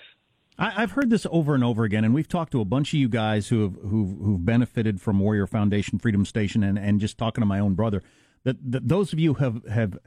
I, 0.61 0.71
have 0.71 0.91
heard 0.93 1.09
this 1.09 1.25
over 1.31 1.55
and 1.55 1.63
over 1.65 1.85
again, 1.85 2.05
and 2.05 2.13
we've 2.13 2.29
talked 2.29 2.51
to 2.53 2.61
a 2.61 2.65
bunch 2.65 2.93
of 2.93 2.99
you 2.99 3.09
guys 3.09 3.49
who 3.49 3.63
have 3.63 3.75
who've, 3.77 4.19
who've 4.19 4.45
benefited 4.45 5.01
from 5.01 5.19
Warrior 5.21 5.47
Foundation 5.47 5.99
Freedom 5.99 6.27
Station, 6.27 6.63
and, 6.63 6.79
and 6.79 7.01
just 7.01 7.17
talking 7.17 7.41
to 7.41 7.47
my 7.47 7.59
own 7.59 7.75
brother. 7.75 8.03
That, 8.49 8.73
that 8.73 8.89
those 8.89 9.13
of 9.13 9.19
you 9.19 9.35
have 9.35 9.65
have 9.67 9.99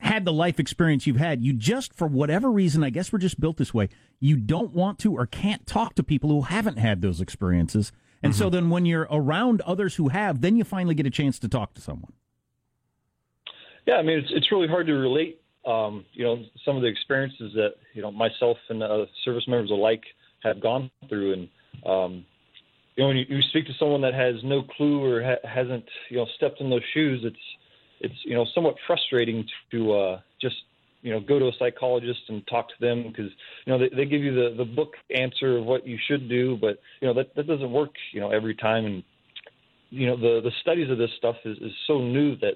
had 0.00 0.24
the 0.24 0.32
life 0.32 0.60
experience 0.60 1.06
you've 1.06 1.16
had, 1.16 1.42
you 1.42 1.52
just 1.52 1.94
for 1.94 2.06
whatever 2.06 2.50
reason, 2.50 2.84
I 2.84 2.90
guess 2.90 3.12
we're 3.12 3.18
just 3.18 3.40
built 3.40 3.56
this 3.56 3.72
way. 3.72 3.88
You 4.20 4.36
don't 4.36 4.72
want 4.72 4.98
to 5.00 5.16
or 5.16 5.26
can't 5.26 5.66
talk 5.66 5.94
to 5.94 6.02
people 6.02 6.30
who 6.30 6.42
haven't 6.42 6.78
had 6.78 7.00
those 7.00 7.20
experiences, 7.20 7.92
and 8.22 8.32
mm-hmm. 8.32 8.38
so 8.38 8.50
then 8.50 8.70
when 8.70 8.86
you're 8.86 9.08
around 9.10 9.60
others 9.62 9.96
who 9.96 10.08
have, 10.08 10.40
then 10.40 10.56
you 10.56 10.64
finally 10.64 10.94
get 10.94 11.06
a 11.06 11.10
chance 11.10 11.38
to 11.40 11.48
talk 11.48 11.74
to 11.74 11.80
someone. 11.80 12.12
Yeah, 13.86 13.96
I 13.96 14.02
mean 14.02 14.18
it's 14.18 14.28
it's 14.30 14.52
really 14.52 14.68
hard 14.68 14.86
to 14.86 14.92
relate 14.92 15.40
um, 15.66 16.04
you 16.12 16.24
know, 16.24 16.42
some 16.64 16.76
of 16.76 16.82
the 16.82 16.88
experiences 16.88 17.52
that 17.54 17.74
you 17.94 18.02
know 18.02 18.10
myself 18.10 18.58
and 18.68 18.82
uh, 18.82 19.06
service 19.24 19.44
members 19.48 19.70
alike 19.70 20.02
have 20.42 20.60
gone 20.60 20.90
through, 21.08 21.32
and 21.32 21.48
um, 21.86 22.26
you 22.96 23.02
know, 23.02 23.08
when 23.08 23.16
you, 23.16 23.24
you 23.28 23.42
speak 23.50 23.66
to 23.66 23.72
someone 23.78 24.00
that 24.02 24.14
has 24.14 24.36
no 24.44 24.62
clue 24.62 25.02
or 25.02 25.22
ha- 25.22 25.48
hasn't 25.48 25.84
you 26.10 26.18
know 26.18 26.26
stepped 26.36 26.60
in 26.60 26.70
those 26.70 26.82
shoes, 26.92 27.22
it's 27.24 27.36
it's 28.00 28.14
you 28.24 28.34
know 28.34 28.46
somewhat 28.54 28.76
frustrating 28.86 29.44
to 29.70 29.92
uh, 29.92 30.20
just 30.40 30.56
you 31.02 31.12
know 31.12 31.20
go 31.20 31.38
to 31.38 31.46
a 31.46 31.52
psychologist 31.58 32.20
and 32.28 32.46
talk 32.46 32.68
to 32.68 32.74
them 32.80 33.04
because 33.08 33.30
you 33.66 33.72
know 33.72 33.78
they, 33.78 33.88
they 33.94 34.04
give 34.04 34.22
you 34.22 34.34
the 34.34 34.54
the 34.56 34.64
book 34.64 34.92
answer 35.14 35.58
of 35.58 35.64
what 35.64 35.86
you 35.86 35.98
should 36.08 36.28
do, 36.28 36.56
but 36.60 36.78
you 37.00 37.08
know 37.08 37.14
that 37.14 37.34
that 37.34 37.46
doesn't 37.46 37.72
work 37.72 37.90
you 38.12 38.20
know 38.20 38.30
every 38.30 38.54
time, 38.54 38.84
and 38.84 39.02
you 39.90 40.06
know 40.06 40.16
the 40.16 40.40
the 40.42 40.52
studies 40.62 40.90
of 40.90 40.98
this 40.98 41.10
stuff 41.18 41.36
is, 41.44 41.58
is 41.58 41.72
so 41.86 41.98
new 41.98 42.36
that 42.36 42.54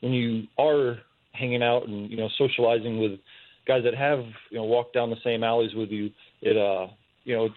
when 0.00 0.12
you 0.12 0.44
are 0.58 0.98
hanging 1.32 1.62
out 1.62 1.88
and 1.88 2.10
you 2.10 2.16
know 2.16 2.28
socializing 2.38 3.00
with 3.00 3.18
guys 3.66 3.82
that 3.84 3.94
have 3.94 4.24
you 4.50 4.58
know 4.58 4.64
walked 4.64 4.94
down 4.94 5.10
the 5.10 5.16
same 5.24 5.42
alleys 5.42 5.74
with 5.74 5.90
you, 5.90 6.10
it 6.42 6.56
uh 6.56 6.86
you 7.24 7.36
know 7.36 7.46
it's 7.46 7.54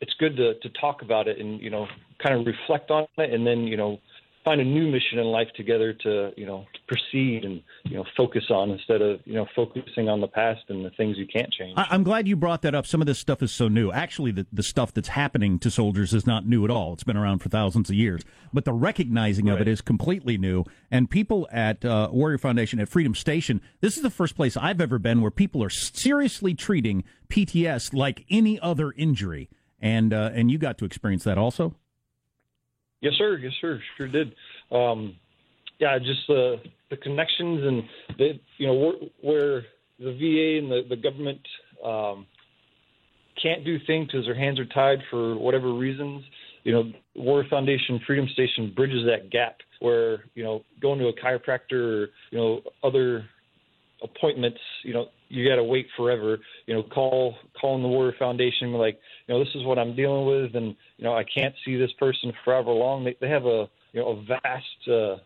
it's 0.00 0.14
good 0.18 0.36
to 0.36 0.54
to 0.60 0.68
talk 0.80 1.02
about 1.02 1.28
it 1.28 1.38
and 1.38 1.60
you 1.60 1.70
know 1.70 1.86
kind 2.22 2.38
of 2.38 2.46
reflect 2.46 2.90
on 2.90 3.06
it 3.18 3.32
and 3.32 3.46
then 3.46 3.60
you 3.60 3.76
know 3.76 3.98
find 4.46 4.60
a 4.60 4.64
new 4.64 4.88
mission 4.88 5.18
in 5.18 5.24
life 5.24 5.48
together 5.56 5.92
to 5.92 6.30
you 6.36 6.46
know 6.46 6.64
proceed 6.86 7.44
and 7.44 7.60
you 7.84 7.96
know 7.96 8.04
focus 8.16 8.44
on 8.48 8.70
instead 8.70 9.02
of 9.02 9.20
you 9.24 9.34
know 9.34 9.44
focusing 9.56 10.08
on 10.08 10.20
the 10.20 10.28
past 10.28 10.62
and 10.68 10.84
the 10.84 10.90
things 10.90 11.18
you 11.18 11.26
can't 11.26 11.52
change. 11.52 11.74
I, 11.76 11.92
am 11.92 12.04
glad 12.04 12.28
you 12.28 12.36
brought 12.36 12.62
that 12.62 12.72
up. 12.72 12.86
Some 12.86 13.02
of 13.02 13.08
this 13.08 13.18
stuff 13.18 13.42
is 13.42 13.50
so 13.50 13.66
new. 13.66 13.90
Actually, 13.90 14.30
the 14.30 14.46
the 14.52 14.62
stuff 14.62 14.94
that's 14.94 15.08
happening 15.08 15.58
to 15.58 15.70
soldiers 15.70 16.14
is 16.14 16.26
not 16.26 16.46
new 16.46 16.64
at 16.64 16.70
all. 16.70 16.92
It's 16.92 17.02
been 17.02 17.16
around 17.16 17.40
for 17.40 17.48
thousands 17.48 17.90
of 17.90 17.96
years, 17.96 18.22
but 18.52 18.64
the 18.64 18.72
recognizing 18.72 19.46
right. 19.46 19.54
of 19.54 19.60
it 19.60 19.68
is 19.68 19.80
completely 19.80 20.38
new. 20.38 20.64
And 20.92 21.10
people 21.10 21.48
at 21.50 21.84
uh, 21.84 22.08
Warrior 22.12 22.38
Foundation 22.38 22.78
at 22.78 22.88
Freedom 22.88 23.16
Station, 23.16 23.60
this 23.80 23.96
is 23.96 24.04
the 24.04 24.10
first 24.10 24.36
place 24.36 24.56
I've 24.56 24.80
ever 24.80 25.00
been 25.00 25.20
where 25.20 25.32
people 25.32 25.62
are 25.64 25.70
seriously 25.70 26.54
treating 26.54 27.02
PTS 27.28 27.92
like 27.92 28.24
any 28.30 28.60
other 28.60 28.92
injury. 28.92 29.50
And 29.80 30.12
uh, 30.12 30.30
and 30.34 30.50
you 30.50 30.58
got 30.58 30.78
to 30.78 30.84
experience 30.84 31.24
that 31.24 31.38
also. 31.38 31.74
Yes, 33.00 33.14
sir. 33.18 33.38
Yes, 33.38 33.52
sir. 33.60 33.80
Sure 33.96 34.08
did. 34.08 34.34
Um, 34.70 35.16
yeah, 35.78 35.98
just 35.98 36.20
the 36.28 36.56
the 36.90 36.96
connections 36.96 37.60
and 37.62 37.82
the 38.18 38.32
you 38.58 38.66
know 38.66 38.74
where, 38.74 38.94
where 39.20 39.62
the 39.98 40.12
VA 40.12 40.58
and 40.62 40.70
the 40.70 40.82
the 40.88 40.96
government 40.96 41.40
um, 41.84 42.26
can't 43.42 43.64
do 43.64 43.78
things 43.86 44.06
because 44.06 44.24
their 44.24 44.34
hands 44.34 44.58
are 44.58 44.66
tied 44.66 44.98
for 45.10 45.36
whatever 45.36 45.74
reasons. 45.74 46.24
You 46.64 46.72
know, 46.72 46.92
War 47.14 47.44
Foundation 47.48 48.00
Freedom 48.06 48.26
Station 48.32 48.72
bridges 48.74 49.04
that 49.06 49.30
gap 49.30 49.58
where 49.80 50.24
you 50.34 50.42
know 50.42 50.62
going 50.80 50.98
to 50.98 51.08
a 51.08 51.12
chiropractor 51.12 51.72
or 51.72 52.08
you 52.30 52.38
know 52.38 52.60
other 52.82 53.26
appointments, 54.02 54.60
you 54.82 54.94
know, 54.94 55.06
you 55.28 55.48
got 55.48 55.56
to 55.56 55.64
wait 55.64 55.86
forever. 55.96 56.38
You 56.66 56.74
know, 56.74 56.82
call 56.82 57.34
calling 57.60 57.82
the 57.82 57.88
Warrior 57.88 58.14
Foundation, 58.18 58.72
like, 58.72 58.98
you 59.26 59.34
know, 59.34 59.42
this 59.42 59.54
is 59.54 59.64
what 59.64 59.78
I'm 59.78 59.96
dealing 59.96 60.26
with, 60.26 60.54
and 60.54 60.76
you 60.96 61.04
know, 61.04 61.14
I 61.14 61.24
can't 61.24 61.54
see 61.64 61.76
this 61.76 61.92
person 61.98 62.32
forever 62.44 62.70
long. 62.70 63.04
They 63.04 63.16
they 63.20 63.28
have 63.28 63.46
a 63.46 63.68
you 63.92 64.00
know 64.00 64.08
a 64.08 64.22
vast 64.24 64.88
uh, 64.88 65.16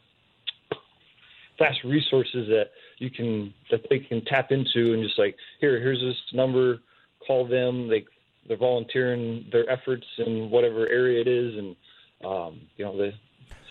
vast 1.58 1.78
resources 1.84 2.48
that 2.48 2.66
you 2.98 3.10
can 3.10 3.52
that 3.70 3.82
they 3.90 3.98
can 3.98 4.24
tap 4.24 4.50
into, 4.50 4.94
and 4.94 5.02
just 5.02 5.18
like 5.18 5.36
here, 5.60 5.78
here's 5.80 6.00
this 6.00 6.16
number, 6.32 6.78
call 7.26 7.46
them. 7.46 7.88
They 7.88 8.04
they're 8.48 8.56
volunteering 8.56 9.46
their 9.52 9.68
efforts 9.70 10.06
in 10.18 10.50
whatever 10.50 10.88
area 10.88 11.20
it 11.20 11.28
is, 11.28 11.56
and 11.56 11.76
um, 12.24 12.60
you 12.76 12.84
know, 12.84 12.96
they 12.96 13.14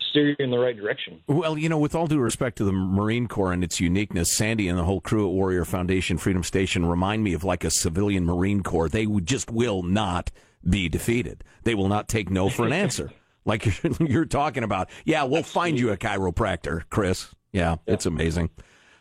steer 0.10 0.30
you 0.30 0.36
in 0.40 0.52
the 0.52 0.60
right 0.60 0.76
direction. 0.76 1.22
Well, 1.28 1.58
you 1.58 1.70
know, 1.70 1.78
with 1.78 1.96
all 1.96 2.08
due 2.08 2.20
respect 2.20 2.58
to 2.58 2.64
the 2.64 2.72
Marine 2.72 3.28
Corps 3.28 3.52
and 3.52 3.64
its 3.64 3.80
uniqueness, 3.80 4.32
Sandy 4.32 4.68
and 4.68 4.78
the 4.78 4.84
whole 4.84 5.02
crew 5.02 5.28
at 5.28 5.34
Warrior 5.34 5.66
Foundation 5.66 6.18
Freedom 6.18 6.44
Station 6.44 6.86
remind 6.86 7.24
me 7.24 7.34
of 7.34 7.44
like 7.44 7.64
a 7.64 7.70
civilian 7.70 8.26
Marine 8.26 8.64
Corps. 8.64 8.90
They 8.90 9.06
just 9.06 9.52
will 9.52 9.84
not 9.84 10.32
be 10.68 10.90
defeated. 10.90 11.44
They 11.64 11.76
will 11.76 11.88
not 11.88 12.08
take 12.08 12.30
no 12.30 12.50
for 12.50 12.66
an 12.66 12.74
answer. 12.74 13.12
like 13.46 13.82
you're 14.00 14.26
talking 14.26 14.64
about. 14.64 14.90
Yeah, 15.06 15.24
we'll 15.24 15.40
Absolutely. 15.40 15.70
find 15.72 15.80
you 15.80 15.92
a 15.92 15.98
chiropractor, 15.98 16.84
Chris. 16.90 17.34
Yeah, 17.52 17.78
yeah. 17.86 17.94
it's 17.94 18.06
amazing. 18.06 18.50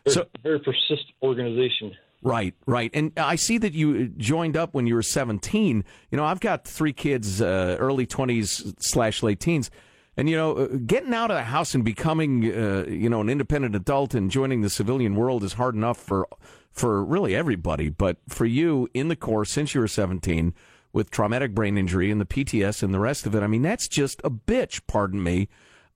Very, 0.05 0.13
so 0.13 0.25
very 0.43 0.59
persistent 0.59 1.13
organization. 1.21 1.95
Right, 2.21 2.53
right. 2.65 2.91
And 2.93 3.13
I 3.17 3.35
see 3.35 3.57
that 3.59 3.73
you 3.73 4.09
joined 4.09 4.57
up 4.57 4.73
when 4.73 4.87
you 4.87 4.95
were 4.95 5.03
17. 5.03 5.83
You 6.11 6.17
know, 6.17 6.25
I've 6.25 6.41
got 6.41 6.65
three 6.67 6.91
kids, 6.91 7.41
uh, 7.41 7.77
early 7.79 8.05
20s 8.05 8.81
slash 8.81 9.23
late 9.23 9.39
teens. 9.39 9.71
And 10.19 10.29
you 10.29 10.35
know, 10.35 10.51
uh, 10.51 10.67
getting 10.85 11.13
out 11.13 11.31
of 11.31 11.37
the 11.37 11.43
house 11.43 11.73
and 11.73 11.85
becoming, 11.85 12.43
uh, 12.43 12.83
you 12.89 13.09
know, 13.09 13.21
an 13.21 13.29
independent 13.29 13.73
adult 13.73 14.13
and 14.13 14.29
joining 14.29 14.59
the 14.59 14.69
civilian 14.69 15.15
world 15.15 15.45
is 15.45 15.53
hard 15.53 15.75
enough 15.75 15.97
for 15.97 16.27
for 16.73 17.01
really 17.05 17.33
everybody. 17.33 17.87
But 17.87 18.17
for 18.27 18.45
you 18.45 18.89
in 18.93 19.07
the 19.07 19.15
Corps 19.15 19.45
since 19.45 19.73
you 19.73 19.79
were 19.79 19.87
17, 19.87 20.53
with 20.91 21.09
traumatic 21.09 21.55
brain 21.55 21.77
injury 21.77 22.11
and 22.11 22.19
the 22.19 22.25
PTS 22.25 22.83
and 22.83 22.93
the 22.93 22.99
rest 22.99 23.25
of 23.25 23.33
it, 23.33 23.43
I 23.43 23.47
mean, 23.47 23.61
that's 23.61 23.87
just 23.87 24.19
a 24.25 24.29
bitch. 24.29 24.81
Pardon 24.87 25.23
me. 25.23 25.47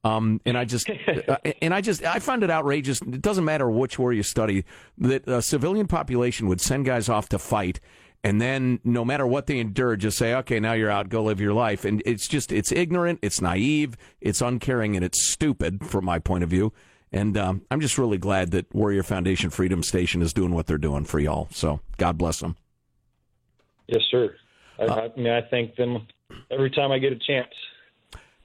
Um, 0.05 0.39
and 0.45 0.57
I 0.57 0.63
just, 0.63 0.89
uh, 1.27 1.37
and 1.61 1.73
I 1.73 1.81
just, 1.81 2.05
I 2.05 2.19
find 2.19 2.43
it 2.43 2.49
outrageous. 2.49 3.01
It 3.01 3.21
doesn't 3.21 3.43
matter 3.43 3.69
which 3.69 3.99
war 3.99 4.13
you 4.13 4.23
study 4.23 4.63
that 4.99 5.27
a 5.27 5.41
civilian 5.41 5.87
population 5.87 6.47
would 6.47 6.61
send 6.61 6.85
guys 6.85 7.09
off 7.09 7.27
to 7.29 7.39
fight 7.39 7.81
and 8.23 8.39
then 8.41 8.79
no 8.83 9.03
matter 9.03 9.27
what 9.27 9.47
they 9.47 9.59
endure, 9.59 9.95
just 9.97 10.17
say, 10.17 10.33
okay, 10.35 10.59
now 10.59 10.73
you're 10.73 10.89
out, 10.89 11.09
go 11.09 11.23
live 11.23 11.41
your 11.41 11.53
life. 11.53 11.83
And 11.83 12.01
it's 12.05 12.27
just, 12.27 12.51
it's 12.51 12.71
ignorant, 12.71 13.19
it's 13.21 13.41
naive, 13.41 13.97
it's 14.21 14.41
uncaring, 14.41 14.95
and 14.95 15.03
it's 15.03 15.21
stupid 15.21 15.85
from 15.85 16.05
my 16.05 16.19
point 16.19 16.43
of 16.43 16.49
view. 16.49 16.71
And 17.11 17.37
um, 17.37 17.61
I'm 17.69 17.81
just 17.81 17.97
really 17.97 18.17
glad 18.17 18.51
that 18.51 18.73
Warrior 18.73 19.03
Foundation 19.03 19.49
Freedom 19.49 19.83
Station 19.83 20.21
is 20.21 20.33
doing 20.33 20.53
what 20.53 20.67
they're 20.67 20.77
doing 20.77 21.03
for 21.03 21.19
y'all. 21.19 21.47
So 21.51 21.81
God 21.97 22.17
bless 22.17 22.39
them. 22.39 22.55
Yes, 23.87 24.01
sir. 24.09 24.33
I, 24.79 24.83
uh, 24.83 25.09
I 25.15 25.19
mean, 25.19 25.31
I 25.31 25.41
thank 25.51 25.75
them 25.75 26.07
every 26.49 26.71
time 26.71 26.91
I 26.91 26.99
get 26.99 27.11
a 27.11 27.19
chance. 27.19 27.53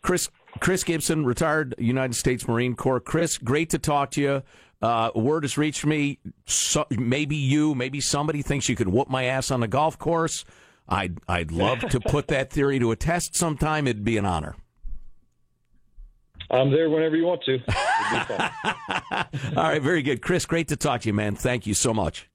Chris, 0.03 0.29
Chris 0.61 0.85
Gibson, 0.85 1.25
retired 1.25 1.75
United 1.79 2.15
States 2.15 2.47
Marine 2.49 2.75
Corps. 2.75 3.01
Chris, 3.01 3.39
great 3.39 3.71
to 3.71 3.79
talk 3.79 4.11
to 4.13 4.21
you. 4.21 4.43
Uh, 4.81 5.11
word 5.15 5.45
has 5.45 5.59
reached 5.59 5.85
me. 5.85 6.19
So, 6.47 6.87
maybe 6.91 7.37
you, 7.37 7.75
maybe 7.75 8.01
somebody 8.01 8.43
thinks 8.43 8.69
you 8.69 8.77
could 8.77 8.89
whoop 8.89 9.09
my 9.09 9.25
ass 9.25 9.51
on 9.51 9.61
the 9.61 9.69
golf 9.69 9.99
course. 9.99 10.45
I'd 10.89 11.19
I'd 11.29 11.51
love 11.51 11.81
to 11.81 12.01
put 12.01 12.29
that 12.29 12.51
theory 12.51 12.79
to 12.79 12.91
a 12.93 12.97
test 12.97 13.37
sometime. 13.37 13.87
It'd 13.87 14.05
be 14.05 14.17
an 14.17 14.25
honor. 14.25 14.57
I'm 16.51 16.71
there 16.71 16.89
whenever 16.89 17.15
you 17.15 17.27
want 17.27 17.43
to. 17.45 17.59
All 19.57 19.65
right, 19.65 19.83
very 19.83 20.01
good, 20.03 20.23
Chris. 20.23 20.47
Great 20.47 20.69
to 20.69 20.77
talk 20.77 21.03
to 21.03 21.09
you, 21.09 21.13
man. 21.13 21.35
Thank 21.35 21.67
you 21.67 21.75
so 21.75 21.93
much. 21.93 22.31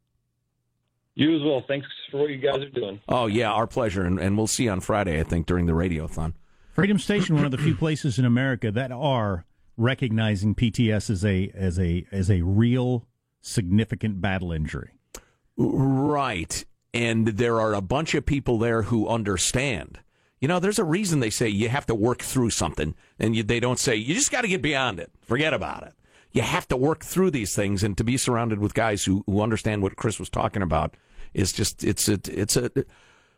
You 1.16 1.36
as 1.36 1.42
well. 1.44 1.64
Thanks 1.68 1.88
for 2.12 2.22
what 2.22 2.30
you 2.30 2.38
guys 2.38 2.62
are 2.62 2.70
doing. 2.70 3.00
Oh 3.08 3.26
yeah, 3.26 3.52
our 3.52 3.66
pleasure, 3.66 4.04
and, 4.04 4.20
and 4.20 4.38
we'll 4.38 4.48
see 4.48 4.66
you 4.66 4.72
on 4.72 4.82
Friday. 4.82 5.20
I 5.20 5.24
think 5.24 5.48
during 5.48 5.66
the 5.66 5.74
radiothon. 5.74 6.34
Freedom 6.74 6.98
Station, 6.98 7.36
one 7.36 7.46
of 7.46 7.52
the 7.52 7.58
few 7.58 7.76
places 7.76 8.18
in 8.18 8.26
America 8.26 8.72
that 8.72 8.92
are 8.92 9.46
recognizing 9.78 10.56
PTS 10.56 11.10
as 11.10 11.26
a 11.26 11.52
as 11.54 11.80
a 11.80 12.06
as 12.12 12.30
a 12.30 12.42
real 12.42 13.06
significant 13.42 14.22
battle 14.22 14.52
injury. 14.52 14.92
Right. 15.58 16.66
And 16.94 17.28
there 17.28 17.60
are 17.60 17.74
a 17.74 17.82
bunch 17.82 18.14
of 18.16 18.26
people 18.26 18.60
there 18.60 18.84
who 18.84 19.08
understand. 19.08 20.00
You 20.40 20.48
know, 20.48 20.60
there's 20.60 20.80
a 20.80 20.84
reason 20.84 21.20
they 21.20 21.30
say 21.30 21.48
you 21.48 21.70
have 21.70 21.86
to 21.88 21.96
work 21.96 22.22
through 22.22 22.50
something, 22.50 22.96
and 23.18 23.36
you, 23.36 23.44
they 23.44 23.60
don't 23.60 23.80
say 23.80 23.96
you 23.96 24.14
just 24.14 24.32
got 24.32 24.42
to 24.42 24.48
get 24.48 24.62
beyond 24.62 25.00
it. 25.00 25.12
Forget 25.22 25.54
about 25.54 25.84
it. 25.84 25.94
You 26.32 26.42
have 26.42 26.68
to 26.68 26.78
work 26.78 27.04
through 27.04 27.32
these 27.32 27.56
things, 27.56 27.84
and 27.84 27.98
to 27.98 28.04
be 28.04 28.18
surrounded 28.18 28.60
with 28.60 28.74
guys 28.74 29.06
who, 29.06 29.24
who 29.26 29.42
understand 29.42 29.84
what 29.84 29.96
Chris 29.96 30.20
was 30.20 30.30
talking 30.30 30.62
about 30.62 30.96
is 31.34 31.54
just 31.54 31.84
it's 31.84 32.10
a 32.10 32.20
it's 32.28 32.58
a. 32.58 32.70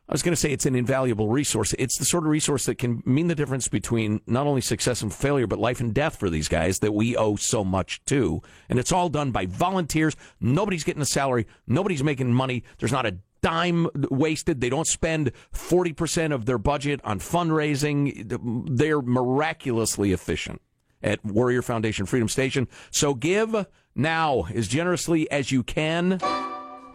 I 0.07 0.13
was 0.13 0.21
going 0.21 0.33
to 0.33 0.39
say 0.39 0.51
it's 0.51 0.67
an 0.67 0.75
invaluable 0.75 1.29
resource. 1.29 1.73
It's 1.79 1.97
the 1.97 2.05
sort 2.05 2.25
of 2.25 2.29
resource 2.29 2.67
that 2.67 2.77
can 2.77 3.01
mean 3.05 3.27
the 3.27 3.33
difference 3.33 3.67
between 3.67 4.21
not 4.27 4.45
only 4.45 4.61
success 4.61 5.01
and 5.01 5.11
failure, 5.11 5.47
but 5.47 5.57
life 5.57 5.79
and 5.79 5.95
death 5.95 6.19
for 6.19 6.29
these 6.29 6.47
guys 6.47 6.79
that 6.79 6.93
we 6.93 7.17
owe 7.17 7.35
so 7.37 7.63
much 7.63 8.05
to. 8.05 8.41
And 8.69 8.77
it's 8.77 8.91
all 8.91 9.09
done 9.09 9.31
by 9.31 9.47
volunteers. 9.47 10.15
Nobody's 10.39 10.83
getting 10.83 11.01
a 11.01 11.07
salary. 11.07 11.47
Nobody's 11.65 12.03
making 12.03 12.31
money. 12.31 12.63
There's 12.77 12.91
not 12.91 13.07
a 13.07 13.17
dime 13.41 13.87
wasted. 14.11 14.61
They 14.61 14.69
don't 14.69 14.87
spend 14.87 15.31
40% 15.53 16.33
of 16.33 16.45
their 16.45 16.59
budget 16.59 17.01
on 17.03 17.19
fundraising. 17.19 18.67
They're 18.77 19.01
miraculously 19.01 20.11
efficient 20.11 20.61
at 21.01 21.25
Warrior 21.25 21.63
Foundation 21.63 22.05
Freedom 22.05 22.29
Station. 22.29 22.67
So 22.91 23.15
give 23.15 23.65
now 23.95 24.45
as 24.53 24.67
generously 24.67 25.29
as 25.31 25.51
you 25.51 25.63
can. 25.63 26.19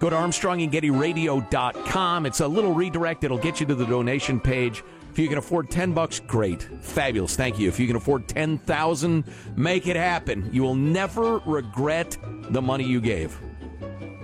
Go 0.01 0.11
to 0.11 0.17
ArmstrongandGettyRadio.com. 0.17 2.27
It's 2.27 2.41
a 2.41 2.49
little 2.49 2.73
redirect. 2.73 3.23
It'll 3.23 3.39
get 3.39 3.61
you 3.61 3.67
to 3.67 3.75
the 3.75 3.85
donation 3.85 4.41
page. 4.41 4.83
If 5.13 5.19
you 5.19 5.29
can 5.29 5.37
afford 5.37 5.71
10 5.71 5.93
bucks, 5.93 6.21
great. 6.21 6.67
Fabulous. 6.81 7.37
Thank 7.37 7.59
you. 7.59 7.69
If 7.69 7.79
you 7.79 7.87
can 7.87 7.97
afford 7.97 8.27
10,000, 8.27 9.25
make 9.57 9.87
it 9.87 9.97
happen. 9.97 10.49
You 10.53 10.63
will 10.63 10.75
never 10.75 11.43
regret 11.45 12.17
the 12.49 12.63
money 12.63 12.85
you 12.85 13.03
gave. 13.03 13.39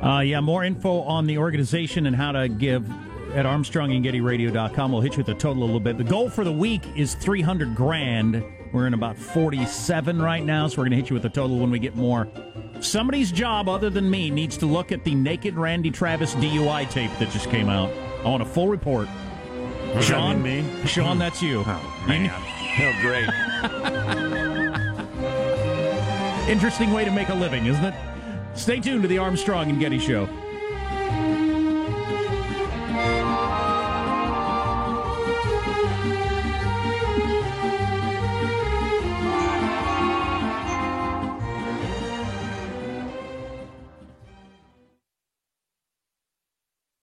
Uh, 0.02 0.20
yeah, 0.20 0.40
more 0.40 0.64
info 0.64 1.02
on 1.02 1.26
the 1.26 1.36
organization 1.36 2.06
and 2.06 2.16
how 2.16 2.32
to 2.32 2.48
give 2.48 2.88
at 3.34 3.44
ArmstrongandGettyRadio.com. 3.44 4.92
We'll 4.92 5.02
hit 5.02 5.12
you 5.12 5.18
with 5.18 5.26
the 5.26 5.34
total 5.34 5.62
a 5.62 5.66
little 5.66 5.78
bit. 5.78 5.98
The 5.98 6.04
goal 6.04 6.30
for 6.30 6.44
the 6.44 6.52
week 6.52 6.84
is 6.96 7.16
300 7.16 7.74
grand. 7.74 8.42
We're 8.72 8.86
in 8.86 8.94
about 8.94 9.16
47 9.16 10.20
right 10.20 10.44
now, 10.44 10.66
so 10.66 10.76
we're 10.78 10.84
going 10.84 10.90
to 10.90 10.96
hit 10.96 11.10
you 11.10 11.14
with 11.14 11.22
the 11.22 11.28
total 11.28 11.58
when 11.58 11.70
we 11.70 11.78
get 11.78 11.94
more. 11.96 12.28
Somebody's 12.80 13.32
job 13.32 13.68
other 13.68 13.88
than 13.90 14.10
me 14.10 14.30
needs 14.30 14.56
to 14.58 14.66
look 14.66 14.92
at 14.92 15.04
the 15.04 15.14
naked 15.14 15.54
Randy 15.54 15.90
Travis 15.90 16.34
DUI 16.34 16.90
tape 16.90 17.10
that 17.18 17.30
just 17.30 17.48
came 17.48 17.68
out. 17.68 17.90
I 18.24 18.28
want 18.28 18.42
a 18.42 18.46
full 18.46 18.68
report. 18.68 19.08
Sean, 20.00 20.42
me? 20.42 20.64
Sean, 20.84 21.18
that's 21.18 21.40
you. 21.42 21.64
Oh, 21.66 22.04
man. 22.06 22.30
Oh, 22.78 22.92
great. 23.00 23.26
Interesting 26.48 26.92
way 26.92 27.04
to 27.04 27.10
make 27.10 27.30
a 27.30 27.34
living, 27.34 27.66
isn't 27.66 27.84
it? 27.84 27.94
Stay 28.54 28.78
tuned 28.80 29.02
to 29.02 29.08
the 29.08 29.18
Armstrong 29.18 29.70
and 29.70 29.80
Getty 29.80 29.98
Show. 29.98 30.28